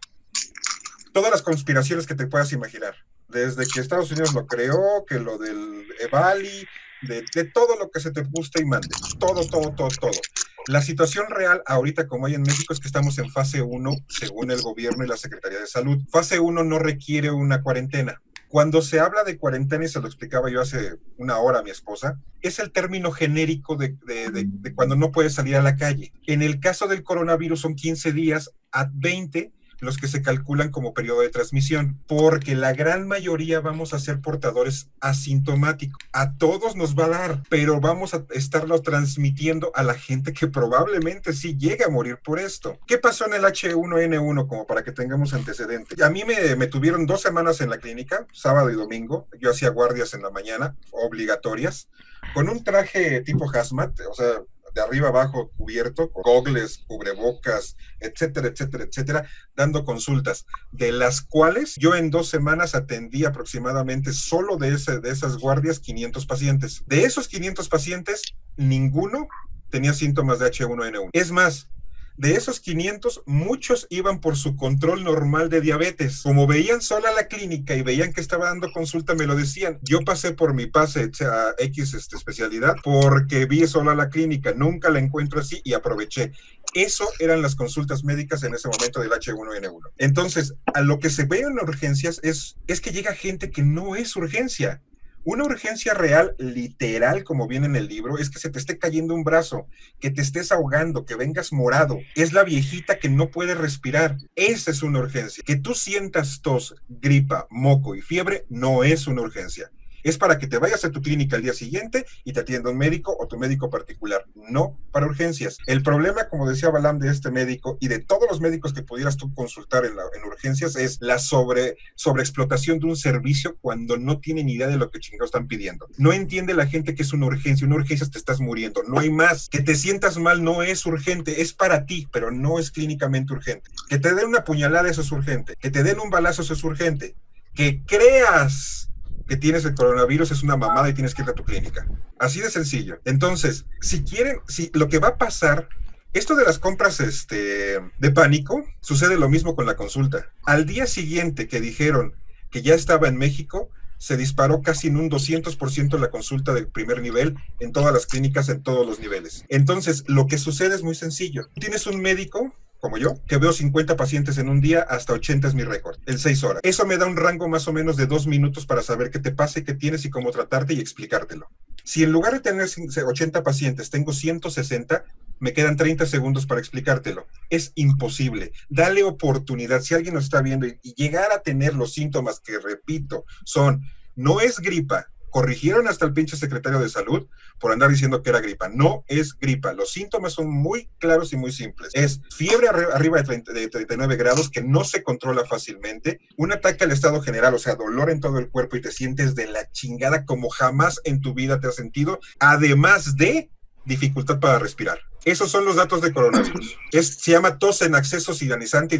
Todas 1.14 1.30
las 1.30 1.40
conspiraciones 1.40 2.06
que 2.06 2.14
te 2.14 2.26
puedas 2.26 2.52
imaginar, 2.52 2.94
desde 3.28 3.64
que 3.66 3.80
Estados 3.80 4.10
Unidos 4.10 4.34
lo 4.34 4.46
creó, 4.46 5.06
que 5.08 5.18
lo 5.18 5.38
del 5.38 5.86
Evali, 6.00 6.66
de, 7.06 7.44
todo 7.52 7.78
lo 7.78 7.90
que 7.90 8.00
se 8.00 8.10
te 8.10 8.22
guste 8.22 8.62
y 8.62 8.64
mande. 8.64 8.88
Todo, 9.18 9.46
todo, 9.46 9.72
todo, 9.74 9.88
todo. 9.88 10.20
La 10.66 10.80
situación 10.80 11.26
real 11.28 11.62
ahorita 11.66 12.06
como 12.08 12.26
hay 12.26 12.34
en 12.34 12.42
México 12.42 12.72
es 12.72 12.80
que 12.80 12.88
estamos 12.88 13.18
en 13.18 13.30
fase 13.30 13.60
1 13.62 13.90
según 14.08 14.50
el 14.50 14.62
gobierno 14.62 15.04
y 15.04 15.08
la 15.08 15.16
Secretaría 15.16 15.60
de 15.60 15.66
Salud. 15.66 15.98
Fase 16.10 16.40
1 16.40 16.64
no 16.64 16.78
requiere 16.78 17.30
una 17.30 17.62
cuarentena. 17.62 18.20
Cuando 18.48 18.82
se 18.82 19.00
habla 19.00 19.24
de 19.24 19.36
cuarentena, 19.36 19.84
y 19.84 19.88
se 19.88 20.00
lo 20.00 20.06
explicaba 20.06 20.48
yo 20.48 20.60
hace 20.60 20.92
una 21.18 21.38
hora 21.38 21.58
a 21.58 21.62
mi 21.62 21.70
esposa, 21.70 22.20
es 22.40 22.60
el 22.60 22.70
término 22.70 23.10
genérico 23.10 23.74
de, 23.76 23.96
de 24.06 24.74
cuando 24.74 24.94
no 24.94 25.10
puedes 25.10 25.34
salir 25.34 25.56
a 25.56 25.62
la 25.62 25.74
calle. 25.74 26.12
En 26.26 26.40
el 26.40 26.60
caso 26.60 26.86
del 26.86 27.02
coronavirus 27.02 27.60
son 27.60 27.74
15 27.74 28.12
días 28.12 28.52
a 28.70 28.88
20 28.92 29.52
los 29.80 29.96
que 29.96 30.08
se 30.08 30.22
calculan 30.22 30.70
como 30.70 30.94
periodo 30.94 31.20
de 31.20 31.28
transmisión, 31.28 31.98
porque 32.06 32.54
la 32.54 32.72
gran 32.72 33.06
mayoría 33.06 33.60
vamos 33.60 33.94
a 33.94 33.98
ser 33.98 34.20
portadores 34.20 34.88
asintomáticos. 35.00 36.02
A 36.12 36.36
todos 36.36 36.76
nos 36.76 36.98
va 36.98 37.06
a 37.06 37.08
dar, 37.08 37.42
pero 37.48 37.80
vamos 37.80 38.14
a 38.14 38.24
estarlo 38.30 38.80
transmitiendo 38.82 39.70
a 39.74 39.82
la 39.82 39.94
gente 39.94 40.32
que 40.32 40.46
probablemente 40.46 41.32
sí 41.32 41.56
llegue 41.56 41.84
a 41.84 41.90
morir 41.90 42.18
por 42.24 42.38
esto. 42.38 42.78
¿Qué 42.86 42.98
pasó 42.98 43.26
en 43.26 43.34
el 43.34 43.44
H1N1 43.44 44.46
como 44.48 44.66
para 44.66 44.82
que 44.82 44.92
tengamos 44.92 45.34
antecedentes? 45.34 46.00
A 46.02 46.10
mí 46.10 46.24
me, 46.24 46.56
me 46.56 46.66
tuvieron 46.66 47.06
dos 47.06 47.22
semanas 47.22 47.60
en 47.60 47.70
la 47.70 47.78
clínica, 47.78 48.26
sábado 48.32 48.70
y 48.70 48.74
domingo. 48.74 49.28
Yo 49.40 49.50
hacía 49.50 49.70
guardias 49.70 50.14
en 50.14 50.22
la 50.22 50.30
mañana, 50.30 50.76
obligatorias, 50.90 51.88
con 52.32 52.48
un 52.48 52.64
traje 52.64 53.20
tipo 53.20 53.50
hazmat, 53.50 54.00
o 54.08 54.14
sea, 54.14 54.42
de 54.74 54.80
arriba 54.80 55.08
abajo 55.08 55.50
cubierto, 55.56 56.10
con 56.10 56.22
gogles, 56.22 56.84
cubrebocas, 56.86 57.76
etcétera, 58.00 58.48
etcétera, 58.48 58.84
etcétera, 58.84 59.28
dando 59.54 59.84
consultas, 59.84 60.46
de 60.72 60.92
las 60.92 61.22
cuales 61.22 61.76
yo 61.76 61.94
en 61.94 62.10
dos 62.10 62.28
semanas 62.28 62.74
atendí 62.74 63.24
aproximadamente 63.24 64.12
solo 64.12 64.56
de, 64.56 64.74
ese, 64.74 65.00
de 65.00 65.10
esas 65.10 65.36
guardias 65.38 65.78
500 65.78 66.26
pacientes. 66.26 66.82
De 66.86 67.04
esos 67.04 67.28
500 67.28 67.68
pacientes, 67.68 68.22
ninguno 68.56 69.28
tenía 69.70 69.92
síntomas 69.92 70.38
de 70.38 70.50
H1N1. 70.50 71.10
Es 71.12 71.30
más, 71.30 71.68
de 72.16 72.34
esos 72.34 72.60
500, 72.60 73.22
muchos 73.26 73.86
iban 73.90 74.20
por 74.20 74.36
su 74.36 74.56
control 74.56 75.02
normal 75.04 75.48
de 75.48 75.60
diabetes. 75.60 76.22
Como 76.22 76.46
veían 76.46 76.80
sola 76.80 77.12
la 77.12 77.26
clínica 77.26 77.74
y 77.74 77.82
veían 77.82 78.12
que 78.12 78.20
estaba 78.20 78.46
dando 78.46 78.70
consulta, 78.72 79.14
me 79.14 79.26
lo 79.26 79.34
decían. 79.34 79.78
Yo 79.82 80.00
pasé 80.04 80.32
por 80.32 80.54
mi 80.54 80.66
pase 80.66 81.10
a 81.20 81.54
X 81.58 81.94
este, 81.94 82.16
especialidad 82.16 82.76
porque 82.82 83.46
vi 83.46 83.66
sola 83.66 83.94
la 83.94 84.10
clínica, 84.10 84.52
nunca 84.54 84.90
la 84.90 85.00
encuentro 85.00 85.40
así 85.40 85.60
y 85.64 85.72
aproveché. 85.72 86.32
Eso 86.74 87.08
eran 87.18 87.42
las 87.42 87.54
consultas 87.54 88.04
médicas 88.04 88.42
en 88.42 88.54
ese 88.54 88.68
momento 88.68 89.00
del 89.00 89.10
H1N1. 89.10 89.80
Entonces, 89.98 90.54
a 90.72 90.80
lo 90.80 90.98
que 90.98 91.10
se 91.10 91.24
ve 91.24 91.40
en 91.40 91.58
urgencias 91.58 92.20
es, 92.22 92.56
es 92.66 92.80
que 92.80 92.90
llega 92.90 93.14
gente 93.14 93.50
que 93.50 93.62
no 93.62 93.96
es 93.96 94.14
urgencia. 94.16 94.82
Una 95.24 95.44
urgencia 95.44 95.94
real, 95.94 96.34
literal, 96.38 97.24
como 97.24 97.48
viene 97.48 97.66
en 97.66 97.76
el 97.76 97.88
libro, 97.88 98.18
es 98.18 98.28
que 98.28 98.38
se 98.38 98.50
te 98.50 98.58
esté 98.58 98.78
cayendo 98.78 99.14
un 99.14 99.24
brazo, 99.24 99.66
que 99.98 100.10
te 100.10 100.20
estés 100.20 100.52
ahogando, 100.52 101.06
que 101.06 101.14
vengas 101.14 101.52
morado. 101.52 101.98
Es 102.14 102.34
la 102.34 102.44
viejita 102.44 102.98
que 102.98 103.08
no 103.08 103.30
puede 103.30 103.54
respirar. 103.54 104.18
Esa 104.36 104.70
es 104.70 104.82
una 104.82 104.98
urgencia. 104.98 105.42
Que 105.46 105.56
tú 105.56 105.74
sientas 105.74 106.42
tos, 106.42 106.74
gripa, 106.88 107.46
moco 107.50 107.94
y 107.94 108.02
fiebre 108.02 108.44
no 108.50 108.84
es 108.84 109.06
una 109.06 109.22
urgencia 109.22 109.70
es 110.04 110.18
para 110.18 110.38
que 110.38 110.46
te 110.46 110.58
vayas 110.58 110.84
a 110.84 110.90
tu 110.90 111.02
clínica 111.02 111.36
al 111.36 111.42
día 111.42 111.54
siguiente 111.54 112.06
y 112.22 112.32
te 112.32 112.40
atienda 112.40 112.70
un 112.70 112.78
médico 112.78 113.16
o 113.18 113.26
tu 113.26 113.38
médico 113.38 113.70
particular, 113.70 114.24
no 114.34 114.78
para 114.92 115.06
urgencias. 115.06 115.58
El 115.66 115.82
problema, 115.82 116.28
como 116.28 116.48
decía 116.48 116.70
Balam, 116.70 116.98
de 116.98 117.10
este 117.10 117.30
médico 117.30 117.78
y 117.80 117.88
de 117.88 117.98
todos 117.98 118.28
los 118.30 118.40
médicos 118.40 118.72
que 118.72 118.82
pudieras 118.82 119.16
tú 119.16 119.34
consultar 119.34 119.84
en, 119.84 119.94
urgencias 120.24 120.76
es 120.76 120.98
la 121.00 121.18
sobre, 121.18 121.76
sobreexplotación 121.94 122.78
de 122.78 122.86
un 122.86 122.96
servicio 122.96 123.56
cuando 123.60 123.96
no 123.96 124.20
tienen 124.20 124.48
idea 124.48 124.68
de 124.68 124.76
lo 124.76 124.90
que 124.90 125.00
chingados 125.00 125.28
están 125.28 125.48
pidiendo. 125.48 125.88
No 125.96 126.12
entiende 126.12 126.54
la 126.54 126.66
gente 126.66 126.94
que 126.94 127.02
es 127.02 127.12
una 127.12 127.26
urgencia. 127.26 127.66
Una 127.66 127.76
urgencia 127.76 128.06
te 128.08 128.18
estás 128.18 128.40
muriendo, 128.40 128.82
no 128.86 128.98
hay 128.98 129.10
más. 129.10 129.48
Que 129.48 129.60
te 129.60 129.74
sientas 129.74 130.18
mal 130.18 130.44
no 130.44 130.62
es 130.62 130.84
urgente, 130.86 131.40
es 131.42 131.52
para 131.52 131.86
ti, 131.86 132.08
pero 132.12 132.30
no 132.30 132.58
es 132.58 132.70
clínicamente 132.70 133.32
urgente. 133.32 133.70
Que 133.88 133.98
te 133.98 134.14
den 134.14 134.26
una 134.26 134.44
puñalada, 134.44 134.90
eso 134.90 135.00
es 135.00 135.10
urgente. 135.12 135.54
Que 135.58 135.70
te 135.70 135.82
den 135.82 135.98
un 136.00 136.10
balazo, 136.10 136.42
eso 136.42 136.54
es 136.54 136.62
urgente. 136.64 137.14
Que 137.54 137.82
creas 137.84 138.90
que 139.26 139.36
tienes 139.36 139.64
el 139.64 139.74
coronavirus 139.74 140.30
es 140.30 140.42
una 140.42 140.56
mamada 140.56 140.88
y 140.88 140.94
tienes 140.94 141.14
que 141.14 141.22
ir 141.22 141.28
a 141.28 141.34
tu 141.34 141.44
clínica. 141.44 141.86
Así 142.18 142.40
de 142.40 142.50
sencillo. 142.50 143.00
Entonces, 143.04 143.66
si 143.80 144.02
quieren, 144.02 144.40
si 144.48 144.70
lo 144.74 144.88
que 144.88 144.98
va 144.98 145.08
a 145.08 145.18
pasar, 145.18 145.68
esto 146.12 146.36
de 146.36 146.44
las 146.44 146.58
compras 146.58 147.00
este, 147.00 147.80
de 147.98 148.10
pánico, 148.12 148.64
sucede 148.80 149.18
lo 149.18 149.28
mismo 149.28 149.56
con 149.56 149.66
la 149.66 149.76
consulta. 149.76 150.30
Al 150.44 150.66
día 150.66 150.86
siguiente 150.86 151.48
que 151.48 151.60
dijeron 151.60 152.14
que 152.50 152.62
ya 152.62 152.74
estaba 152.74 153.08
en 153.08 153.16
México, 153.16 153.70
se 153.98 154.16
disparó 154.16 154.62
casi 154.62 154.88
en 154.88 154.96
un 154.96 155.10
200% 155.10 155.98
la 155.98 156.10
consulta 156.10 156.52
de 156.52 156.66
primer 156.66 157.00
nivel 157.00 157.36
en 157.58 157.72
todas 157.72 157.92
las 157.92 158.06
clínicas, 158.06 158.48
en 158.48 158.62
todos 158.62 158.86
los 158.86 159.00
niveles. 159.00 159.44
Entonces, 159.48 160.04
lo 160.06 160.26
que 160.26 160.38
sucede 160.38 160.74
es 160.74 160.82
muy 160.82 160.94
sencillo. 160.94 161.48
Tienes 161.54 161.86
un 161.86 162.00
médico 162.00 162.54
como 162.84 162.98
yo, 162.98 163.18
que 163.26 163.38
veo 163.38 163.50
50 163.50 163.96
pacientes 163.96 164.36
en 164.36 164.50
un 164.50 164.60
día, 164.60 164.82
hasta 164.82 165.14
80 165.14 165.48
es 165.48 165.54
mi 165.54 165.62
récord, 165.62 165.96
en 166.04 166.18
6 166.18 166.44
horas. 166.44 166.60
Eso 166.62 166.84
me 166.84 166.98
da 166.98 167.06
un 167.06 167.16
rango 167.16 167.48
más 167.48 167.66
o 167.66 167.72
menos 167.72 167.96
de 167.96 168.06
2 168.06 168.26
minutos 168.26 168.66
para 168.66 168.82
saber 168.82 169.10
qué 169.10 169.18
te 169.18 169.30
pasa 169.30 169.60
y 169.60 169.64
qué 169.64 169.72
tienes 169.72 170.04
y 170.04 170.10
cómo 170.10 170.30
tratarte 170.30 170.74
y 170.74 170.80
explicártelo. 170.80 171.48
Si 171.82 172.02
en 172.02 172.12
lugar 172.12 172.34
de 172.34 172.40
tener 172.40 172.68
80 172.68 173.42
pacientes 173.42 173.88
tengo 173.88 174.12
160, 174.12 175.02
me 175.40 175.54
quedan 175.54 175.78
30 175.78 176.04
segundos 176.04 176.44
para 176.44 176.60
explicártelo. 176.60 177.26
Es 177.48 177.72
imposible. 177.74 178.52
Dale 178.68 179.02
oportunidad. 179.02 179.80
Si 179.80 179.94
alguien 179.94 180.12
nos 180.12 180.24
está 180.24 180.42
viendo 180.42 180.66
y, 180.66 180.78
llegar 180.94 181.32
a 181.32 181.40
tener 181.40 181.72
los 181.74 181.94
síntomas 181.94 182.38
que, 182.38 182.58
repito, 182.58 183.24
son, 183.46 183.80
no 184.14 184.42
es 184.42 184.58
gripa, 184.58 185.08
corrigieron 185.34 185.88
hasta 185.88 186.06
el 186.06 186.12
pinche 186.12 186.36
secretario 186.36 186.78
de 186.78 186.88
salud 186.88 187.26
por 187.58 187.72
andar 187.72 187.90
diciendo 187.90 188.22
que 188.22 188.30
era 188.30 188.38
gripa. 188.38 188.68
No 188.68 189.04
es 189.08 189.36
gripa. 189.36 189.72
Los 189.72 189.90
síntomas 189.90 190.32
son 190.32 190.48
muy 190.48 190.88
claros 191.00 191.32
y 191.32 191.36
muy 191.36 191.50
simples. 191.50 191.90
Es 191.92 192.20
fiebre 192.30 192.68
arriba 192.68 193.18
de, 193.18 193.24
30, 193.24 193.52
de 193.52 193.68
39 193.68 194.14
grados 194.14 194.48
que 194.48 194.62
no 194.62 194.84
se 194.84 195.02
controla 195.02 195.44
fácilmente, 195.44 196.20
un 196.36 196.52
ataque 196.52 196.84
al 196.84 196.92
estado 196.92 197.20
general, 197.20 197.52
o 197.52 197.58
sea, 197.58 197.74
dolor 197.74 198.10
en 198.10 198.20
todo 198.20 198.38
el 198.38 198.48
cuerpo 198.48 198.76
y 198.76 198.80
te 198.80 198.92
sientes 198.92 199.34
de 199.34 199.48
la 199.48 199.68
chingada 199.72 200.24
como 200.24 200.50
jamás 200.50 201.00
en 201.02 201.20
tu 201.20 201.34
vida 201.34 201.58
te 201.58 201.66
has 201.66 201.74
sentido, 201.74 202.20
además 202.38 203.16
de 203.16 203.50
dificultad 203.84 204.38
para 204.38 204.60
respirar. 204.60 205.00
Esos 205.24 205.50
son 205.50 205.64
los 205.64 205.76
datos 205.76 206.00
de 206.00 206.12
coronavirus. 206.12 206.78
Es, 206.92 207.08
se 207.16 207.32
llama 207.32 207.58
tos 207.58 207.82
en 207.82 207.96
acceso 207.96 208.34
sidanizante 208.34 208.94
y 208.94 208.98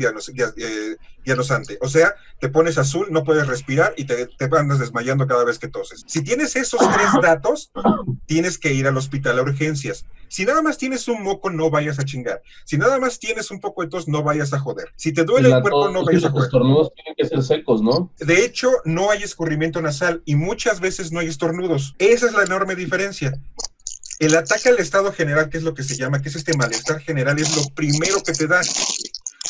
dianosante. 1.25 1.79
O 1.81 1.89
sea, 1.89 2.15
te 2.41 2.49
pones 2.49 2.77
azul, 2.77 3.07
no 3.11 3.23
puedes 3.23 3.47
respirar 3.47 3.95
y 3.97 4.05
te, 4.05 4.27
te 4.27 4.45
andas 4.57 4.81
desmayando 4.81 5.29
cada 5.29 5.45
vez 5.45 5.61
que 5.61 5.69
toses. 5.69 6.03
Si 6.09 6.23
tienes 6.25 6.57
esos 6.57 6.81
tres 6.81 7.09
datos, 7.23 7.71
tienes 8.27 8.59
que 8.59 8.73
ir 8.73 8.89
al 8.89 8.97
hospital 8.97 9.39
a 9.39 9.43
urgencias. 9.43 10.07
Si 10.29 10.45
nada 10.45 10.63
más 10.63 10.79
tienes 10.79 11.07
un 11.07 11.23
moco, 11.23 11.51
no 11.51 11.71
vayas 11.71 12.01
a 12.01 12.05
chingar. 12.05 12.43
Si 12.65 12.77
nada 12.77 12.99
más 12.99 13.21
tienes 13.21 13.53
un 13.53 13.61
poco 13.61 13.83
de 13.83 13.89
tos, 13.89 14.09
no 14.09 14.25
vayas 14.25 14.53
a 14.53 14.59
joder. 14.59 14.89
Si 14.97 15.13
te 15.13 15.23
duele 15.23 15.49
el 15.49 15.61
cuerpo, 15.61 15.91
no 15.91 16.05
vayas 16.05 16.25
a 16.25 16.31
joder. 16.31 16.41
Los 16.41 16.47
estornudos 16.47 16.93
tienen 16.95 17.15
que 17.17 17.27
ser 17.27 17.43
secos, 17.45 17.83
¿no? 17.83 18.11
De 18.19 18.45
hecho, 18.45 18.71
no 18.85 19.13
hay 19.13 19.23
escurrimiento 19.23 19.81
nasal 19.81 20.23
y 20.25 20.35
muchas 20.35 20.81
veces 20.81 21.13
no 21.13 21.21
hay 21.21 21.29
estornudos. 21.29 21.95
Esa 21.99 22.27
es 22.27 22.33
la 22.33 22.43
enorme 22.43 22.75
diferencia. 22.75 23.33
El 24.19 24.37
ataque 24.37 24.69
al 24.69 24.79
estado 24.79 25.13
general, 25.13 25.49
que 25.49 25.59
es 25.59 25.65
lo 25.65 25.75
que 25.75 25.83
se 25.83 25.97
llama, 25.97 26.23
que 26.23 26.29
es 26.29 26.37
este 26.37 26.57
malestar 26.57 27.01
general, 27.01 27.39
es 27.39 27.55
lo 27.57 27.69
primero 27.71 28.23
que 28.23 28.33
te 28.33 28.47
da. 28.47 28.61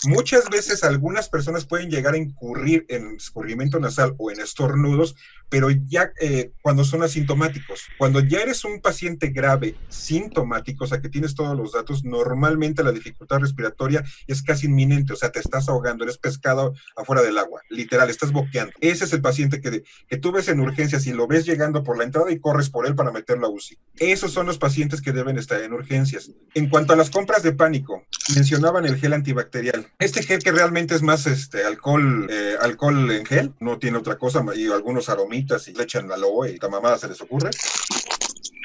Muchas 0.06 0.50
veces 0.50 0.84
algunas 0.84 1.28
personas 1.28 1.64
pueden 1.66 1.90
llegar 1.90 2.14
a 2.14 2.18
incurrir 2.18 2.84
en 2.88 3.16
escurrimiento 3.16 3.80
nasal 3.80 4.14
o 4.18 4.30
en 4.30 4.40
estornudos, 4.40 5.16
pero 5.48 5.70
ya 5.70 6.10
eh, 6.20 6.52
cuando 6.62 6.84
son 6.84 7.02
asintomáticos. 7.02 7.82
Cuando 7.98 8.20
ya 8.20 8.40
eres 8.40 8.64
un 8.64 8.80
paciente 8.80 9.28
grave, 9.28 9.76
sintomático, 9.88 10.84
o 10.84 10.86
sea 10.86 11.00
que 11.00 11.08
tienes 11.08 11.34
todos 11.34 11.56
los 11.56 11.72
datos, 11.72 12.04
normalmente 12.04 12.82
la 12.82 12.92
dificultad 12.92 13.38
respiratoria 13.38 14.04
es 14.26 14.42
casi 14.42 14.66
inminente, 14.66 15.12
o 15.12 15.16
sea, 15.16 15.30
te 15.30 15.38
estás 15.38 15.68
ahogando, 15.68 16.04
eres 16.04 16.18
pescado 16.18 16.74
afuera 16.96 17.22
del 17.22 17.38
agua, 17.38 17.62
literal, 17.70 18.10
estás 18.10 18.32
boqueando. 18.32 18.72
Ese 18.80 19.04
es 19.04 19.12
el 19.12 19.22
paciente 19.22 19.60
que, 19.60 19.84
que 20.08 20.16
tú 20.16 20.32
ves 20.32 20.48
en 20.48 20.60
urgencias 20.60 21.06
y 21.06 21.12
lo 21.12 21.26
ves 21.26 21.46
llegando 21.46 21.82
por 21.82 21.98
la 21.98 22.04
entrada 22.04 22.30
y 22.30 22.40
corres 22.40 22.68
por 22.68 22.86
él 22.86 22.94
para 22.94 23.12
meterlo 23.12 23.46
a 23.46 23.50
UCI. 23.50 23.78
Esos 23.98 24.32
son 24.32 24.46
los 24.46 24.58
pacientes 24.58 25.00
que 25.00 25.12
deben 25.12 25.38
estar 25.38 25.60
en 25.62 25.72
urgencias. 25.72 26.30
En 26.54 26.68
cuanto 26.68 26.92
a 26.92 26.96
las 26.96 27.10
compras 27.10 27.42
de 27.42 27.52
pánico, 27.52 28.04
mencionaban 28.34 28.86
el 28.86 28.96
gel 28.96 29.12
antibacterial. 29.12 29.86
Este 29.98 30.22
gel 30.22 30.42
que 30.42 30.50
realmente 30.50 30.94
es 30.94 31.02
más 31.02 31.26
este 31.26 31.64
alcohol, 31.64 32.26
eh, 32.28 32.56
alcohol 32.60 33.10
en 33.12 33.24
gel, 33.24 33.52
no 33.60 33.78
tiene 33.78 33.98
otra 33.98 34.18
cosa 34.18 34.44
y 34.54 34.66
algunos 34.66 35.08
aromitas 35.08 35.68
y 35.68 35.72
le 35.72 35.84
echan 35.84 36.10
aloe 36.10 36.50
y 36.50 36.58
la 36.58 36.68
mamada 36.68 36.98
se 36.98 37.08
les 37.08 37.20
ocurre. 37.20 37.50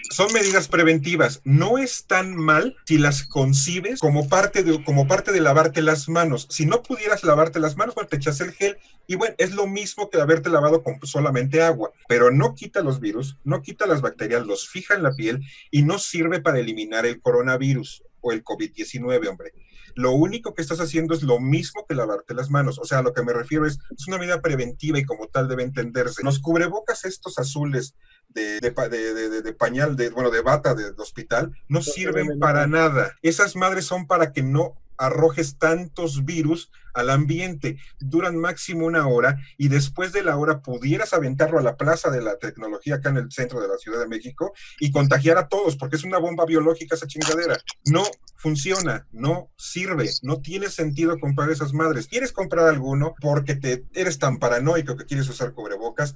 Son 0.10 0.34
medidas 0.34 0.68
preventivas. 0.68 1.40
No 1.44 1.78
es 1.78 2.06
tan 2.06 2.36
mal 2.36 2.76
si 2.86 2.98
las 2.98 3.24
concibes 3.24 4.00
como 4.00 4.28
parte 4.28 4.64
de, 4.64 4.84
como 4.84 5.08
parte 5.08 5.32
de 5.32 5.40
lavarte 5.40 5.84
las 5.84 6.10
manos. 6.10 6.48
Si 6.50 6.66
no 6.66 6.82
pudieras 6.82 7.24
lavarte 7.24 7.60
las 7.60 7.78
manos, 7.78 7.94
bueno, 7.94 8.10
te 8.10 8.18
echas 8.18 8.42
el 8.42 8.52
gel 8.52 8.78
y 9.06 9.16
bueno, 9.16 9.36
es 9.38 9.54
lo 9.54 9.68
mismo 9.68 10.10
que 10.10 10.20
haberte 10.20 10.50
lavado 10.50 10.84
con 10.84 11.00
solamente 11.04 11.62
agua, 11.62 11.92
pero 12.08 12.32
no 12.32 12.56
quita 12.56 12.82
los 12.82 13.00
virus, 13.00 13.38
no 13.44 13.62
quita 13.62 13.86
las 13.86 14.02
bacterias, 14.02 14.46
los 14.48 14.68
fija 14.68 14.96
en 14.96 15.04
la 15.04 15.14
piel 15.14 15.42
y 15.70 15.84
no 15.84 16.00
sirve 16.00 16.42
para 16.42 16.60
eliminar 16.60 17.06
el 17.06 17.22
coronavirus 17.22 18.04
o 18.22 18.32
el 18.32 18.44
COVID-19, 18.44 19.28
hombre. 19.28 19.54
Lo 19.96 20.12
único 20.12 20.54
que 20.54 20.62
estás 20.62 20.80
haciendo 20.80 21.14
es 21.14 21.24
lo 21.24 21.40
mismo 21.40 21.86
que 21.88 21.96
lavarte 21.96 22.34
las 22.34 22.50
manos. 22.50 22.80
O 22.80 22.86
sea, 22.86 23.00
a 23.00 23.02
lo 23.02 23.14
que 23.14 23.24
me 23.24 23.34
refiero 23.34 23.66
es, 23.66 23.80
es 23.98 24.08
una 24.08 24.18
medida 24.18 24.42
preventiva 24.42 25.00
y 25.00 25.06
como 25.06 25.28
tal 25.28 25.48
debe 25.48 25.64
entenderse. 25.64 26.24
Los 26.24 26.40
cubrebocas 26.40 27.06
estos 27.06 27.38
azules 27.40 27.96
de, 28.30 28.60
de, 28.60 28.72
de, 28.72 29.42
de, 29.42 29.54
pañal, 29.54 29.96
de, 29.96 30.10
bueno, 30.10 30.30
de 30.30 30.42
bata 30.42 30.76
del 30.76 30.94
hospital, 31.00 31.52
no 31.68 31.82
sirven 31.82 32.40
para 32.40 32.68
nada. 32.68 33.16
Esas 33.22 33.56
madres 33.56 33.86
son 33.86 34.08
para 34.08 34.32
que 34.32 34.44
no 34.44 34.76
arrojes 35.00 35.58
tantos 35.58 36.26
virus 36.26 36.70
al 36.94 37.10
ambiente. 37.10 37.78
Duran 38.00 38.38
máximo 38.38 38.86
una 38.86 39.08
hora 39.08 39.38
y 39.58 39.70
después 39.70 40.12
de 40.12 40.24
la 40.24 40.38
hora 40.38 40.62
pudieras 40.62 41.14
aventarlo 41.14 41.58
a 41.58 41.64
la 41.64 41.78
plaza 41.78 42.12
de 42.12 42.22
la 42.22 42.38
tecnología 42.38 42.96
acá 42.96 43.10
en 43.10 43.18
el 43.18 43.32
centro 43.32 43.62
de 43.62 43.68
la 43.68 43.78
Ciudad 43.78 44.00
de 44.00 44.08
México 44.08 44.54
y 44.80 44.92
contagiar 44.92 45.38
a 45.38 45.48
todos, 45.48 45.78
porque 45.78 45.96
es 45.96 46.04
una 46.04 46.18
bomba 46.18 46.46
biológica 46.46 46.96
esa 46.96 47.08
chingadera. 47.08 47.58
No 47.86 48.04
funciona, 48.36 49.08
no 49.12 49.50
sirve, 49.58 50.10
no 50.22 50.42
tiene 50.42 50.70
sentido 50.70 51.18
comprar 51.20 51.50
esas 51.50 51.74
madres. 51.74 52.08
¿Quieres 52.08 52.32
comprar 52.32 52.68
alguno 52.68 53.16
porque 53.22 53.56
te 53.56 53.86
eres 53.94 54.20
tan 54.20 54.38
paranoico 54.38 54.96
que 54.96 55.06
quieres 55.06 55.30
usar 55.30 55.54
cubrebocas? 55.54 56.16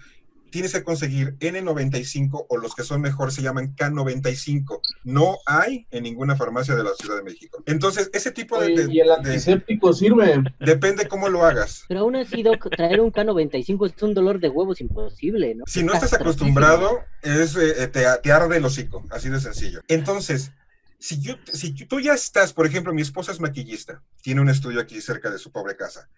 Tienes 0.53 0.71
que 0.71 0.83
conseguir 0.83 1.35
N95 1.39 2.45
o 2.47 2.57
los 2.57 2.75
que 2.75 2.83
son 2.83 3.01
mejor 3.01 3.31
se 3.31 3.41
llaman 3.41 3.75
K95. 3.75 4.81
No 5.03 5.39
hay 5.47 5.87
en 5.89 6.03
ninguna 6.03 6.35
farmacia 6.35 6.75
de 6.75 6.83
la 6.83 6.91
Ciudad 6.93 7.15
de 7.15 7.23
México. 7.23 7.63
Entonces, 7.65 8.11
ese 8.13 8.31
tipo 8.31 8.61
de... 8.61 8.87
¿Y 8.87 8.99
el 8.99 9.09
antiséptico 9.09 9.93
sirve? 9.93 10.43
Depende 10.59 11.07
cómo 11.07 11.27
lo 11.27 11.43
hagas. 11.43 11.85
Pero 11.87 12.01
aún 12.01 12.17
así, 12.17 12.43
Doc, 12.43 12.69
traer 12.69 13.01
un 13.01 13.11
K95 13.11 13.95
es 13.95 14.03
un 14.03 14.13
dolor 14.13 14.39
de 14.39 14.49
huevos 14.49 14.79
imposible, 14.79 15.55
¿no? 15.55 15.63
Si 15.65 15.81
no 15.81 15.91
estás 15.91 16.13
acostumbrado, 16.13 17.01
es, 17.23 17.55
eh, 17.55 17.87
te, 17.87 18.05
te 18.21 18.31
arde 18.31 18.57
el 18.57 18.65
hocico, 18.65 19.07
así 19.09 19.29
de 19.29 19.39
sencillo. 19.39 19.81
Entonces, 19.87 20.51
si, 20.99 21.19
yo, 21.19 21.33
si 21.51 21.73
tú 21.73 21.99
ya 21.99 22.13
estás, 22.13 22.53
por 22.53 22.67
ejemplo, 22.67 22.93
mi 22.93 23.01
esposa 23.01 23.31
es 23.31 23.39
maquillista, 23.39 24.03
tiene 24.21 24.39
un 24.39 24.49
estudio 24.49 24.79
aquí 24.81 25.01
cerca 25.01 25.31
de 25.31 25.39
su 25.39 25.51
pobre 25.51 25.75
casa 25.75 26.09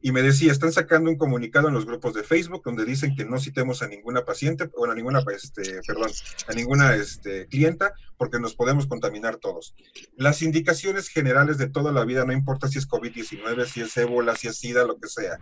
y 0.00 0.12
me 0.12 0.22
decía, 0.22 0.52
están 0.52 0.72
sacando 0.72 1.10
un 1.10 1.16
comunicado 1.16 1.68
en 1.68 1.74
los 1.74 1.86
grupos 1.86 2.14
de 2.14 2.22
Facebook 2.22 2.62
donde 2.64 2.84
dicen 2.84 3.16
que 3.16 3.24
no 3.24 3.40
citemos 3.40 3.82
a 3.82 3.88
ninguna 3.88 4.24
paciente, 4.24 4.70
bueno, 4.76 4.92
a 4.92 4.96
ninguna, 4.96 5.22
este, 5.34 5.80
perdón, 5.86 6.10
a 6.46 6.52
ninguna 6.52 6.94
este, 6.94 7.46
clienta, 7.46 7.94
porque 8.18 8.40
nos 8.40 8.54
podemos 8.54 8.86
contaminar 8.86 9.36
todos. 9.36 9.74
Las 10.16 10.42
indicaciones 10.42 11.08
generales 11.08 11.56
de 11.56 11.68
toda 11.68 11.92
la 11.92 12.04
vida, 12.04 12.24
no 12.24 12.32
importa 12.32 12.68
si 12.68 12.78
es 12.78 12.88
COVID-19, 12.88 13.64
si 13.66 13.80
es 13.80 13.96
ébola, 13.96 14.36
si 14.36 14.48
es 14.48 14.58
SIDA, 14.58 14.84
lo 14.84 14.98
que 14.98 15.08
sea, 15.08 15.38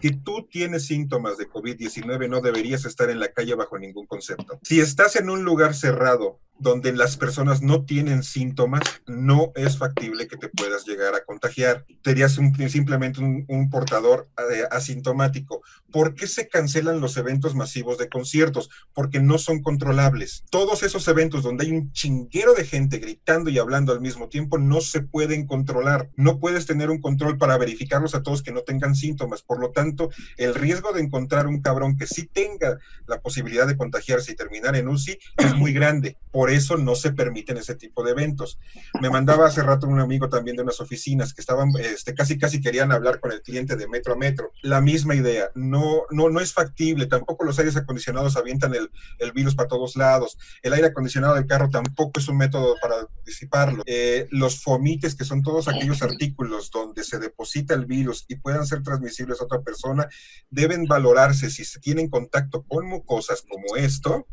que 0.00 0.10
tú 0.10 0.48
tienes 0.50 0.86
síntomas 0.86 1.38
de 1.38 1.48
COVID-19, 1.48 2.28
no 2.28 2.40
deberías 2.40 2.84
estar 2.84 3.10
en 3.10 3.20
la 3.20 3.32
calle 3.32 3.54
bajo 3.54 3.78
ningún 3.78 4.06
concepto. 4.06 4.58
Si 4.62 4.80
estás 4.80 5.16
en 5.16 5.30
un 5.30 5.44
lugar 5.44 5.74
cerrado 5.74 6.40
donde 6.60 6.92
las 6.92 7.16
personas 7.16 7.62
no 7.62 7.84
tienen 7.84 8.22
síntomas, 8.22 8.82
no 9.06 9.50
es 9.54 9.78
factible 9.78 10.28
que 10.28 10.36
te 10.36 10.48
puedas 10.48 10.84
llegar 10.84 11.14
a 11.14 11.24
contagiar. 11.24 11.86
Serías 12.04 12.38
simplemente 12.68 13.20
un, 13.20 13.70
portador 13.70 14.28
eh, 14.36 14.64
asintomático. 14.70 15.62
¿Por 15.90 16.14
qué 16.14 16.26
se 16.26 16.48
cancelan 16.48 17.00
los 17.00 17.16
eventos 17.16 17.54
masivos 17.54 17.98
de 17.98 18.08
conciertos? 18.08 18.68
Porque 18.92 19.20
no 19.20 19.38
son 19.38 19.62
controlables. 19.62 20.44
Todos 20.50 20.82
esos 20.82 21.08
eventos 21.08 21.42
donde 21.42 21.64
hay 21.64 21.72
un 21.72 21.92
chinguero 22.00 22.54
de 22.54 22.64
gente 22.64 22.96
gritando 22.96 23.50
y 23.50 23.58
hablando 23.58 23.92
al 23.92 24.00
mismo 24.00 24.30
tiempo 24.30 24.56
no 24.56 24.80
se 24.80 25.02
pueden 25.02 25.46
controlar. 25.46 26.08
No 26.16 26.40
puedes 26.40 26.64
tener 26.64 26.88
un 26.88 26.98
control 26.98 27.36
para 27.36 27.58
verificarlos 27.58 28.14
a 28.14 28.22
todos 28.22 28.42
que 28.42 28.52
no 28.52 28.62
tengan 28.62 28.94
síntomas. 28.94 29.42
Por 29.42 29.60
lo 29.60 29.70
tanto, 29.70 30.08
el 30.38 30.54
riesgo 30.54 30.94
de 30.94 31.02
encontrar 31.02 31.46
un 31.46 31.60
cabrón 31.60 31.98
que 31.98 32.06
sí 32.06 32.26
tenga 32.26 32.78
la 33.06 33.20
posibilidad 33.20 33.66
de 33.66 33.76
contagiarse 33.76 34.32
y 34.32 34.34
terminar 34.34 34.76
en 34.76 34.88
UCI 34.88 35.18
es 35.36 35.54
muy 35.54 35.74
grande. 35.74 36.16
Por 36.32 36.50
eso 36.50 36.78
no 36.78 36.94
se 36.94 37.12
permiten 37.12 37.58
ese 37.58 37.74
tipo 37.74 38.02
de 38.02 38.12
eventos. 38.12 38.58
Me 39.02 39.10
mandaba 39.10 39.46
hace 39.46 39.62
rato 39.62 39.86
un 39.86 40.00
amigo 40.00 40.30
también 40.30 40.56
de 40.56 40.62
unas 40.62 40.80
oficinas 40.80 41.34
que 41.34 41.42
estaban, 41.42 41.70
este, 41.80 42.14
casi 42.14 42.38
casi 42.38 42.62
querían 42.62 42.92
hablar 42.92 43.20
con 43.20 43.30
el 43.30 43.42
cliente 43.42 43.76
de 43.76 43.88
metro 43.88 44.14
a 44.14 44.16
metro. 44.16 44.52
La 44.62 44.80
misma 44.80 45.14
idea, 45.16 45.50
no, 45.54 46.04
no, 46.10 46.30
no 46.30 46.40
es 46.40 46.54
factible, 46.54 47.04
tampoco 47.04 47.44
los 47.44 47.58
aires 47.58 47.76
acondicionados 47.76 48.38
avientan 48.38 48.74
el, 48.74 48.90
el 49.18 49.32
virus 49.32 49.54
para 49.54 49.68
todos 49.68 49.96
lados. 49.96 50.38
El 50.62 50.72
aire 50.72 50.86
acondicionado 50.86 51.34
del 51.34 51.46
carro 51.46 51.68
tampoco 51.68 51.89
es 52.16 52.28
un 52.28 52.36
método 52.36 52.76
para 52.80 52.94
disiparlo. 53.24 53.82
Eh, 53.86 54.26
los 54.30 54.62
fomites, 54.62 55.14
que 55.14 55.24
son 55.24 55.42
todos 55.42 55.68
aquellos 55.68 56.02
artículos 56.02 56.70
donde 56.70 57.04
se 57.04 57.18
deposita 57.18 57.74
el 57.74 57.86
virus 57.86 58.24
y 58.28 58.36
puedan 58.36 58.66
ser 58.66 58.82
transmisibles 58.82 59.40
a 59.40 59.44
otra 59.44 59.62
persona, 59.62 60.08
deben 60.50 60.86
valorarse 60.86 61.50
si 61.50 61.64
se 61.64 61.80
tienen 61.80 62.08
contacto 62.08 62.62
con 62.62 62.86
mucosas 62.86 63.42
como 63.42 63.76
esto. 63.76 64.26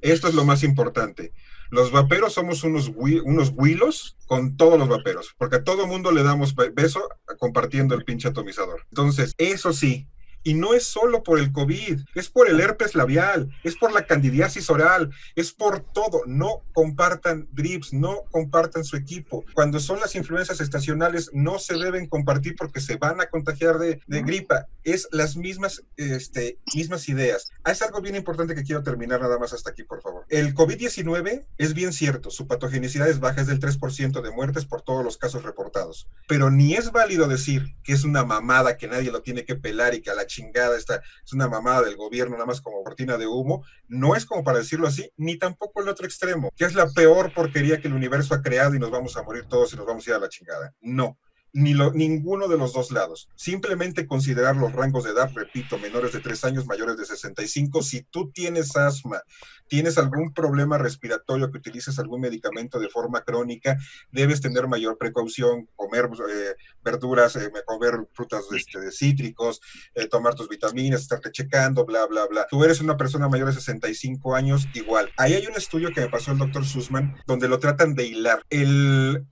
Esto 0.00 0.28
es 0.28 0.34
lo 0.34 0.44
más 0.44 0.62
importante. 0.62 1.32
Los 1.70 1.90
vaperos 1.90 2.34
somos 2.34 2.62
unos, 2.62 2.92
unos 2.96 3.52
huilos 3.56 4.16
con 4.26 4.56
todos 4.56 4.78
los 4.78 4.88
vaperos, 4.88 5.34
porque 5.38 5.56
a 5.56 5.64
todo 5.64 5.86
mundo 5.86 6.12
le 6.12 6.22
damos 6.22 6.54
beso 6.74 7.08
compartiendo 7.38 7.94
el 7.94 8.04
pinche 8.04 8.28
atomizador. 8.28 8.86
Entonces, 8.90 9.34
eso 9.38 9.72
sí, 9.72 10.06
Y 10.44 10.54
no 10.54 10.74
es 10.74 10.84
solo 10.84 11.22
por 11.22 11.38
el 11.38 11.52
COVID, 11.52 12.00
es 12.14 12.28
por 12.28 12.48
el 12.48 12.60
herpes 12.60 12.94
labial, 12.94 13.50
es 13.64 13.76
por 13.76 13.92
la 13.92 14.06
candidiasis 14.06 14.70
oral, 14.70 15.10
es 15.34 15.52
por 15.52 15.80
todo. 15.80 16.22
No 16.26 16.62
compartan 16.72 17.48
drips, 17.52 17.92
no 17.92 18.24
compartan 18.30 18.84
su 18.84 18.96
equipo. 18.96 19.44
Cuando 19.54 19.80
son 19.80 20.00
las 20.00 20.14
influencias 20.14 20.60
estacionales, 20.60 21.30
no 21.32 21.58
se 21.58 21.74
deben 21.74 22.06
compartir 22.06 22.54
porque 22.56 22.80
se 22.80 22.96
van 22.96 23.20
a 23.20 23.26
contagiar 23.26 23.78
de, 23.78 24.00
de 24.06 24.22
gripa. 24.22 24.66
Es 24.82 25.08
las 25.10 25.36
mismas, 25.36 25.82
este, 25.96 26.58
mismas 26.74 27.08
ideas. 27.08 27.50
Ah, 27.62 27.72
es 27.72 27.80
algo 27.82 28.00
bien 28.02 28.14
importante 28.14 28.54
que 28.54 28.64
quiero 28.64 28.82
terminar 28.82 29.20
nada 29.20 29.38
más 29.38 29.52
hasta 29.52 29.70
aquí, 29.70 29.82
por 29.82 30.02
favor. 30.02 30.26
El 30.28 30.54
COVID-19 30.54 31.46
es 31.56 31.74
bien 31.74 31.92
cierto, 31.92 32.30
su 32.30 32.46
patogenicidad 32.46 33.08
es 33.08 33.20
baja, 33.20 33.40
es 33.40 33.46
del 33.46 33.60
3% 33.60 34.20
de 34.20 34.30
muertes 34.30 34.66
por 34.66 34.82
todos 34.82 35.04
los 35.04 35.16
casos 35.16 35.42
reportados. 35.42 36.08
Pero 36.28 36.50
ni 36.50 36.74
es 36.74 36.92
válido 36.92 37.28
decir 37.28 37.74
que 37.82 37.92
es 37.92 38.04
una 38.04 38.24
mamada, 38.24 38.76
que 38.76 38.88
nadie 38.88 39.10
lo 39.10 39.22
tiene 39.22 39.44
que 39.44 39.56
pelar 39.56 39.94
y 39.94 40.02
que 40.02 40.10
a 40.10 40.14
la 40.14 40.26
chingada 40.34 40.76
esta 40.76 41.02
es 41.24 41.32
una 41.32 41.48
mamada 41.48 41.82
del 41.82 41.96
gobierno, 41.96 42.34
nada 42.34 42.46
más 42.46 42.60
como 42.60 42.82
cortina 42.82 43.16
de 43.16 43.26
humo. 43.26 43.64
No 43.88 44.16
es 44.16 44.26
como 44.26 44.42
para 44.42 44.58
decirlo 44.58 44.86
así, 44.86 45.10
ni 45.16 45.38
tampoco 45.38 45.82
el 45.82 45.88
otro 45.88 46.06
extremo, 46.06 46.50
que 46.56 46.64
es 46.64 46.74
la 46.74 46.88
peor 46.90 47.32
porquería 47.32 47.80
que 47.80 47.88
el 47.88 47.94
universo 47.94 48.34
ha 48.34 48.42
creado 48.42 48.74
y 48.74 48.78
nos 48.78 48.90
vamos 48.90 49.16
a 49.16 49.22
morir 49.22 49.46
todos 49.46 49.72
y 49.72 49.76
nos 49.76 49.86
vamos 49.86 50.06
a 50.06 50.10
ir 50.10 50.16
a 50.16 50.20
la 50.20 50.28
chingada. 50.28 50.74
No 50.80 51.18
ni 51.54 51.72
lo, 51.72 51.92
ninguno 51.92 52.48
de 52.48 52.58
los 52.58 52.72
dos 52.72 52.90
lados. 52.90 53.28
Simplemente 53.36 54.06
considerar 54.06 54.56
los 54.56 54.72
rangos 54.72 55.04
de 55.04 55.10
edad, 55.10 55.30
repito, 55.34 55.78
menores 55.78 56.12
de 56.12 56.20
3 56.20 56.44
años, 56.44 56.66
mayores 56.66 56.96
de 56.96 57.06
65. 57.06 57.82
Si 57.82 58.02
tú 58.02 58.30
tienes 58.32 58.76
asma, 58.76 59.22
tienes 59.68 59.96
algún 59.96 60.34
problema 60.34 60.78
respiratorio, 60.78 61.50
que 61.50 61.58
utilices 61.58 61.98
algún 61.98 62.20
medicamento 62.20 62.80
de 62.80 62.88
forma 62.88 63.22
crónica, 63.22 63.78
debes 64.10 64.40
tener 64.40 64.66
mayor 64.66 64.98
precaución, 64.98 65.68
comer 65.76 66.10
eh, 66.28 66.54
verduras, 66.82 67.36
eh, 67.36 67.50
comer 67.64 67.94
frutas 68.12 68.44
este, 68.54 68.80
de 68.80 68.90
cítricos, 68.90 69.60
eh, 69.94 70.08
tomar 70.08 70.34
tus 70.34 70.48
vitaminas, 70.48 71.02
estarte 71.02 71.30
checando, 71.30 71.86
bla, 71.86 72.06
bla, 72.06 72.26
bla. 72.26 72.46
Tú 72.50 72.64
eres 72.64 72.80
una 72.80 72.96
persona 72.96 73.28
mayor 73.28 73.46
de 73.46 73.54
65 73.54 74.34
años, 74.34 74.66
igual. 74.74 75.10
Ahí 75.16 75.34
hay 75.34 75.46
un 75.46 75.54
estudio 75.54 75.92
que 75.92 76.00
me 76.00 76.08
pasó 76.08 76.32
el 76.32 76.38
doctor 76.38 76.66
Sussman, 76.66 77.16
donde 77.28 77.48
lo 77.48 77.60
tratan 77.60 77.94
de 77.94 78.06
hilar. 78.06 78.42
El, 78.50 78.64
el 78.64 79.24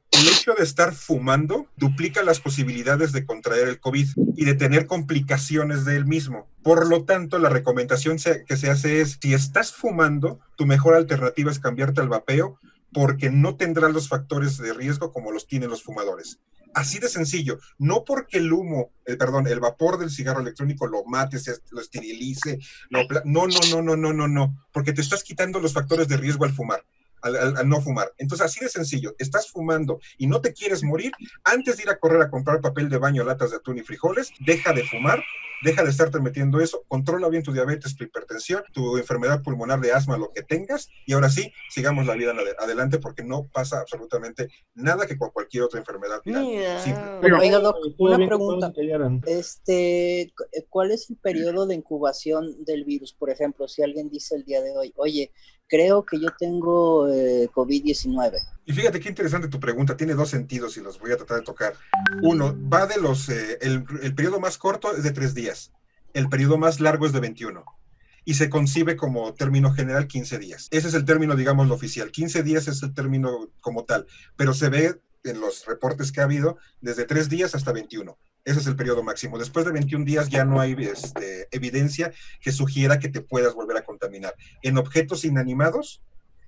hecho 0.42 0.54
de 0.54 0.64
estar 0.64 0.92
fumando 0.92 1.68
duplica 1.76 2.24
las 2.24 2.40
posibilidades 2.40 3.12
de 3.12 3.24
contraer 3.24 3.68
el 3.68 3.78
COVID 3.78 4.08
y 4.36 4.44
de 4.44 4.54
tener 4.54 4.86
complicaciones 4.86 5.84
de 5.84 5.94
él 5.94 6.04
mismo. 6.04 6.48
Por 6.64 6.88
lo 6.88 7.04
tanto, 7.04 7.38
la 7.38 7.48
recomendación 7.48 8.16
que 8.16 8.56
se 8.56 8.70
hace 8.70 9.00
es, 9.00 9.18
si 9.22 9.34
estás 9.34 9.72
fumando, 9.72 10.40
tu 10.56 10.66
mejor 10.66 10.94
alternativa 10.94 11.52
es 11.52 11.60
cambiarte 11.60 12.00
al 12.00 12.08
vapeo 12.08 12.58
porque 12.92 13.30
no 13.30 13.56
tendrás 13.56 13.92
los 13.92 14.08
factores 14.08 14.58
de 14.58 14.72
riesgo 14.72 15.12
como 15.12 15.30
los 15.30 15.46
tienen 15.46 15.70
los 15.70 15.84
fumadores. 15.84 16.40
Así 16.74 16.98
de 16.98 17.08
sencillo, 17.08 17.60
no 17.78 18.04
porque 18.04 18.38
el 18.38 18.52
humo, 18.52 18.90
eh, 19.06 19.16
perdón, 19.16 19.46
el 19.46 19.60
vapor 19.60 19.98
del 19.98 20.10
cigarro 20.10 20.40
electrónico 20.40 20.88
lo 20.88 21.04
mate, 21.04 21.38
se, 21.38 21.54
lo 21.70 21.80
esterilice, 21.80 22.58
no, 22.90 23.02
no, 23.24 23.46
no, 23.46 23.82
no, 23.82 23.96
no, 23.96 24.12
no, 24.12 24.28
no, 24.28 24.66
porque 24.72 24.92
te 24.92 25.02
estás 25.02 25.22
quitando 25.22 25.60
los 25.60 25.72
factores 25.72 26.08
de 26.08 26.16
riesgo 26.16 26.44
al 26.44 26.52
fumar 26.52 26.82
al, 27.22 27.68
no 27.68 27.80
fumar. 27.80 28.12
Entonces, 28.18 28.46
así 28.46 28.60
de 28.60 28.68
sencillo, 28.68 29.14
estás 29.18 29.50
fumando 29.50 30.00
y 30.18 30.26
no 30.26 30.40
te 30.40 30.52
quieres 30.52 30.82
morir, 30.82 31.12
antes 31.44 31.76
de 31.76 31.84
ir 31.84 31.90
a 31.90 31.98
correr 31.98 32.22
a 32.22 32.30
comprar 32.30 32.60
papel 32.60 32.88
de 32.88 32.98
baño, 32.98 33.24
latas 33.24 33.50
de 33.50 33.56
atún 33.56 33.78
y 33.78 33.82
frijoles, 33.82 34.30
deja 34.40 34.72
de 34.72 34.84
fumar, 34.84 35.22
deja 35.62 35.84
de 35.84 35.90
estarte 35.90 36.20
metiendo 36.20 36.60
eso, 36.60 36.84
controla 36.88 37.28
bien 37.28 37.42
tu 37.42 37.52
diabetes, 37.52 37.96
tu 37.96 38.04
hipertensión, 38.04 38.62
tu 38.72 38.96
enfermedad 38.98 39.42
pulmonar 39.42 39.80
de 39.80 39.92
asma, 39.92 40.16
lo 40.16 40.32
que 40.32 40.42
tengas, 40.42 40.88
y 41.06 41.12
ahora 41.12 41.30
sí, 41.30 41.52
sigamos 41.70 42.06
la 42.06 42.14
vida 42.14 42.34
adelante 42.58 42.98
porque 42.98 43.22
no 43.22 43.46
pasa 43.52 43.80
absolutamente 43.80 44.48
nada 44.74 45.06
que 45.06 45.16
con 45.16 45.30
cualquier 45.30 45.62
otra 45.64 45.78
enfermedad. 45.80 46.20
Oiga, 46.26 47.60
Doc, 47.60 47.76
una 47.98 48.16
pregunta. 48.16 48.72
Este, 49.26 50.32
¿cuál 50.68 50.90
es 50.90 51.10
el 51.10 51.16
periodo 51.16 51.66
de 51.66 51.74
incubación 51.76 52.64
del 52.64 52.84
virus? 52.84 53.12
Por 53.12 53.30
ejemplo, 53.30 53.68
si 53.68 53.82
alguien 53.82 54.10
dice 54.10 54.34
el 54.34 54.44
día 54.44 54.62
de 54.62 54.76
hoy, 54.76 54.92
oye, 54.96 55.32
creo 55.72 56.04
que 56.04 56.20
yo 56.20 56.28
tengo 56.38 57.08
eh, 57.08 57.48
COVID-19. 57.50 58.34
Y 58.66 58.74
fíjate 58.74 59.00
qué 59.00 59.08
interesante 59.08 59.48
tu 59.48 59.58
pregunta, 59.58 59.96
tiene 59.96 60.12
dos 60.12 60.28
sentidos 60.28 60.76
y 60.76 60.82
los 60.82 60.98
voy 60.98 61.12
a 61.12 61.16
tratar 61.16 61.38
de 61.38 61.44
tocar. 61.44 61.72
Uno, 62.22 62.54
va 62.70 62.86
de 62.86 63.00
los, 63.00 63.30
eh, 63.30 63.56
el, 63.62 63.86
el, 64.02 64.14
periodo 64.14 64.38
más 64.38 64.58
corto 64.58 64.94
es 64.94 65.02
de 65.02 65.12
tres 65.12 65.32
días, 65.32 65.72
el 66.12 66.28
periodo 66.28 66.58
más 66.58 66.78
largo 66.80 67.06
es 67.06 67.12
de 67.12 67.20
21 67.20 67.64
y 68.26 68.34
se 68.34 68.50
concibe 68.50 68.96
como 68.96 69.32
término 69.32 69.72
general 69.72 70.06
15 70.06 70.38
días. 70.38 70.68
Ese 70.70 70.88
es 70.88 70.94
el 70.94 71.06
término, 71.06 71.34
digamos, 71.36 71.66
lo 71.66 71.74
oficial. 71.74 72.10
15 72.12 72.42
días 72.42 72.68
es 72.68 72.82
el 72.82 72.92
término 72.92 73.48
como 73.62 73.84
tal, 73.84 74.06
pero 74.36 74.52
se 74.52 74.68
ve 74.68 75.00
en 75.24 75.40
los 75.40 75.64
reportes 75.64 76.12
que 76.12 76.20
ha 76.20 76.24
habido 76.24 76.58
desde 76.82 77.06
tres 77.06 77.30
días 77.30 77.54
hasta 77.54 77.72
21. 77.72 78.18
Ese 78.44 78.60
es 78.60 78.66
el 78.66 78.76
periodo 78.76 79.02
máximo. 79.02 79.38
Después 79.38 79.64
de 79.64 79.72
21 79.72 80.04
días 80.04 80.28
ya 80.28 80.44
no 80.44 80.60
hay 80.60 80.72
este, 80.72 81.48
evidencia 81.52 82.12
que 82.40 82.52
sugiera 82.52 82.98
que 82.98 83.08
te 83.08 83.20
puedas 83.20 83.54
volver 83.54 83.76
a 83.76 83.84
contaminar. 83.84 84.34
En 84.62 84.78
objetos 84.78 85.24
inanimados, 85.24 86.02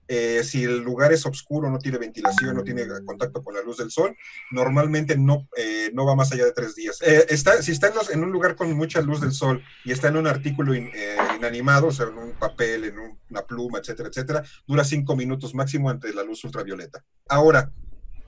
eh, 0.07 0.43
si 0.45 0.65
el 0.65 0.81
lugar 0.81 1.13
es 1.13 1.25
oscuro, 1.25 1.71
no 1.71 1.79
tiene 1.79 1.99
ventilación, 1.99 2.55
no 2.55 2.63
tiene 2.63 2.87
contacto 3.07 3.43
con 3.43 3.55
la 3.55 3.63
luz 3.63 3.79
del 3.79 3.91
sol, 3.91 4.15
normalmente 4.51 5.17
no, 5.17 5.49
eh, 5.57 5.91
no 5.95 6.05
va 6.05 6.15
más 6.15 6.31
allá 6.33 6.45
de 6.45 6.53
tres 6.53 6.75
días. 6.75 7.01
Eh, 7.01 7.27
está, 7.31 7.63
si 7.63 7.73
está 7.73 7.91
en, 8.13 8.23
un 8.23 8.31
lugar 8.31 8.55
con 8.55 8.71
mucha 8.75 9.01
luz 9.01 9.21
del 9.21 9.33
sol 9.33 9.63
y 9.85 9.93
está 9.93 10.09
en 10.09 10.17
un 10.17 10.27
artículo 10.27 10.75
inanimado, 10.75 11.87
o 11.87 11.93
sea, 11.93 12.07
en 12.07 12.19
un 12.19 12.33
papel, 12.33 12.85
en 12.85 12.99
una 13.31 13.43
pluma, 13.43 13.79
etcétera, 13.79 14.11
etcétera, 14.11 14.43
dura 14.67 14.85
cinco 14.85 15.17
minutos 15.17 15.55
máximo 15.55 15.89
ante 15.89 16.13
la 16.13 16.23
luz 16.23 16.45
ultravioleta. 16.45 17.03
Ahora, 17.29 17.73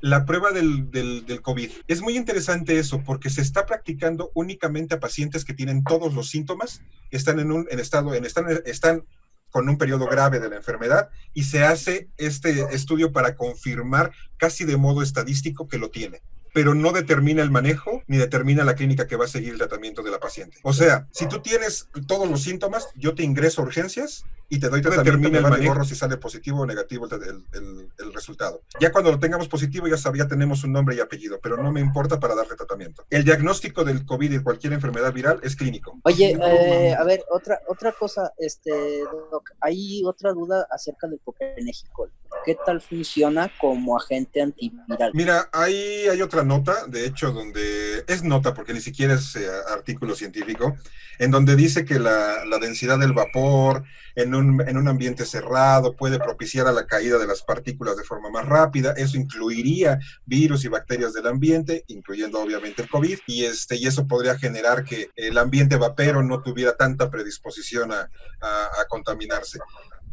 la 0.01 0.25
prueba 0.25 0.53
del, 0.53 0.91
del, 0.91 1.43
COVID. 1.43 1.71
Es 1.89 2.03
muy 2.03 2.17
interesante 2.17 2.79
eso 2.79 3.03
porque 3.05 3.31
se 3.31 3.41
está 3.41 3.67
practicando 3.67 4.31
únicamente 4.35 4.95
a 4.95 5.01
pacientes 5.01 5.45
que 5.45 5.55
tienen 5.55 5.85
todos 5.85 6.15
los 6.15 6.29
síntomas, 6.29 6.83
están 7.11 7.41
en 7.41 7.51
un 7.51 7.67
en 7.71 7.81
estado, 7.81 8.15
en, 8.15 8.25
están, 8.25 8.47
están 8.65 9.05
con 9.51 9.69
un 9.69 9.79
periodo 9.79 10.07
grave 10.07 10.39
de 10.39 10.51
la 10.51 10.57
enfermedad 10.57 11.09
y 11.33 11.45
se 11.45 11.65
hace 11.65 12.09
este 12.17 12.75
estudio 12.75 13.13
para 13.13 13.37
confirmar 13.37 14.13
casi 14.37 14.65
de 14.65 14.77
modo 14.77 15.03
estadístico 15.03 15.67
que 15.67 15.79
lo 15.79 15.91
tiene 15.91 16.23
pero 16.57 16.75
no 16.75 16.93
determina 16.93 17.43
el 17.43 17.51
manejo 17.51 18.03
ni 18.07 18.17
determina 18.17 18.65
la 18.65 18.75
clínica 18.75 19.07
que 19.07 19.17
va 19.17 19.27
a 19.27 19.29
seguir 19.29 19.53
el 19.53 19.59
tratamiento 19.59 20.03
de 20.03 20.11
la 20.11 20.19
paciente. 20.19 20.57
O 20.63 20.73
sea, 20.73 21.07
si 21.11 21.29
tú 21.29 21.43
tienes 21.43 21.91
todos 22.07 22.31
los 22.31 22.45
síntomas, 22.45 22.89
yo 22.95 23.15
te 23.15 23.23
ingreso 23.23 23.61
a 23.61 23.67
urgencias 23.67 24.25
y 24.49 24.59
te 24.59 24.71
doy 24.71 24.81
tratamiento, 24.81 25.11
termina 25.11 25.39
el 25.39 25.51
manejo 25.51 25.85
si 25.85 25.95
sale 25.95 26.17
positivo 26.17 26.61
o 26.61 26.67
negativo 26.67 27.07
el, 27.11 27.91
el, 27.99 28.13
resultado. 28.15 28.63
Ya 28.81 28.91
cuando 28.91 29.11
lo 29.11 29.19
tengamos 29.19 29.49
positivo 29.49 29.87
ya 29.87 29.99
sabía 29.99 30.29
tenemos 30.29 30.65
un 30.65 30.73
nombre 30.73 30.95
y 30.97 31.01
apellido, 31.01 31.41
pero 31.43 31.63
no 31.63 31.73
me 31.73 31.81
importa 31.81 32.19
para 32.19 32.35
darle 32.35 32.57
tratamiento. 32.57 33.05
El 33.11 33.25
diagnóstico 33.25 33.85
del 33.85 34.07
COVID 34.07 34.33
y 34.33 34.39
cualquier 34.39 34.73
enfermedad 34.73 35.13
viral 35.13 35.41
es 35.43 35.57
clínico. 35.57 35.99
Oye, 36.05 36.39
eh, 36.41 36.95
a 36.95 37.05
ver, 37.05 37.23
otra 37.31 37.61
otra 37.69 37.93
cosa, 37.93 38.33
este, 38.39 39.03
hay 39.61 40.03
otra 40.05 40.33
duda 40.33 40.67
acerca 40.71 41.07
del 41.07 41.21
México. 41.63 42.09
¿Qué 42.45 42.57
tal 42.65 42.81
funciona 42.81 43.51
como 43.61 43.97
agente 43.97 44.41
antiviral? 44.41 45.11
Mira, 45.13 45.49
ahí 45.53 46.07
hay 46.09 46.23
otra 46.23 46.45
nota, 46.47 46.87
de 46.87 47.07
hecho, 47.07 47.33
donde 47.33 48.05
es 48.07 48.23
nota 48.23 48.55
porque 48.55 48.73
ni 48.73 48.81
siquiera 48.81 49.15
es 49.15 49.37
eh, 49.37 49.47
artículo 49.71 50.15
científico, 50.15 50.77
en 51.19 51.31
donde 51.31 51.57
dice 51.57 51.85
que 51.85 51.99
la, 51.99 52.45
la 52.45 52.59
densidad 52.59 52.99
del 52.99 53.13
vapor, 53.13 53.85
en 54.15 54.35
un, 54.35 54.67
en 54.67 54.77
un 54.79 54.89
ambiente 54.89 55.27
cerrado, 55.27 55.95
puede 55.95 56.19
propiciar 56.19 56.67
a 56.67 56.73
la 56.73 56.87
caída 56.87 57.19
de 57.19 57.27
las 57.27 57.43
partículas 57.43 57.97
de 57.97 58.05
forma 58.05 58.31
más 58.31 58.47
rápida. 58.47 58.93
Eso 58.97 59.19
incluiría 59.19 59.99
virus 60.25 60.65
y 60.65 60.69
bacterias 60.69 61.13
del 61.13 61.27
ambiente, 61.27 61.85
incluyendo 61.89 62.41
obviamente 62.41 62.83
el 62.83 62.89
COVID, 62.89 63.19
y, 63.27 63.45
este, 63.45 63.77
y 63.77 63.87
eso 63.87 64.07
podría 64.07 64.39
generar 64.39 64.85
que 64.85 65.11
el 65.17 65.37
ambiente 65.37 65.77
vapero 65.77 66.23
no 66.23 66.43
tuviera 66.43 66.77
tanta 66.77 67.11
predisposición 67.11 67.93
a, 67.93 68.11
a, 68.41 68.85
contaminarse. 68.89 69.59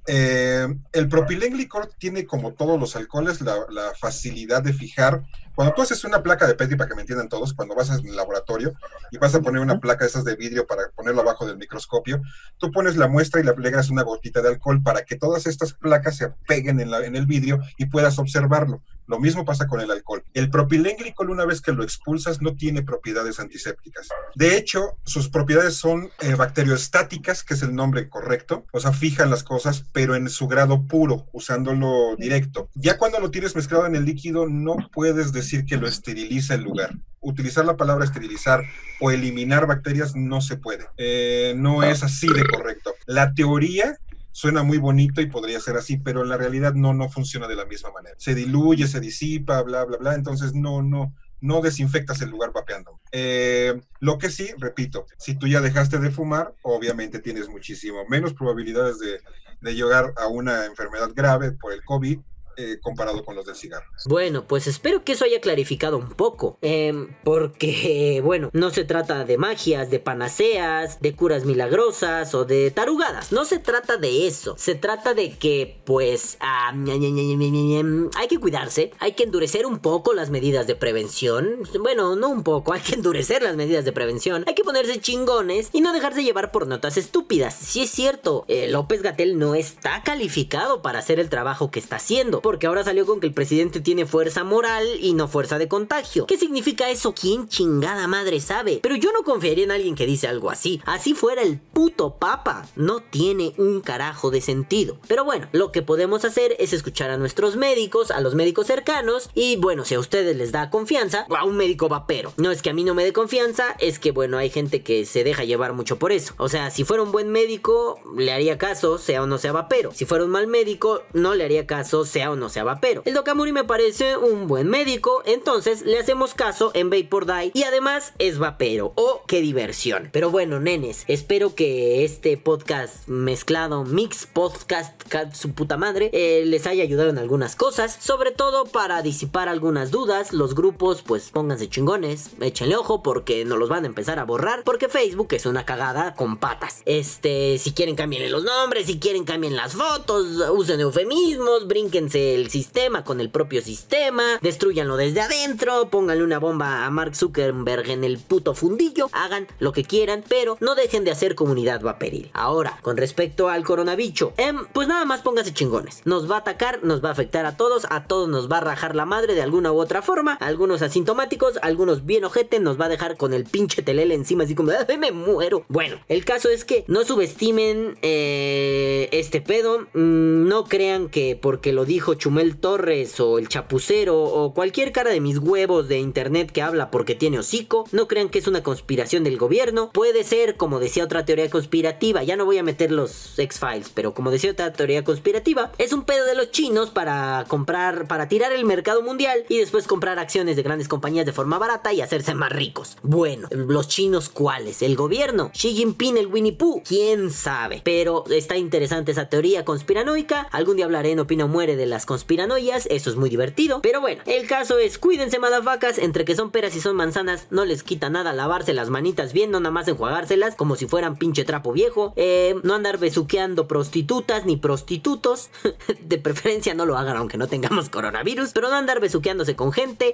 Eh, 0.05 0.67
el 0.91 1.07
propilenglicol 1.07 1.89
tiene, 1.97 2.25
como 2.25 2.53
todos 2.53 2.79
los 2.79 2.95
alcoholes, 2.95 3.41
la, 3.41 3.55
la, 3.69 3.93
facilidad 3.99 4.61
de 4.61 4.73
fijar 4.73 5.23
cuando 5.55 5.75
tú 5.75 5.83
haces 5.83 6.03
una 6.03 6.23
placa 6.23 6.47
de 6.47 6.55
Petri, 6.55 6.75
para 6.75 6.89
que 6.89 6.95
me 6.95 7.01
entiendan 7.01 7.29
todos, 7.29 7.53
cuando 7.53 7.75
vas 7.75 7.91
al 7.91 8.03
laboratorio 8.15 8.73
y 9.11 9.17
vas 9.17 9.35
a 9.35 9.41
poner 9.41 9.61
una 9.61 9.79
placa 9.79 10.03
de 10.03 10.09
esas 10.09 10.23
de 10.23 10.35
vidrio 10.35 10.65
para 10.65 10.89
ponerlo 10.95 11.21
abajo 11.21 11.45
del 11.45 11.57
microscopio, 11.57 12.21
tú 12.57 12.71
pones 12.71 12.95
la 12.95 13.07
muestra 13.07 13.39
y 13.39 13.43
le 13.43 13.51
agregas 13.51 13.91
una 13.91 14.01
gotita 14.01 14.41
de 14.41 14.49
alcohol 14.49 14.81
para 14.81 15.03
que 15.03 15.15
todas 15.15 15.45
estas 15.45 15.73
placas 15.73 16.17
se 16.17 16.29
peguen 16.47 16.79
en, 16.79 16.89
la, 16.89 17.05
en 17.05 17.15
el 17.15 17.27
vidrio 17.27 17.61
y 17.77 17.85
puedas 17.85 18.17
observarlo. 18.17 18.81
Lo 19.05 19.19
mismo 19.19 19.43
pasa 19.43 19.67
con 19.67 19.81
el 19.81 19.91
alcohol. 19.91 20.23
El 20.33 20.49
propilenglicol, 20.49 21.29
una 21.29 21.45
vez 21.45 21.61
que 21.61 21.73
lo 21.73 21.83
expulsas, 21.83 22.41
no 22.41 22.55
tiene 22.55 22.83
propiedades 22.83 23.39
antisépticas. 23.39 24.07
De 24.33 24.55
hecho, 24.55 24.97
sus 25.03 25.29
propiedades 25.29 25.75
son 25.75 26.09
eh, 26.21 26.35
bacteriostáticas, 26.35 27.43
que 27.43 27.53
es 27.53 27.61
el 27.63 27.75
nombre 27.75 28.09
correcto. 28.09 28.65
O 28.71 28.79
sea, 28.79 28.93
fijan 28.93 29.29
las 29.29 29.43
cosas, 29.43 29.83
pero 29.93 30.15
en 30.15 30.27
su 30.27 30.47
grado 30.47 30.87
puro, 30.87 31.27
usándolo 31.31 32.15
directo. 32.17 32.69
Ya 32.73 32.97
cuando 32.97 33.19
lo 33.19 33.31
tienes 33.31 33.55
mezclado 33.55 33.85
en 33.85 33.95
el 33.95 34.05
líquido, 34.05 34.49
no 34.49 34.75
puedes 34.91 35.31
decir 35.31 35.65
que 35.65 35.77
lo 35.77 35.87
esteriliza 35.87 36.55
el 36.55 36.63
lugar. 36.63 36.95
Utilizar 37.21 37.63
la 37.63 37.77
palabra 37.77 38.03
esterilizar 38.03 38.61
o 38.99 39.11
eliminar 39.11 39.67
bacterias 39.67 40.15
no 40.15 40.41
se 40.41 40.57
puede. 40.57 40.85
Eh, 40.97 41.53
no 41.55 41.83
es 41.83 42.03
así 42.03 42.27
de 42.27 42.43
correcto. 42.45 42.93
La 43.05 43.33
teoría 43.33 43.95
suena 44.31 44.63
muy 44.63 44.79
bonito 44.79 45.21
y 45.21 45.27
podría 45.27 45.59
ser 45.59 45.77
así, 45.77 45.97
pero 45.97 46.23
en 46.23 46.29
la 46.29 46.37
realidad 46.37 46.73
no, 46.73 46.93
no 46.93 47.07
funciona 47.07 47.47
de 47.47 47.55
la 47.55 47.65
misma 47.65 47.91
manera. 47.91 48.15
Se 48.17 48.33
diluye, 48.33 48.87
se 48.87 48.99
disipa, 48.99 49.61
bla, 49.61 49.85
bla, 49.85 49.97
bla, 49.97 50.15
entonces 50.15 50.53
no, 50.55 50.81
no, 50.81 51.13
no 51.43 51.61
desinfectas 51.61 52.21
el 52.21 52.29
lugar 52.29 52.53
vapeando. 52.53 53.01
Eh, 53.11 53.79
lo 53.99 54.17
que 54.17 54.29
sí, 54.29 54.49
repito, 54.57 55.05
si 55.17 55.35
tú 55.35 55.45
ya 55.45 55.59
dejaste 55.59 55.99
de 55.99 56.09
fumar, 56.09 56.55
obviamente 56.61 57.19
tienes 57.19 57.49
muchísimo 57.49 58.05
menos 58.07 58.33
probabilidades 58.33 58.97
de, 58.99 59.19
de 59.59 59.75
llegar 59.75 60.13
a 60.15 60.27
una 60.27 60.65
enfermedad 60.65 61.11
grave 61.13 61.51
por 61.51 61.73
el 61.73 61.83
COVID 61.83 62.19
eh, 62.57 62.79
comparado 62.81 63.23
con 63.23 63.35
los 63.35 63.45
del 63.45 63.55
cigarro. 63.55 63.85
Bueno, 64.05 64.45
pues 64.47 64.67
espero 64.67 65.03
que 65.03 65.13
eso 65.13 65.25
haya 65.25 65.41
clarificado 65.41 65.97
un 65.97 66.09
poco. 66.09 66.57
Em, 66.61 67.15
porque, 67.23 68.21
bueno, 68.23 68.49
no 68.53 68.69
se 68.69 68.83
trata 68.83 69.25
de 69.25 69.37
magias, 69.37 69.89
de 69.89 69.99
panaceas, 69.99 71.01
de 71.01 71.15
curas 71.15 71.45
milagrosas 71.45 72.33
o 72.35 72.45
de 72.45 72.71
tarugadas. 72.71 73.31
No 73.31 73.45
se 73.45 73.59
trata 73.59 73.97
de 73.97 74.27
eso. 74.27 74.55
Se 74.57 74.75
trata 74.75 75.13
de 75.13 75.37
que, 75.37 75.81
pues, 75.85 76.37
ah, 76.39 76.73
hay 76.73 78.27
que 78.27 78.39
cuidarse. 78.39 78.91
Hay 78.99 79.13
que 79.13 79.23
endurecer 79.23 79.65
un 79.65 79.79
poco 79.79 80.13
las 80.13 80.29
medidas 80.29 80.67
de 80.67 80.75
prevención. 80.75 81.59
Bueno, 81.79 82.15
no 82.15 82.29
un 82.29 82.43
poco, 82.43 82.73
hay 82.73 82.81
que 82.81 82.95
endurecer 82.95 83.43
las 83.43 83.55
medidas 83.55 83.85
de 83.85 83.91
prevención. 83.91 84.43
Hay 84.47 84.55
que 84.55 84.63
ponerse 84.63 84.99
chingones 84.99 85.69
y 85.73 85.81
no 85.81 85.93
dejarse 85.93 86.23
llevar 86.23 86.51
por 86.51 86.67
notas 86.67 86.97
estúpidas. 86.97 87.55
Si 87.55 87.81
es 87.81 87.89
cierto, 87.89 88.45
eh, 88.47 88.67
López 88.69 89.01
Gatel 89.01 89.37
no 89.37 89.55
está 89.55 90.03
calificado 90.03 90.81
para 90.81 90.99
hacer 90.99 91.19
el 91.19 91.29
trabajo 91.29 91.71
que 91.71 91.79
está 91.79 91.97
haciendo 91.97 92.41
porque 92.43 92.67
ahora 92.67 92.83
salió 92.83 93.05
con 93.05 93.21
que 93.21 93.27
el 93.27 93.33
presidente 93.33 93.79
tiene 93.79 94.05
fuerza 94.05 94.43
moral 94.43 94.85
y 94.99 95.13
no 95.13 95.27
fuerza 95.27 95.57
de 95.57 95.69
contagio. 95.69 96.27
¿Qué 96.27 96.37
significa 96.37 96.89
eso? 96.89 97.15
¿Quién 97.15 97.47
chingada 97.47 98.05
madre 98.07 98.41
sabe? 98.41 98.79
Pero 98.83 98.97
yo 98.97 99.11
no 99.13 99.23
confiaría 99.23 99.63
en 99.63 99.71
alguien 99.71 99.95
que 99.95 100.05
dice 100.05 100.27
algo 100.27 100.51
así. 100.51 100.81
Así 100.85 101.13
fuera 101.13 101.41
el 101.41 101.59
puto 101.59 102.17
papa. 102.17 102.67
No 102.75 102.99
tiene 102.99 103.53
un 103.57 103.81
carajo 103.81 104.29
de 104.29 104.41
sentido. 104.41 104.99
Pero 105.07 105.23
bueno, 105.23 105.47
lo 105.53 105.71
que 105.71 105.81
podemos 105.81 106.25
hacer 106.25 106.55
es 106.59 106.73
escuchar 106.73 107.09
a 107.09 107.17
nuestros 107.17 107.55
médicos, 107.55 108.11
a 108.11 108.19
los 108.19 108.35
médicos 108.35 108.67
cercanos 108.67 109.29
y 109.33 109.55
bueno, 109.55 109.85
si 109.85 109.95
a 109.95 109.99
ustedes 109.99 110.35
les 110.35 110.51
da 110.51 110.69
confianza, 110.69 111.25
a 111.29 111.45
un 111.45 111.55
médico 111.55 111.87
vapero. 111.87 112.33
No 112.35 112.51
es 112.51 112.61
que 112.61 112.69
a 112.69 112.73
mí 112.73 112.83
no 112.83 112.93
me 112.93 113.05
dé 113.05 113.13
confianza, 113.13 113.75
es 113.79 113.99
que 113.99 114.11
bueno, 114.11 114.37
hay 114.37 114.49
gente 114.49 114.83
que 114.83 115.05
se 115.05 115.23
deja 115.23 115.45
llevar 115.45 115.71
mucho 115.71 115.97
por 115.97 116.11
eso. 116.11 116.33
O 116.37 116.49
sea, 116.49 116.71
si 116.71 116.83
fuera 116.83 117.03
un 117.03 117.13
buen 117.13 117.29
médico, 117.29 118.01
le 118.17 118.33
haría 118.33 118.57
caso, 118.57 118.97
sea 118.97 119.23
o 119.23 119.27
no 119.27 119.37
sea 119.37 119.53
vapero. 119.53 119.91
Si 119.93 120.03
fuera 120.03 120.25
un 120.25 120.31
mal 120.31 120.47
médico, 120.47 121.03
no 121.13 121.35
le 121.35 121.45
haría 121.45 121.65
caso, 121.65 122.03
sea 122.03 122.31
o 122.31 122.32
no 122.36 122.49
sea 122.49 122.63
vapero. 122.63 123.01
El 123.05 123.13
Dokamuri 123.13 123.51
me 123.51 123.63
parece 123.63 124.17
un 124.17 124.47
buen 124.47 124.67
médico, 124.67 125.21
entonces 125.25 125.84
le 125.84 125.99
hacemos 125.99 126.34
caso 126.34 126.71
en 126.73 126.89
Vapor 126.89 127.25
Die 127.25 127.51
y 127.53 127.63
además 127.63 128.13
es 128.19 128.39
vapero. 128.39 128.93
¡Oh, 128.95 129.21
qué 129.27 129.41
diversión! 129.41 130.09
Pero 130.11 130.31
bueno, 130.31 130.59
nenes, 130.59 131.03
espero 131.07 131.55
que 131.55 132.03
este 132.03 132.38
podcast 132.38 133.07
mezclado, 133.07 133.84
mix 133.84 134.25
podcast, 134.25 134.93
su 135.34 135.53
puta 135.53 135.77
madre, 135.77 136.09
eh, 136.13 136.43
les 136.45 136.65
haya 136.67 136.84
ayudado 136.84 137.09
en 137.09 137.17
algunas 137.17 137.55
cosas, 137.55 137.97
sobre 137.99 138.31
todo 138.31 138.65
para 138.65 139.01
disipar 139.01 139.49
algunas 139.49 139.91
dudas. 139.91 140.34
Los 140.34 140.55
grupos, 140.55 141.01
pues 141.01 141.29
pónganse 141.29 141.69
chingones, 141.69 142.31
échenle 142.41 142.75
ojo 142.75 143.03
porque 143.03 143.45
no 143.45 143.57
los 143.57 143.69
van 143.69 143.84
a 143.84 143.88
empezar 143.88 144.19
a 144.19 144.25
borrar, 144.25 144.63
porque 144.63 144.89
Facebook 144.89 145.27
es 145.31 145.45
una 145.45 145.65
cagada 145.65 146.15
con 146.15 146.38
patas. 146.38 146.81
Este, 146.86 147.57
si 147.59 147.73
quieren 147.73 147.95
cambien 147.95 148.23
los 148.31 148.43
nombres, 148.43 148.88
si 148.88 148.99
quieren 148.99 149.25
cambien 149.25 149.55
las 149.55 149.73
fotos, 149.73 150.25
usen 150.51 150.79
eufemismos, 150.79 151.67
brínquense 151.67 152.22
el 152.32 152.49
sistema 152.49 153.03
con 153.03 153.19
el 153.19 153.30
propio 153.30 153.61
sistema, 153.61 154.39
destruyanlo 154.41 154.97
desde 154.97 155.21
adentro, 155.21 155.89
pónganle 155.89 156.24
una 156.24 156.39
bomba 156.39 156.86
a 156.86 156.89
Mark 156.89 157.15
Zuckerberg 157.15 157.89
en 157.89 158.03
el 158.03 158.17
puto 158.17 158.53
fundillo, 158.53 159.09
hagan 159.11 159.47
lo 159.59 159.71
que 159.71 159.84
quieran, 159.84 160.24
pero 160.28 160.57
no 160.59 160.76
dejen 160.76 161.03
de 161.03 161.11
hacer 161.11 161.36
comunidad 161.36 161.82
vaporil. 161.82 162.30
Ahora, 162.34 162.80
con 162.82 162.97
respecto 162.97 163.49
al 163.49 163.63
coronavirus, 163.63 164.03
em, 164.38 164.65
pues 164.74 164.88
nada 164.88 165.05
más 165.05 165.21
pónganse 165.21 165.53
chingones. 165.53 166.01
Nos 166.05 166.30
va 166.30 166.36
a 166.36 166.39
atacar, 166.39 166.84
nos 166.84 167.03
va 167.03 167.09
a 167.09 167.11
afectar 167.13 167.45
a 167.45 167.57
todos, 167.57 167.86
a 167.89 168.05
todos 168.05 168.28
nos 168.28 168.51
va 168.51 168.57
a 168.57 168.61
rajar 168.61 168.95
la 168.95 169.05
madre 169.05 169.34
de 169.34 169.41
alguna 169.41 169.71
u 169.71 169.80
otra 169.80 170.01
forma, 170.01 170.34
algunos 170.34 170.82
asintomáticos, 170.82 171.57
algunos 171.61 172.05
bien 172.05 172.26
ojete, 172.26 172.59
nos 172.59 172.80
va 172.80 172.86
a 172.86 172.89
dejar 172.89 173.17
con 173.17 173.34
el 173.34 173.45
pinche 173.45 173.82
telele 173.82 174.13
encima 174.13 174.43
así 174.43 174.55
como, 174.55 174.71
¡ay, 174.71 174.97
me 174.97 175.11
muero! 175.11 175.65
Bueno, 175.69 175.97
el 176.09 176.26
caso 176.26 176.49
es 176.49 176.65
que 176.65 176.84
no 176.88 177.03
subestimen 177.03 177.97
eh, 178.01 179.09
este 179.11 179.41
pedo, 179.41 179.80
mm, 179.93 180.47
no 180.47 180.65
crean 180.65 181.09
que 181.09 181.38
porque 181.39 181.74
lo 181.74 181.86
dijo 181.86 182.12
Chumel 182.16 182.57
Torres 182.57 183.20
o 183.20 183.38
el 183.38 183.47
Chapucero 183.47 184.22
o 184.22 184.53
cualquier 184.53 184.91
cara 184.91 185.11
de 185.11 185.22
mis 185.22 185.38
huevos 185.38 185.88
de 185.88 185.99
internet 185.99 186.51
que 186.51 186.61
habla 186.61 186.91
porque 186.91 187.16
tiene 187.16 187.39
hocico, 187.39 187.86
no 187.91 188.07
crean 188.07 188.30
que 188.30 188.39
es 188.39 188.47
una 188.47 188.64
conspiración 188.64 189.24
del 189.24 189.38
gobierno. 189.38 189.91
Puede 189.91 190.24
ser, 190.24 190.57
como 190.57 190.80
decía 190.80 191.03
otra 191.03 191.26
teoría 191.26 191.49
conspirativa, 191.49 192.24
ya 192.24 192.36
no 192.36 192.45
voy 192.45 192.57
a 192.57 192.64
meter 192.64 192.91
los 192.91 193.38
X-Files, 193.38 193.91
pero 193.93 194.14
como 194.14 194.32
decía 194.32 194.51
otra 194.51 194.74
teoría 194.74 195.03
conspirativa, 195.03 195.72
es 195.78 195.93
un 195.93 196.03
pedo 196.03 196.26
de 196.26 196.36
los 196.36 196.51
chinos 196.51 196.89
para 196.89 197.45
comprar, 197.47 198.07
para 198.07 198.28
tirar 198.28 198.51
el 198.51 198.66
mercado 198.66 199.01
mundial 199.01 199.45
y 199.49 199.57
después 199.57 199.88
comprar 199.88 200.20
acciones 200.20 200.55
de 200.55 200.64
grandes 200.64 200.88
compañías 200.88 201.26
de 201.26 201.34
forma 201.34 201.57
barata 201.57 201.93
y 201.93 202.01
hacerse 202.01 202.34
más 202.34 202.51
ricos. 202.51 202.97
Bueno, 203.01 203.47
los 203.51 203.88
chinos 203.88 204.30
cuáles? 204.30 204.82
¿El 204.82 204.95
gobierno? 204.95 205.51
¿Xi 205.53 205.74
Jinping, 205.74 206.18
el 206.18 206.28
Winnie 206.28 206.53
Pooh? 206.53 206.82
¿Quién 206.88 207.32
sabe? 207.32 207.82
Pero 207.84 208.24
está 208.30 208.57
interesante 208.57 209.11
esa 209.11 209.30
teoría 209.30 209.66
conspiranoica. 209.66 210.47
Algún 210.51 210.78
día 210.78 210.86
hablaré 210.86 211.11
en 211.11 211.20
Opino 211.20 211.47
Muere 211.47 211.76
de 211.76 211.86
las 211.86 212.02
conspiranoias, 212.05 212.87
eso 212.89 213.09
es 213.09 213.15
muy 213.15 213.29
divertido. 213.29 213.81
Pero 213.81 214.01
bueno, 214.01 214.21
el 214.25 214.47
caso 214.47 214.77
es, 214.77 214.97
cuídense 214.97 215.39
madafacas, 215.39 215.97
entre 215.97 216.25
que 216.25 216.35
son 216.35 216.51
peras 216.51 216.75
y 216.75 216.81
son 216.81 216.95
manzanas, 216.95 217.47
no 217.49 217.65
les 217.65 217.83
quita 217.83 218.09
nada 218.09 218.33
lavarse 218.33 218.73
las 218.73 218.89
manitas 218.89 219.33
bien, 219.33 219.51
no 219.51 219.59
nada 219.59 219.71
más 219.71 219.87
enjuagárselas, 219.87 220.55
como 220.55 220.75
si 220.75 220.87
fueran 220.87 221.17
pinche 221.17 221.43
trapo 221.43 221.71
viejo. 221.71 222.13
Eh, 222.15 222.55
no 222.63 222.73
andar 222.73 222.97
besuqueando 222.97 223.67
prostitutas 223.67 224.45
ni 224.45 224.57
prostitutos. 224.57 225.49
de 226.01 226.17
preferencia 226.17 226.73
no 226.73 226.85
lo 226.85 226.97
hagan 226.97 227.17
aunque 227.17 227.37
no 227.37 227.47
tengamos 227.47 227.89
coronavirus, 227.89 228.51
pero 228.53 228.69
no 228.69 228.75
andar 228.75 228.99
besuqueándose 228.99 229.55
con 229.55 229.71
gente. 229.71 230.13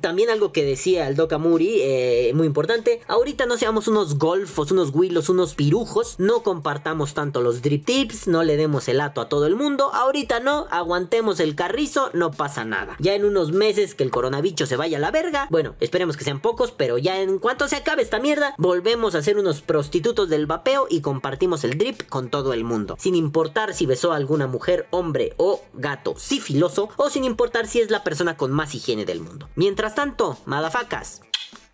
también 0.00 0.30
algo 0.30 0.52
que 0.52 0.64
decía 0.64 1.08
el 1.08 1.16
Doc 1.16 1.32
Amuri, 1.32 1.80
eh, 1.80 2.32
muy 2.34 2.46
importante, 2.46 3.00
ahorita 3.08 3.46
no 3.46 3.56
seamos 3.56 3.88
unos 3.88 4.18
golfos, 4.18 4.70
unos 4.70 4.90
huilos, 4.94 5.28
unos 5.28 5.54
pirujos, 5.54 6.16
no 6.18 6.42
compartamos 6.42 7.14
tanto 7.14 7.40
los 7.40 7.62
drip 7.62 7.84
tips, 7.84 8.28
no 8.28 8.42
le 8.42 8.56
demos 8.56 8.88
el 8.88 9.00
ato 9.00 9.20
a 9.20 9.28
todo 9.28 9.46
el 9.46 9.56
mundo, 9.56 9.92
ahorita 9.92 10.40
no, 10.40 10.66
aguantemos 11.10 11.40
el 11.40 11.56
carrizo, 11.56 12.10
no 12.14 12.30
pasa 12.30 12.64
nada. 12.64 12.94
Ya 13.00 13.14
en 13.14 13.24
unos 13.24 13.50
meses 13.50 13.96
que 13.96 14.04
el 14.04 14.12
coronavirus 14.12 14.68
se 14.68 14.76
vaya 14.76 14.96
a 14.96 15.00
la 15.00 15.10
verga, 15.10 15.48
bueno, 15.50 15.74
esperemos 15.80 16.16
que 16.16 16.22
sean 16.22 16.38
pocos, 16.38 16.70
pero 16.70 16.98
ya 16.98 17.20
en 17.20 17.40
cuanto 17.40 17.66
se 17.66 17.74
acabe 17.74 18.02
esta 18.02 18.20
mierda, 18.20 18.54
volvemos 18.58 19.16
a 19.16 19.22
ser 19.22 19.36
unos 19.36 19.60
prostitutos 19.60 20.28
del 20.28 20.46
vapeo 20.46 20.86
y 20.88 21.00
compartimos 21.00 21.64
el 21.64 21.78
drip 21.78 22.08
con 22.08 22.30
todo 22.30 22.52
el 22.52 22.62
mundo. 22.62 22.94
Sin 23.00 23.16
importar 23.16 23.74
si 23.74 23.86
besó 23.86 24.12
a 24.12 24.16
alguna 24.16 24.46
mujer, 24.46 24.86
hombre 24.90 25.34
o 25.36 25.60
gato 25.72 26.14
sifiloso, 26.16 26.90
o 26.96 27.10
sin 27.10 27.24
importar 27.24 27.66
si 27.66 27.80
es 27.80 27.90
la 27.90 28.04
persona 28.04 28.36
con 28.36 28.52
más 28.52 28.72
higiene 28.76 29.04
del 29.04 29.18
mundo. 29.18 29.48
Mientras 29.56 29.96
tanto, 29.96 30.38
madafacas. 30.44 31.22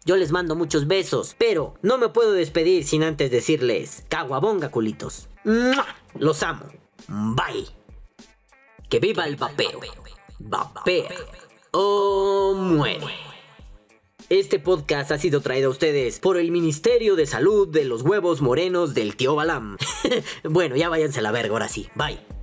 Yo 0.06 0.16
les 0.16 0.32
mando 0.32 0.56
muchos 0.56 0.86
besos, 0.86 1.36
pero 1.36 1.74
no 1.82 1.98
me 1.98 2.08
puedo 2.08 2.32
despedir 2.32 2.84
sin 2.84 3.02
antes 3.02 3.30
decirles, 3.30 4.04
caguabonga 4.08 4.70
culitos. 4.70 5.28
Los 6.14 6.42
amo. 6.42 6.64
Bye. 7.08 7.75
Que 8.88 9.00
viva 9.00 9.24
el 9.24 9.36
vapeo. 9.36 9.80
Vapea 10.38 11.08
o 11.72 12.54
muere. 12.54 13.06
Este 14.28 14.58
podcast 14.58 15.12
ha 15.12 15.18
sido 15.18 15.40
traído 15.40 15.68
a 15.68 15.70
ustedes 15.70 16.18
por 16.20 16.36
el 16.36 16.50
Ministerio 16.50 17.16
de 17.16 17.26
Salud 17.26 17.68
de 17.68 17.84
los 17.84 18.02
Huevos 18.02 18.42
Morenos 18.42 18.94
del 18.94 19.16
Tío 19.16 19.34
Balam. 19.34 19.76
bueno, 20.44 20.76
ya 20.76 20.88
váyanse 20.88 21.20
a 21.20 21.22
la 21.22 21.32
verga 21.32 21.52
ahora 21.52 21.68
sí. 21.68 21.88
Bye. 21.94 22.35